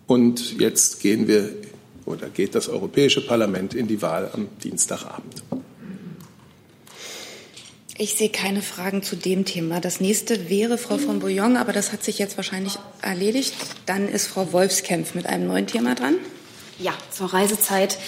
Und 0.06 0.60
jetzt 0.60 1.00
gehen 1.00 1.26
wir 1.26 1.48
oder 2.04 2.28
geht 2.28 2.54
das 2.54 2.68
Europäische 2.68 3.22
Parlament 3.22 3.72
in 3.72 3.88
die 3.88 4.02
Wahl 4.02 4.28
am 4.34 4.48
Dienstagabend. 4.62 5.42
Ich 8.00 8.14
sehe 8.14 8.28
keine 8.28 8.62
Fragen 8.62 9.02
zu 9.02 9.16
dem 9.16 9.44
Thema. 9.44 9.80
Das 9.80 10.00
nächste 10.00 10.48
wäre 10.48 10.78
Frau 10.78 10.98
von 10.98 11.18
Bouillon, 11.18 11.56
aber 11.56 11.72
das 11.72 11.90
hat 11.90 12.04
sich 12.04 12.20
jetzt 12.20 12.36
wahrscheinlich 12.36 12.78
erledigt. 13.02 13.52
Dann 13.86 14.08
ist 14.08 14.28
Frau 14.28 14.52
Wolfskämpf 14.52 15.16
mit 15.16 15.26
einem 15.26 15.48
neuen 15.48 15.66
Thema 15.66 15.96
dran. 15.96 16.14
Ja, 16.78 16.92
zur 17.10 17.34
Reisezeit 17.34 17.98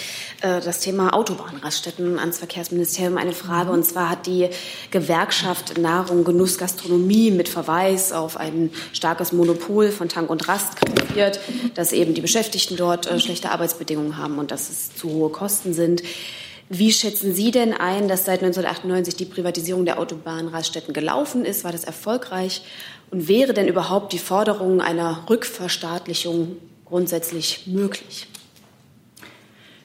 äh, 0.43 0.61
das 0.61 0.79
Thema 0.79 1.13
Autobahnraststätten 1.13 2.21
ans 2.21 2.39
Verkehrsministerium 2.39 3.19
eine 3.19 3.33
Frage. 3.33 3.73
Und 3.73 3.85
zwar 3.85 4.11
hat 4.11 4.29
die 4.29 4.49
Gewerkschaft 4.93 5.77
Nahrung, 5.77 6.23
Genuss, 6.23 6.57
Gastronomie 6.57 7.33
mit 7.33 7.49
Verweis 7.49 8.13
auf 8.13 8.37
ein 8.37 8.71
starkes 8.93 9.33
Monopol 9.33 9.91
von 9.91 10.09
Tank 10.09 10.31
und 10.31 10.47
Rast 10.47 10.77
kritisiert, 10.77 11.41
dass 11.75 11.91
eben 11.91 12.15
die 12.15 12.21
Beschäftigten 12.21 12.77
dort 12.77 13.09
äh, 13.09 13.19
schlechte 13.19 13.51
Arbeitsbedingungen 13.51 14.19
haben 14.19 14.39
und 14.39 14.53
dass 14.53 14.71
es 14.71 14.95
zu 14.95 15.11
hohe 15.11 15.31
Kosten 15.31 15.75
sind. 15.75 16.05
Wie 16.73 16.93
schätzen 16.93 17.35
Sie 17.35 17.51
denn 17.51 17.73
ein, 17.73 18.07
dass 18.07 18.27
seit 18.27 18.45
1998 18.45 19.17
die 19.17 19.25
Privatisierung 19.25 19.85
der 19.85 19.99
Autobahnraststätten 19.99 20.95
gelaufen 20.95 21.45
ist? 21.45 21.65
War 21.65 21.73
das 21.73 21.83
erfolgreich? 21.83 22.63
Und 23.11 23.27
wäre 23.27 23.53
denn 23.55 23.67
überhaupt 23.67 24.13
die 24.13 24.21
Forderung 24.21 24.81
einer 24.81 25.25
Rückverstaatlichung 25.29 26.59
grundsätzlich 26.85 27.67
möglich? 27.67 28.29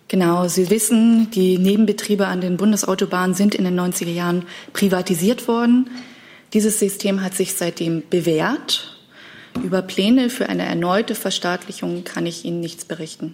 Genau, 0.09 0.47
Sie 0.47 0.69
wissen, 0.69 1.31
die 1.31 1.57
Nebenbetriebe 1.57 2.27
an 2.27 2.39
den 2.39 2.55
Bundesautobahnen 2.55 3.33
sind 3.33 3.55
in 3.55 3.63
den 3.63 3.79
90er 3.79 4.11
Jahren 4.11 4.45
privatisiert 4.71 5.47
worden. 5.47 5.89
Dieses 6.53 6.77
System 6.77 7.23
hat 7.23 7.33
sich 7.33 7.55
seitdem 7.55 8.03
bewährt. 8.11 8.95
Über 9.63 9.81
Pläne 9.81 10.29
für 10.29 10.49
eine 10.49 10.67
erneute 10.67 11.15
Verstaatlichung 11.15 12.03
kann 12.03 12.27
ich 12.27 12.45
Ihnen 12.45 12.59
nichts 12.59 12.85
berichten. 12.85 13.33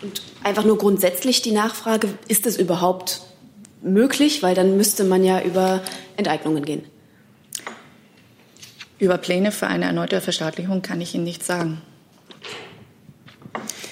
Und 0.00 0.31
einfach 0.44 0.64
nur 0.64 0.78
grundsätzlich 0.78 1.42
die 1.42 1.52
Nachfrage, 1.52 2.08
ist 2.28 2.46
es 2.46 2.56
überhaupt 2.56 3.22
möglich? 3.82 4.42
Weil 4.42 4.54
dann 4.54 4.76
müsste 4.76 5.04
man 5.04 5.24
ja 5.24 5.40
über 5.42 5.82
Enteignungen 6.16 6.64
gehen. 6.64 6.84
Über 8.98 9.18
Pläne 9.18 9.50
für 9.50 9.66
eine 9.66 9.86
erneute 9.86 10.20
Verstaatlichung 10.20 10.82
kann 10.82 11.00
ich 11.00 11.14
Ihnen 11.14 11.24
nichts 11.24 11.46
sagen. 11.46 11.82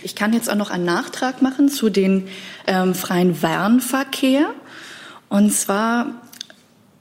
Ich 0.02 0.14
kann 0.14 0.32
jetzt 0.32 0.48
auch 0.48 0.56
noch 0.56 0.70
einen 0.70 0.84
Nachtrag 0.84 1.42
machen 1.42 1.68
zu 1.68 1.90
den 1.90 2.28
ähm, 2.66 2.94
freien 2.94 3.42
Warenverkehr. 3.42 4.54
Und 5.28 5.52
zwar 5.52 6.06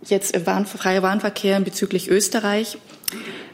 jetzt 0.03 0.45
Warn, 0.45 0.65
freier 0.65 1.03
Warenverkehr 1.03 1.59
bezüglich 1.61 2.09
Österreich. 2.09 2.77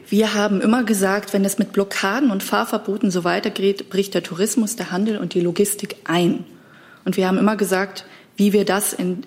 Wir 0.08 0.34
haben 0.34 0.60
immer 0.60 0.84
gesagt, 0.84 1.32
wenn 1.32 1.44
es 1.44 1.58
mit 1.58 1.72
Blockaden 1.72 2.30
und 2.30 2.42
Fahrverboten 2.42 3.10
so 3.10 3.24
weitergeht, 3.24 3.90
bricht 3.90 4.14
der 4.14 4.22
Tourismus, 4.22 4.76
der 4.76 4.92
Handel 4.92 5.18
und 5.18 5.34
die 5.34 5.40
Logistik 5.40 5.96
ein. 6.04 6.44
Und 7.04 7.16
wir 7.16 7.26
haben 7.26 7.38
immer 7.38 7.56
gesagt, 7.56 8.04
wie 8.36 8.52
wir 8.52 8.64
das 8.64 8.92
in, 8.92 9.24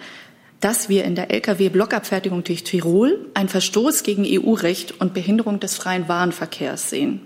dass 0.62 0.88
wir 0.88 1.04
in 1.04 1.16
der 1.16 1.32
Lkw-Blockabfertigung 1.32 2.44
durch 2.44 2.64
Tirol 2.64 3.26
einen 3.34 3.50
Verstoß 3.50 4.04
gegen 4.04 4.26
EU-Recht 4.26 5.02
und 5.02 5.14
Behinderung 5.14 5.60
des 5.60 5.76
freien 5.76 6.08
Warenverkehrs 6.08 6.90
sehen. 6.90 7.22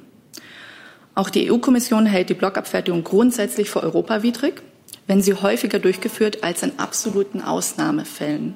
Auch 1.15 1.29
die 1.29 1.51
EU-Kommission 1.51 2.07
hält 2.07 2.29
die 2.29 2.33
Blockabfertigung 2.33 3.03
grundsätzlich 3.03 3.69
für 3.69 3.83
europawidrig. 3.83 4.63
wenn 5.07 5.21
sie 5.21 5.33
häufiger 5.33 5.79
durchgeführt 5.79 6.43
als 6.43 6.63
in 6.63 6.79
absoluten 6.79 7.41
Ausnahmefällen. 7.41 8.55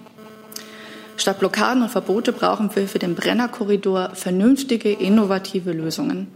Statt 1.18 1.40
Blockaden 1.40 1.82
und 1.82 1.90
Verbote 1.90 2.32
brauchen 2.32 2.70
wir 2.76 2.88
für 2.88 3.00
den 3.00 3.16
Brennerkorridor 3.16 4.12
vernünftige, 4.14 4.92
innovative 4.92 5.72
Lösungen. 5.74 6.28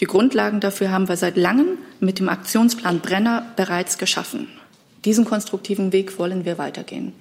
Die 0.00 0.06
Grundlagen 0.06 0.58
dafür 0.58 0.90
haben 0.90 1.08
wir 1.08 1.16
seit 1.16 1.36
langem 1.36 1.78
mit 2.00 2.18
dem 2.18 2.28
Aktionsplan 2.28 2.98
Brenner 2.98 3.46
bereits 3.54 3.98
geschaffen. 3.98 4.48
Diesen 5.04 5.24
konstruktiven 5.24 5.92
Weg 5.92 6.18
wollen 6.18 6.44
wir 6.44 6.58
weitergehen. 6.58 7.12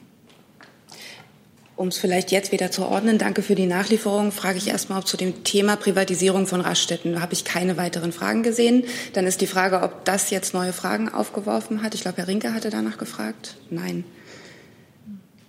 Um 1.75 1.87
es 1.87 1.97
vielleicht 1.97 2.31
jetzt 2.31 2.51
wieder 2.51 2.69
zu 2.69 2.85
ordnen, 2.85 3.17
danke 3.17 3.41
für 3.41 3.55
die 3.55 3.65
Nachlieferung, 3.65 4.31
frage 4.31 4.57
ich 4.57 4.67
erstmal, 4.67 4.99
ob 4.99 5.07
zu 5.07 5.17
dem 5.17 5.43
Thema 5.43 5.75
Privatisierung 5.75 6.45
von 6.45 6.61
Raststätten, 6.61 7.21
habe 7.21 7.33
ich 7.33 7.43
keine 7.43 7.77
weiteren 7.77 8.11
Fragen 8.11 8.43
gesehen. 8.43 8.83
Dann 9.13 9.25
ist 9.25 9.41
die 9.41 9.47
Frage, 9.47 9.81
ob 9.81 10.05
das 10.05 10.29
jetzt 10.31 10.53
neue 10.53 10.73
Fragen 10.73 11.09
aufgeworfen 11.09 11.81
hat. 11.81 11.95
Ich 11.95 12.01
glaube, 12.01 12.17
Herr 12.17 12.27
Rinke 12.27 12.53
hatte 12.53 12.69
danach 12.71 12.97
gefragt. 12.97 13.55
Nein. 13.69 14.03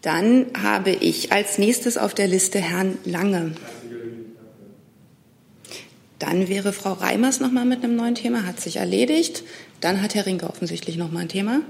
Dann 0.03 0.46
habe 0.61 0.90
ich 0.90 1.30
als 1.30 1.59
nächstes 1.59 1.96
auf 1.96 2.12
der 2.12 2.26
Liste 2.26 2.59
Herrn 2.59 2.98
Lange. 3.05 3.53
Dann 6.18 6.48
wäre 6.48 6.72
Frau 6.72 6.92
Reimers 6.92 7.38
noch 7.38 7.53
mal 7.53 7.64
mit 7.64 7.84
einem 7.84 7.94
neuen 7.94 8.16
Thema, 8.16 8.44
hat 8.44 8.61
sich 8.61 8.76
erledigt. 8.76 9.44
Dann 9.80 10.03
hat 10.03 10.16
Herr 10.16 10.26
Rinke 10.26 10.50
offensichtlich 10.50 10.96
noch 10.96 11.12
mal 11.12 11.20
ein 11.20 11.28
Thema. 11.28 11.61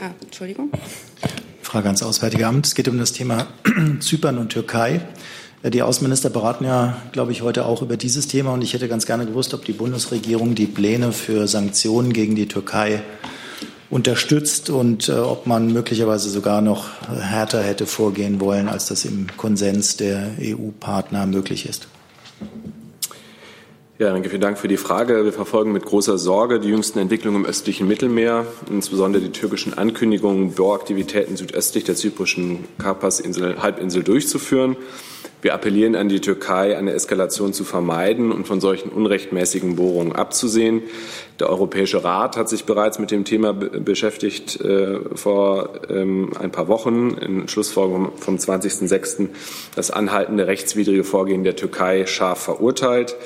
Ah, 0.00 0.10
Entschuldigung. 0.20 0.70
Frage 1.62 1.86
ans 1.86 2.02
Auswärtige 2.02 2.48
Amt. 2.48 2.66
Es 2.66 2.74
geht 2.74 2.88
um 2.88 2.98
das 2.98 3.12
Thema 3.12 3.46
Zypern 4.00 4.38
und 4.38 4.50
Türkei. 4.50 5.02
Die 5.64 5.82
Außenminister 5.82 6.30
beraten 6.30 6.64
ja, 6.64 7.00
glaube 7.12 7.30
ich, 7.30 7.42
heute 7.42 7.64
auch 7.64 7.80
über 7.80 7.96
dieses 7.96 8.26
Thema. 8.26 8.52
Und 8.52 8.62
ich 8.62 8.74
hätte 8.74 8.88
ganz 8.88 9.06
gerne 9.06 9.24
gewusst, 9.24 9.54
ob 9.54 9.64
die 9.64 9.72
Bundesregierung 9.72 10.56
die 10.56 10.66
Pläne 10.66 11.12
für 11.12 11.46
Sanktionen 11.46 12.12
gegen 12.12 12.34
die 12.34 12.48
Türkei 12.48 13.02
unterstützt 13.90 14.70
und 14.70 15.08
äh, 15.08 15.12
ob 15.12 15.46
man 15.46 15.72
möglicherweise 15.72 16.28
sogar 16.28 16.60
noch 16.60 16.86
härter 17.08 17.62
hätte 17.62 17.86
vorgehen 17.86 18.40
wollen, 18.40 18.68
als 18.68 18.86
das 18.86 19.04
im 19.04 19.26
Konsens 19.36 19.96
der 19.96 20.32
EU-Partner 20.40 21.26
möglich 21.26 21.68
ist. 21.68 21.88
Ja, 23.98 24.10
danke, 24.10 24.28
vielen 24.28 24.42
Dank 24.42 24.58
für 24.58 24.68
die 24.68 24.76
Frage. 24.76 25.24
Wir 25.24 25.32
verfolgen 25.32 25.72
mit 25.72 25.86
großer 25.86 26.18
Sorge 26.18 26.60
die 26.60 26.68
jüngsten 26.68 26.98
Entwicklungen 26.98 27.44
im 27.44 27.46
östlichen 27.46 27.88
Mittelmeer, 27.88 28.44
insbesondere 28.70 29.22
die 29.22 29.32
türkischen 29.32 29.72
Ankündigungen, 29.72 30.52
Bohraktivitäten 30.52 31.38
südöstlich 31.38 31.84
der 31.84 31.94
zyprischen 31.94 32.66
Karpas-Halbinsel 32.76 34.02
durchzuführen. 34.02 34.76
Wir 35.42 35.54
appellieren 35.54 35.94
an 35.94 36.08
die 36.08 36.20
Türkei, 36.20 36.76
eine 36.76 36.92
Eskalation 36.92 37.52
zu 37.52 37.64
vermeiden 37.64 38.32
und 38.32 38.46
von 38.46 38.60
solchen 38.60 38.88
unrechtmäßigen 38.88 39.76
Bohrungen 39.76 40.12
abzusehen. 40.12 40.82
Der 41.38 41.50
Europäische 41.50 42.02
Rat 42.02 42.36
hat 42.36 42.48
sich 42.48 42.64
bereits 42.64 42.98
mit 42.98 43.10
dem 43.10 43.24
Thema 43.24 43.52
beschäftigt 43.52 44.60
äh, 44.60 44.98
vor 45.14 45.80
ähm, 45.90 46.32
ein 46.40 46.50
paar 46.50 46.68
Wochen 46.68 47.10
in 47.10 47.48
Schlussfolgerung 47.48 48.12
vom 48.16 48.36
20.06. 48.36 49.28
das 49.74 49.90
anhaltende 49.90 50.46
rechtswidrige 50.46 51.04
Vorgehen 51.04 51.44
der 51.44 51.56
Türkei 51.56 52.06
scharf 52.06 52.40
verurteilt. 52.40 53.16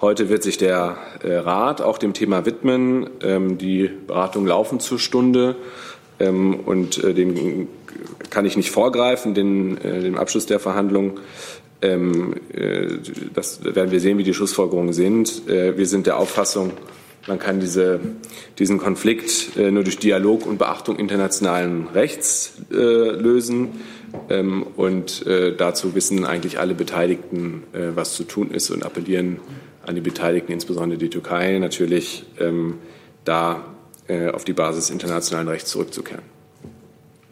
Heute 0.00 0.28
wird 0.28 0.42
sich 0.42 0.58
der 0.58 0.96
äh, 1.22 1.34
Rat 1.34 1.82
auch 1.82 1.98
dem 1.98 2.12
Thema 2.12 2.46
widmen. 2.46 3.10
Ähm, 3.22 3.58
die 3.58 3.88
Beratungen 3.88 4.48
laufen 4.48 4.80
zur 4.80 4.98
Stunde 4.98 5.56
ähm, 6.20 6.58
und 6.60 7.02
äh, 7.04 7.14
den 7.14 7.68
kann 8.30 8.44
ich 8.44 8.56
nicht 8.56 8.70
vorgreifen, 8.70 9.34
den, 9.34 9.78
äh, 9.78 10.00
den 10.00 10.16
Abschluss 10.16 10.46
der 10.46 10.60
Verhandlungen. 10.60 11.20
Ähm, 11.80 12.34
äh, 12.52 12.98
das 13.34 13.64
werden 13.64 13.90
wir 13.90 14.00
sehen, 14.00 14.18
wie 14.18 14.24
die 14.24 14.34
Schlussfolgerungen 14.34 14.92
sind. 14.92 15.48
Äh, 15.48 15.76
wir 15.78 15.86
sind 15.86 16.06
der 16.06 16.16
Auffassung, 16.16 16.72
man 17.28 17.38
kann 17.38 17.60
diese, 17.60 18.00
diesen 18.58 18.78
Konflikt 18.78 19.56
äh, 19.56 19.70
nur 19.70 19.84
durch 19.84 19.98
Dialog 19.98 20.46
und 20.46 20.58
Beachtung 20.58 20.96
internationalen 20.96 21.88
Rechts 21.88 22.54
äh, 22.70 22.74
lösen. 22.74 23.80
Ähm, 24.30 24.66
und 24.76 25.26
äh, 25.26 25.54
dazu 25.54 25.94
wissen 25.94 26.24
eigentlich 26.24 26.58
alle 26.58 26.74
Beteiligten, 26.74 27.64
äh, 27.74 27.94
was 27.94 28.14
zu 28.14 28.24
tun 28.24 28.50
ist 28.50 28.70
und 28.70 28.82
appellieren 28.82 29.38
an 29.84 29.94
die 29.94 30.00
Beteiligten, 30.00 30.52
insbesondere 30.52 30.98
die 30.98 31.10
Türkei, 31.10 31.58
natürlich 31.58 32.24
ähm, 32.40 32.78
da 33.24 33.64
äh, 34.06 34.30
auf 34.30 34.44
die 34.44 34.54
Basis 34.54 34.88
internationalen 34.88 35.48
Rechts 35.48 35.70
zurückzukehren. 35.70 36.37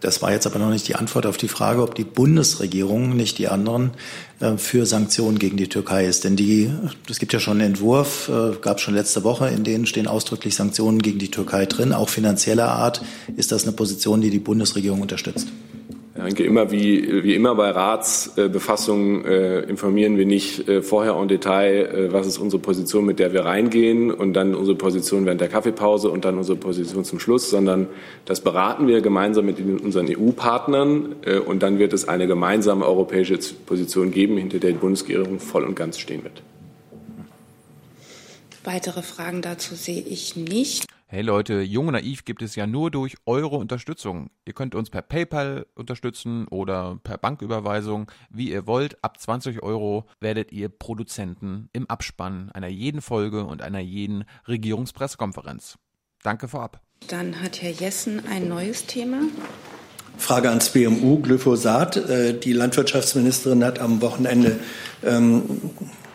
Das 0.00 0.20
war 0.20 0.30
jetzt 0.30 0.46
aber 0.46 0.58
noch 0.58 0.68
nicht 0.68 0.86
die 0.88 0.94
Antwort 0.94 1.24
auf 1.24 1.38
die 1.38 1.48
Frage, 1.48 1.82
ob 1.82 1.94
die 1.94 2.04
Bundesregierung, 2.04 3.16
nicht 3.16 3.38
die 3.38 3.48
anderen, 3.48 3.92
äh, 4.40 4.58
für 4.58 4.84
Sanktionen 4.84 5.38
gegen 5.38 5.56
die 5.56 5.68
Türkei 5.68 6.04
ist. 6.04 6.24
Denn 6.24 6.36
die, 6.36 6.70
es 7.08 7.18
gibt 7.18 7.32
ja 7.32 7.40
schon 7.40 7.58
einen 7.60 7.72
Entwurf, 7.72 8.28
äh, 8.28 8.56
gab 8.60 8.76
es 8.76 8.82
schon 8.82 8.94
letzte 8.94 9.24
Woche, 9.24 9.48
in 9.48 9.64
denen 9.64 9.86
stehen 9.86 10.06
ausdrücklich 10.06 10.54
Sanktionen 10.54 11.00
gegen 11.00 11.18
die 11.18 11.30
Türkei 11.30 11.64
drin, 11.64 11.94
auch 11.94 12.10
finanzieller 12.10 12.68
Art. 12.68 13.02
Ist 13.36 13.52
das 13.52 13.62
eine 13.62 13.72
Position, 13.72 14.20
die 14.20 14.30
die 14.30 14.38
Bundesregierung 14.38 15.00
unterstützt? 15.00 15.48
Ich 16.18 16.34
denke, 16.34 16.44
immer 16.44 16.70
wie, 16.70 17.24
wie 17.24 17.34
immer 17.34 17.54
bei 17.54 17.70
Ratsbefassungen 17.70 19.24
äh, 19.26 19.60
informieren 19.60 20.16
wir 20.16 20.24
nicht 20.24 20.66
äh, 20.66 20.80
vorher 20.80 21.14
en 21.14 21.28
Detail, 21.28 21.86
äh, 21.86 22.12
was 22.12 22.26
ist 22.26 22.38
unsere 22.38 22.60
Position, 22.62 23.04
mit 23.04 23.18
der 23.18 23.34
wir 23.34 23.44
reingehen 23.44 24.10
und 24.10 24.32
dann 24.32 24.54
unsere 24.54 24.78
Position 24.78 25.26
während 25.26 25.42
der 25.42 25.48
Kaffeepause 25.48 26.08
und 26.08 26.24
dann 26.24 26.38
unsere 26.38 26.56
Position 26.56 27.04
zum 27.04 27.20
Schluss, 27.20 27.50
sondern 27.50 27.88
das 28.24 28.40
beraten 28.40 28.88
wir 28.88 29.02
gemeinsam 29.02 29.44
mit 29.44 29.60
unseren 29.60 30.06
EU-Partnern 30.08 31.16
äh, 31.22 31.38
und 31.38 31.62
dann 31.62 31.78
wird 31.78 31.92
es 31.92 32.08
eine 32.08 32.26
gemeinsame 32.26 32.86
europäische 32.86 33.38
Position 33.66 34.10
geben, 34.10 34.38
hinter 34.38 34.58
der 34.58 34.72
die 34.72 34.78
Bundesregierung 34.78 35.38
voll 35.38 35.64
und 35.64 35.76
ganz 35.76 35.98
stehen 35.98 36.24
wird. 36.24 36.42
Weitere 38.64 39.02
Fragen 39.02 39.42
dazu 39.42 39.74
sehe 39.74 40.00
ich 40.00 40.34
nicht. 40.34 40.86
Hey 41.08 41.22
Leute, 41.22 41.60
Jung 41.60 41.86
und 41.86 41.92
Naiv 41.92 42.24
gibt 42.24 42.42
es 42.42 42.56
ja 42.56 42.66
nur 42.66 42.90
durch 42.90 43.14
eure 43.26 43.54
Unterstützung. 43.54 44.28
Ihr 44.44 44.54
könnt 44.54 44.74
uns 44.74 44.90
per 44.90 45.02
PayPal 45.02 45.64
unterstützen 45.76 46.48
oder 46.48 46.98
per 47.04 47.16
Banküberweisung, 47.16 48.10
wie 48.28 48.50
ihr 48.50 48.66
wollt. 48.66 49.04
Ab 49.04 49.20
20 49.20 49.62
Euro 49.62 50.06
werdet 50.18 50.50
ihr 50.50 50.68
Produzenten 50.68 51.68
im 51.72 51.88
Abspann 51.88 52.50
einer 52.50 52.66
jeden 52.66 53.00
Folge 53.00 53.44
und 53.44 53.62
einer 53.62 53.78
jeden 53.78 54.24
Regierungspressekonferenz. 54.48 55.78
Danke 56.24 56.48
vorab. 56.48 56.80
Dann 57.06 57.40
hat 57.40 57.62
Herr 57.62 57.70
Jessen 57.70 58.26
ein 58.28 58.48
neues 58.48 58.86
Thema. 58.86 59.20
Frage 60.18 60.48
ans 60.48 60.70
BMU, 60.70 61.20
Glyphosat. 61.20 61.98
Äh, 61.98 62.36
die 62.36 62.52
Landwirtschaftsministerin 62.52 63.62
hat 63.62 63.78
am 63.78 64.02
Wochenende 64.02 64.58
ähm, 65.04 65.44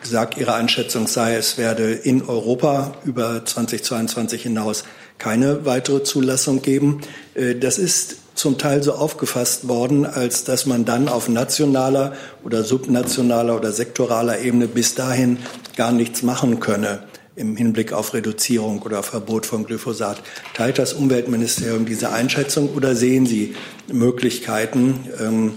gesagt, 0.02 0.38
ihre 0.38 0.54
Einschätzung 0.54 1.08
sei, 1.08 1.36
es 1.36 1.58
werde 1.58 1.94
in 1.94 2.28
Europa 2.28 2.96
über 3.06 3.46
2022 3.46 4.44
hinaus 4.44 4.84
keine 5.18 5.66
weitere 5.66 6.04
Zulassung 6.04 6.62
geben. 6.62 7.02
Äh, 7.36 7.56
das 7.56 7.78
ist 7.78 8.18
zum 8.34 8.58
Teil 8.58 8.82
so 8.82 8.94
aufgefasst 8.94 9.68
worden, 9.68 10.06
als 10.06 10.44
dass 10.44 10.66
man 10.66 10.86
dann 10.86 11.08
auf 11.08 11.30
nationaler 11.30 12.14
oder 12.44 12.64
subnationaler 12.64 13.56
oder 13.56 13.72
sektoraler 13.72 14.40
Ebene 14.40 14.68
bis 14.68 14.96
dahin 14.96 15.38
gar 15.76 15.92
nichts 15.92 16.24
machen 16.24 16.60
könne 16.60 17.04
im 17.36 17.56
Hinblick 17.56 17.94
auf 17.94 18.14
Reduzierung 18.14 18.82
oder 18.82 19.04
Verbot 19.04 19.46
von 19.46 19.66
Glyphosat. 19.66 20.22
Teilt 20.54 20.80
das 20.80 20.94
Umweltministerium 20.94 21.86
diese 21.86 22.12
Einschätzung 22.12 22.70
oder 22.76 22.96
sehen 22.96 23.26
Sie 23.26 23.56
Möglichkeiten, 23.92 25.08
ähm, 25.20 25.54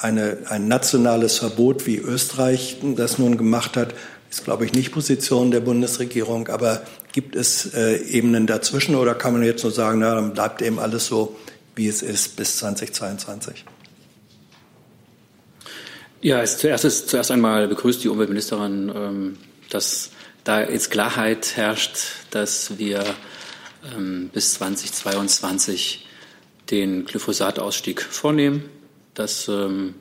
eine, 0.00 0.38
ein 0.48 0.68
nationales 0.68 1.38
Verbot, 1.38 1.86
wie 1.86 1.96
Österreich 1.96 2.78
das 2.96 3.18
nun 3.18 3.36
gemacht 3.36 3.76
hat, 3.76 3.94
ist, 4.30 4.44
glaube 4.44 4.64
ich, 4.64 4.72
nicht 4.72 4.92
Position 4.92 5.50
der 5.50 5.60
Bundesregierung. 5.60 6.48
Aber 6.48 6.82
gibt 7.12 7.36
es 7.36 7.74
äh, 7.74 7.96
Ebenen 7.96 8.46
dazwischen 8.46 8.94
oder 8.94 9.14
kann 9.14 9.32
man 9.32 9.42
jetzt 9.42 9.62
nur 9.62 9.72
sagen, 9.72 10.00
na, 10.00 10.14
dann 10.14 10.32
bleibt 10.32 10.62
eben 10.62 10.78
alles 10.78 11.06
so, 11.06 11.36
wie 11.74 11.88
es 11.88 12.02
ist 12.02 12.36
bis 12.36 12.56
2022? 12.58 13.64
Ja, 16.22 16.42
es, 16.42 16.58
zuerst, 16.58 16.84
ist, 16.84 17.08
zuerst 17.08 17.30
einmal 17.30 17.66
begrüßt 17.66 18.04
die 18.04 18.08
Umweltministerin, 18.08 18.92
ähm, 18.94 19.36
dass 19.70 20.10
da 20.44 20.62
jetzt 20.62 20.90
Klarheit 20.90 21.56
herrscht, 21.56 21.96
dass 22.30 22.78
wir 22.78 23.04
ähm, 23.96 24.30
bis 24.32 24.54
2022 24.54 26.06
den 26.70 27.04
Glyphosatausstieg 27.04 28.02
vornehmen. 28.02 28.68
Das 29.14 29.48
ähm, 29.48 29.94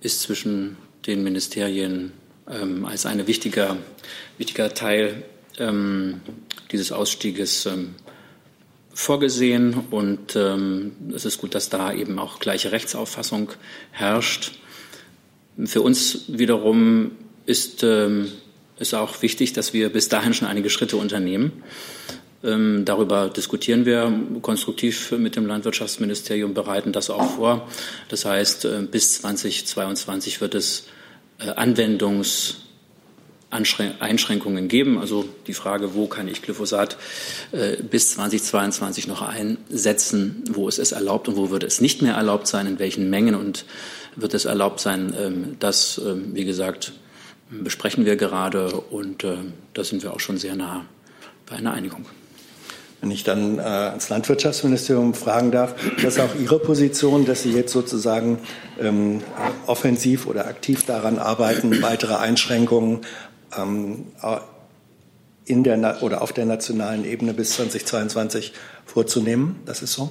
ist 0.00 0.22
zwischen 0.22 0.76
den 1.06 1.22
Ministerien 1.22 2.12
ähm, 2.48 2.84
als 2.84 3.06
ein 3.06 3.26
wichtiger, 3.26 3.76
wichtiger 4.38 4.74
Teil 4.74 5.22
ähm, 5.58 6.20
dieses 6.72 6.92
Ausstieges 6.92 7.66
ähm, 7.66 7.94
vorgesehen. 8.92 9.74
Und 9.90 10.36
ähm, 10.36 10.92
es 11.14 11.24
ist 11.24 11.38
gut, 11.38 11.54
dass 11.54 11.68
da 11.68 11.92
eben 11.92 12.18
auch 12.18 12.38
gleiche 12.38 12.72
Rechtsauffassung 12.72 13.52
herrscht. 13.92 14.52
Für 15.64 15.82
uns 15.82 16.24
wiederum 16.28 17.12
ist 17.46 17.82
ähm, 17.82 18.30
es 18.78 18.92
auch 18.94 19.22
wichtig, 19.22 19.52
dass 19.52 19.72
wir 19.72 19.88
bis 19.90 20.08
dahin 20.08 20.34
schon 20.34 20.48
einige 20.48 20.70
Schritte 20.70 20.96
unternehmen. 20.96 21.62
Ähm, 22.44 22.84
darüber 22.84 23.28
diskutieren 23.28 23.86
wir 23.86 24.12
konstruktiv 24.42 25.12
mit 25.12 25.36
dem 25.36 25.46
Landwirtschaftsministerium, 25.46 26.54
bereiten 26.54 26.92
das 26.92 27.10
auch 27.10 27.36
vor. 27.36 27.68
Das 28.08 28.24
heißt, 28.24 28.64
äh, 28.66 28.82
bis 28.90 29.20
2022 29.20 30.40
wird 30.40 30.54
es 30.54 30.86
äh, 31.38 31.50
Anwendungsgebiete 31.50 32.66
Einschränkungen 33.50 34.68
geben. 34.68 34.98
Also 34.98 35.24
die 35.46 35.54
Frage, 35.54 35.94
wo 35.94 36.06
kann 36.06 36.28
ich 36.28 36.42
Glyphosat 36.42 36.96
äh, 37.52 37.76
bis 37.76 38.12
2022 38.12 39.06
noch 39.06 39.22
einsetzen, 39.22 40.42
wo 40.50 40.68
ist 40.68 40.78
es 40.78 40.92
erlaubt 40.92 41.28
und 41.28 41.36
wo 41.36 41.50
wird 41.50 41.62
es 41.62 41.80
nicht 41.80 42.02
mehr 42.02 42.14
erlaubt 42.14 42.48
sein, 42.48 42.66
in 42.66 42.78
welchen 42.78 43.08
Mengen 43.08 43.34
und 43.34 43.64
wird 44.16 44.34
es 44.34 44.46
erlaubt 44.46 44.80
sein, 44.80 45.14
ähm, 45.18 45.56
das, 45.60 46.00
ähm, 46.04 46.34
wie 46.34 46.44
gesagt, 46.44 46.92
besprechen 47.50 48.04
wir 48.04 48.16
gerade 48.16 48.68
und 48.72 49.22
äh, 49.22 49.36
da 49.74 49.84
sind 49.84 50.02
wir 50.02 50.12
auch 50.12 50.20
schon 50.20 50.38
sehr 50.38 50.56
nah 50.56 50.84
bei 51.46 51.56
einer 51.56 51.72
Einigung. 51.72 52.06
Wenn 53.00 53.10
ich 53.10 53.24
dann 53.24 53.58
äh, 53.58 53.62
ans 53.62 54.08
Landwirtschaftsministerium 54.08 55.14
fragen 55.14 55.50
darf, 55.50 55.74
das 55.96 56.16
ist 56.16 56.20
auch 56.20 56.34
Ihre 56.34 56.58
Position, 56.58 57.26
dass 57.26 57.42
Sie 57.42 57.52
jetzt 57.52 57.72
sozusagen 57.72 58.38
ähm, 58.80 59.22
offensiv 59.66 60.26
oder 60.26 60.46
aktiv 60.46 60.86
daran 60.86 61.18
arbeiten, 61.18 61.82
weitere 61.82 62.14
Einschränkungen 62.14 63.02
ähm, 63.56 64.06
in 65.44 65.62
der 65.62 66.02
oder 66.02 66.22
auf 66.22 66.32
der 66.32 66.46
nationalen 66.46 67.04
Ebene 67.04 67.34
bis 67.34 67.52
2022 67.52 68.52
vorzunehmen? 68.84 69.60
Das 69.66 69.82
ist 69.82 69.92
so? 69.92 70.10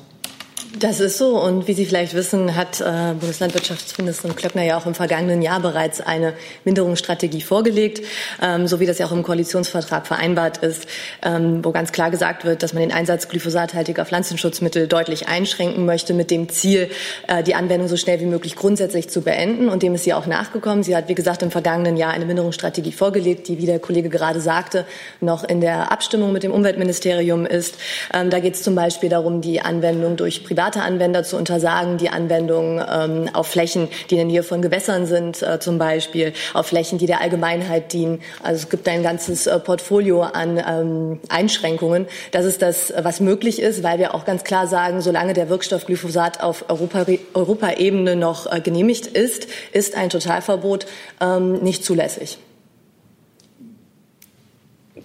Das 0.80 1.00
ist 1.00 1.18
so. 1.18 1.40
Und 1.40 1.68
wie 1.68 1.74
Sie 1.74 1.86
vielleicht 1.86 2.14
wissen, 2.14 2.56
hat 2.56 2.82
äh, 2.82 3.14
Bundeslandwirtschaftsministerin 3.20 4.36
Klöckner 4.36 4.64
ja 4.64 4.78
auch 4.78 4.86
im 4.86 4.94
vergangenen 4.94 5.42
Jahr 5.42 5.62
bereits 5.62 6.02
eine 6.02 6.34
Minderungsstrategie 6.66 7.42
vorgelegt, 7.42 8.02
ähm, 8.42 8.68
so 8.68 8.82
wie 8.82 8.86
das 8.86 8.98
ja 8.98 9.06
auch 9.06 9.14
im 9.14 9.24
Koalitionsvertrag 9.24 10.06
vereinbart 10.06 10.58
ist, 10.58 10.86
ähm, 11.24 11.64
wo 11.64 11.72
ganz 11.72 11.94
klar 11.94 12.12
gesagt 12.12 12.44
wird, 12.44 12.62
dass 12.62 12.74
man 12.74 12.82
den 12.82 12.92
Einsatz 12.92 13.30
glyphosathaltiger 13.30 14.06
Pflanzenschutzmittel 14.06 14.88
deutlich 14.88 15.30
einschränken 15.30 15.86
möchte, 15.86 16.14
mit 16.14 16.30
dem 16.30 16.50
Ziel, 16.50 16.90
äh, 17.28 17.42
die 17.42 17.56
Anwendung 17.56 17.88
so 17.88 17.96
schnell 17.96 18.20
wie 18.20 18.26
möglich 18.26 18.56
grundsätzlich 18.56 19.10
zu 19.10 19.22
beenden. 19.22 19.70
Und 19.70 19.82
dem 19.82 19.96
ist 19.96 20.04
sie 20.04 20.14
auch 20.14 20.26
nachgekommen. 20.26 20.84
Sie 20.84 20.96
hat, 20.96 21.08
wie 21.08 21.16
gesagt, 21.16 21.42
im 21.42 21.52
vergangenen 21.52 21.96
Jahr 21.96 22.12
eine 22.12 22.26
Minderungsstrategie 22.26 22.92
vorgelegt, 22.92 23.48
die, 23.48 23.60
wie 23.60 23.66
der 23.66 23.80
Kollege 23.80 24.10
gerade 24.10 24.42
sagte, 24.42 24.86
noch 25.22 25.46
in 25.46 25.62
der 25.62 25.92
Abstimmung 25.92 26.34
mit 26.34 26.44
dem 26.44 26.52
Umweltministerium 26.52 27.46
ist. 27.46 27.76
Ähm, 28.14 28.30
da 28.30 28.40
geht 28.40 28.56
es 28.56 28.64
zum 28.64 28.76
Beispiel 28.76 29.10
darum, 29.10 29.42
die 29.42 29.62
Anwendung 29.62 30.18
durch 30.18 30.45
private 30.46 30.82
Anwender 30.82 31.24
zu 31.24 31.38
untersagen, 31.38 31.98
die 31.98 32.10
Anwendung 32.10 32.82
ähm, 32.90 33.30
auf 33.34 33.48
Flächen, 33.48 33.90
die 34.10 34.16
in 34.16 34.20
der 34.20 34.26
Nähe 34.28 34.44
von 34.44 34.62
Gewässern 34.62 35.06
sind, 35.06 35.42
äh, 35.42 35.60
zum 35.60 35.78
Beispiel, 35.78 36.34
auf 36.54 36.68
Flächen, 36.68 36.98
die 36.98 37.06
der 37.06 37.22
Allgemeinheit 37.22 37.92
dienen. 37.92 38.22
Also 38.42 38.64
es 38.64 38.70
gibt 38.70 38.88
ein 38.88 39.04
ganzes 39.04 39.48
äh, 39.48 39.60
Portfolio 39.60 40.22
an 40.22 40.58
ähm, 40.58 41.20
Einschränkungen. 41.30 42.08
Das 42.32 42.46
ist 42.46 42.62
das, 42.62 42.94
was 42.98 43.20
möglich 43.20 43.62
ist, 43.62 43.84
weil 43.84 44.00
wir 44.00 44.16
auch 44.16 44.26
ganz 44.26 44.44
klar 44.44 44.68
sagen, 44.68 45.02
solange 45.02 45.34
der 45.34 45.50
Wirkstoff 45.50 45.86
Glyphosat 45.86 46.42
auf 46.42 46.66
Europaebene 46.70 47.20
Europa 47.34 47.72
noch 48.16 48.52
äh, 48.52 48.62
genehmigt 48.62 49.08
ist, 49.08 49.48
ist 49.72 49.96
ein 49.96 50.10
Totalverbot 50.10 50.86
ähm, 51.22 51.64
nicht 51.64 51.84
zulässig. 51.84 52.38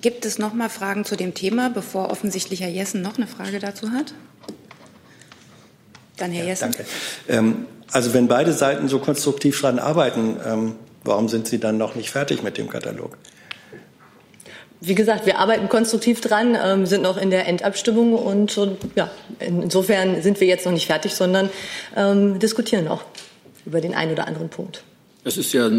Gibt 0.01 0.25
es 0.25 0.39
noch 0.39 0.55
mal 0.55 0.71
Fragen 0.71 1.05
zu 1.05 1.17
dem 1.17 1.35
Thema, 1.35 1.69
bevor 1.69 2.11
offensichtlich 2.11 2.61
Herr 2.61 2.71
Jessen 2.71 3.03
noch 3.03 3.17
eine 3.17 3.27
Frage 3.27 3.59
dazu 3.59 3.91
hat? 3.91 4.15
Dann 6.21 6.33
Herr 6.33 6.47
Jessen. 6.47 6.73
danke. 6.73 6.85
Ähm, 7.29 7.67
also 7.93 8.15
wenn 8.15 8.29
beide 8.29 8.53
Seiten 8.53 8.89
so 8.89 8.99
konstruktiv 8.99 9.61
daran 9.61 9.79
arbeiten, 9.79 10.37
ähm, 10.47 10.77
warum 11.03 11.29
sind 11.29 11.49
Sie 11.49 11.59
dann 11.59 11.79
noch 11.79 11.95
nicht 11.95 12.11
fertig 12.11 12.43
mit 12.43 12.59
dem 12.59 12.69
Katalog? 12.69 13.17
Wie 14.83 14.95
gesagt, 14.95 15.27
wir 15.27 15.39
arbeiten 15.39 15.69
konstruktiv 15.69 16.21
dran, 16.21 16.57
ähm, 16.63 16.87
sind 16.87 17.03
noch 17.03 17.19
in 17.19 17.31
der 17.31 17.47
Endabstimmung 17.47 18.15
und, 18.15 18.57
und, 18.57 18.79
ja, 18.97 19.11
insofern 19.39 20.23
sind 20.23 20.41
wir 20.41 20.47
jetzt 20.47 20.65
noch 20.65 20.73
nicht 20.73 20.87
fertig, 20.87 21.15
sondern 21.15 21.51
ähm, 21.97 22.39
diskutieren 22.39 22.85
noch 22.85 23.05
über 23.67 23.81
den 23.81 23.95
einen 23.95 24.13
oder 24.13 24.27
anderen 24.27 24.49
Punkt. 24.49 24.83
Es 25.23 25.37
ist 25.37 25.53
ja 25.53 25.71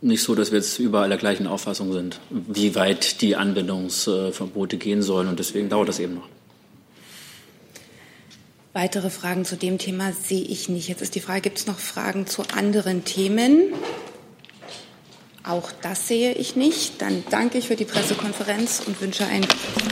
nicht 0.00 0.22
so, 0.22 0.34
dass 0.34 0.50
wir 0.50 0.58
jetzt 0.58 0.78
überall 0.80 1.08
der 1.08 1.18
gleichen 1.18 1.46
Auffassung 1.46 1.92
sind, 1.92 2.18
wie 2.30 2.74
weit 2.74 3.20
die 3.20 3.36
Anwendungsverbote 3.36 4.78
gehen 4.78 5.02
sollen 5.02 5.28
und 5.28 5.38
deswegen 5.38 5.68
dauert 5.68 5.88
das 5.88 6.00
eben 6.00 6.14
noch. 6.14 6.28
Weitere 8.72 9.10
Fragen 9.10 9.44
zu 9.44 9.56
dem 9.56 9.78
Thema 9.78 10.12
sehe 10.12 10.42
ich 10.42 10.68
nicht. 10.68 10.88
Jetzt 10.88 11.02
ist 11.02 11.16
die 11.16 11.20
Frage, 11.20 11.40
gibt 11.40 11.58
es 11.58 11.66
noch 11.66 11.78
Fragen 11.78 12.28
zu 12.28 12.42
anderen 12.54 13.04
Themen? 13.04 13.72
Auch 15.42 15.72
das 15.82 16.06
sehe 16.06 16.32
ich 16.34 16.54
nicht. 16.54 17.02
Dann 17.02 17.24
danke 17.30 17.58
ich 17.58 17.66
für 17.66 17.76
die 17.76 17.84
Pressekonferenz 17.84 18.82
und 18.86 19.00
wünsche 19.00 19.26
einen 19.26 19.46
guten 19.48 19.88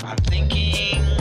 Tag. 0.00 1.11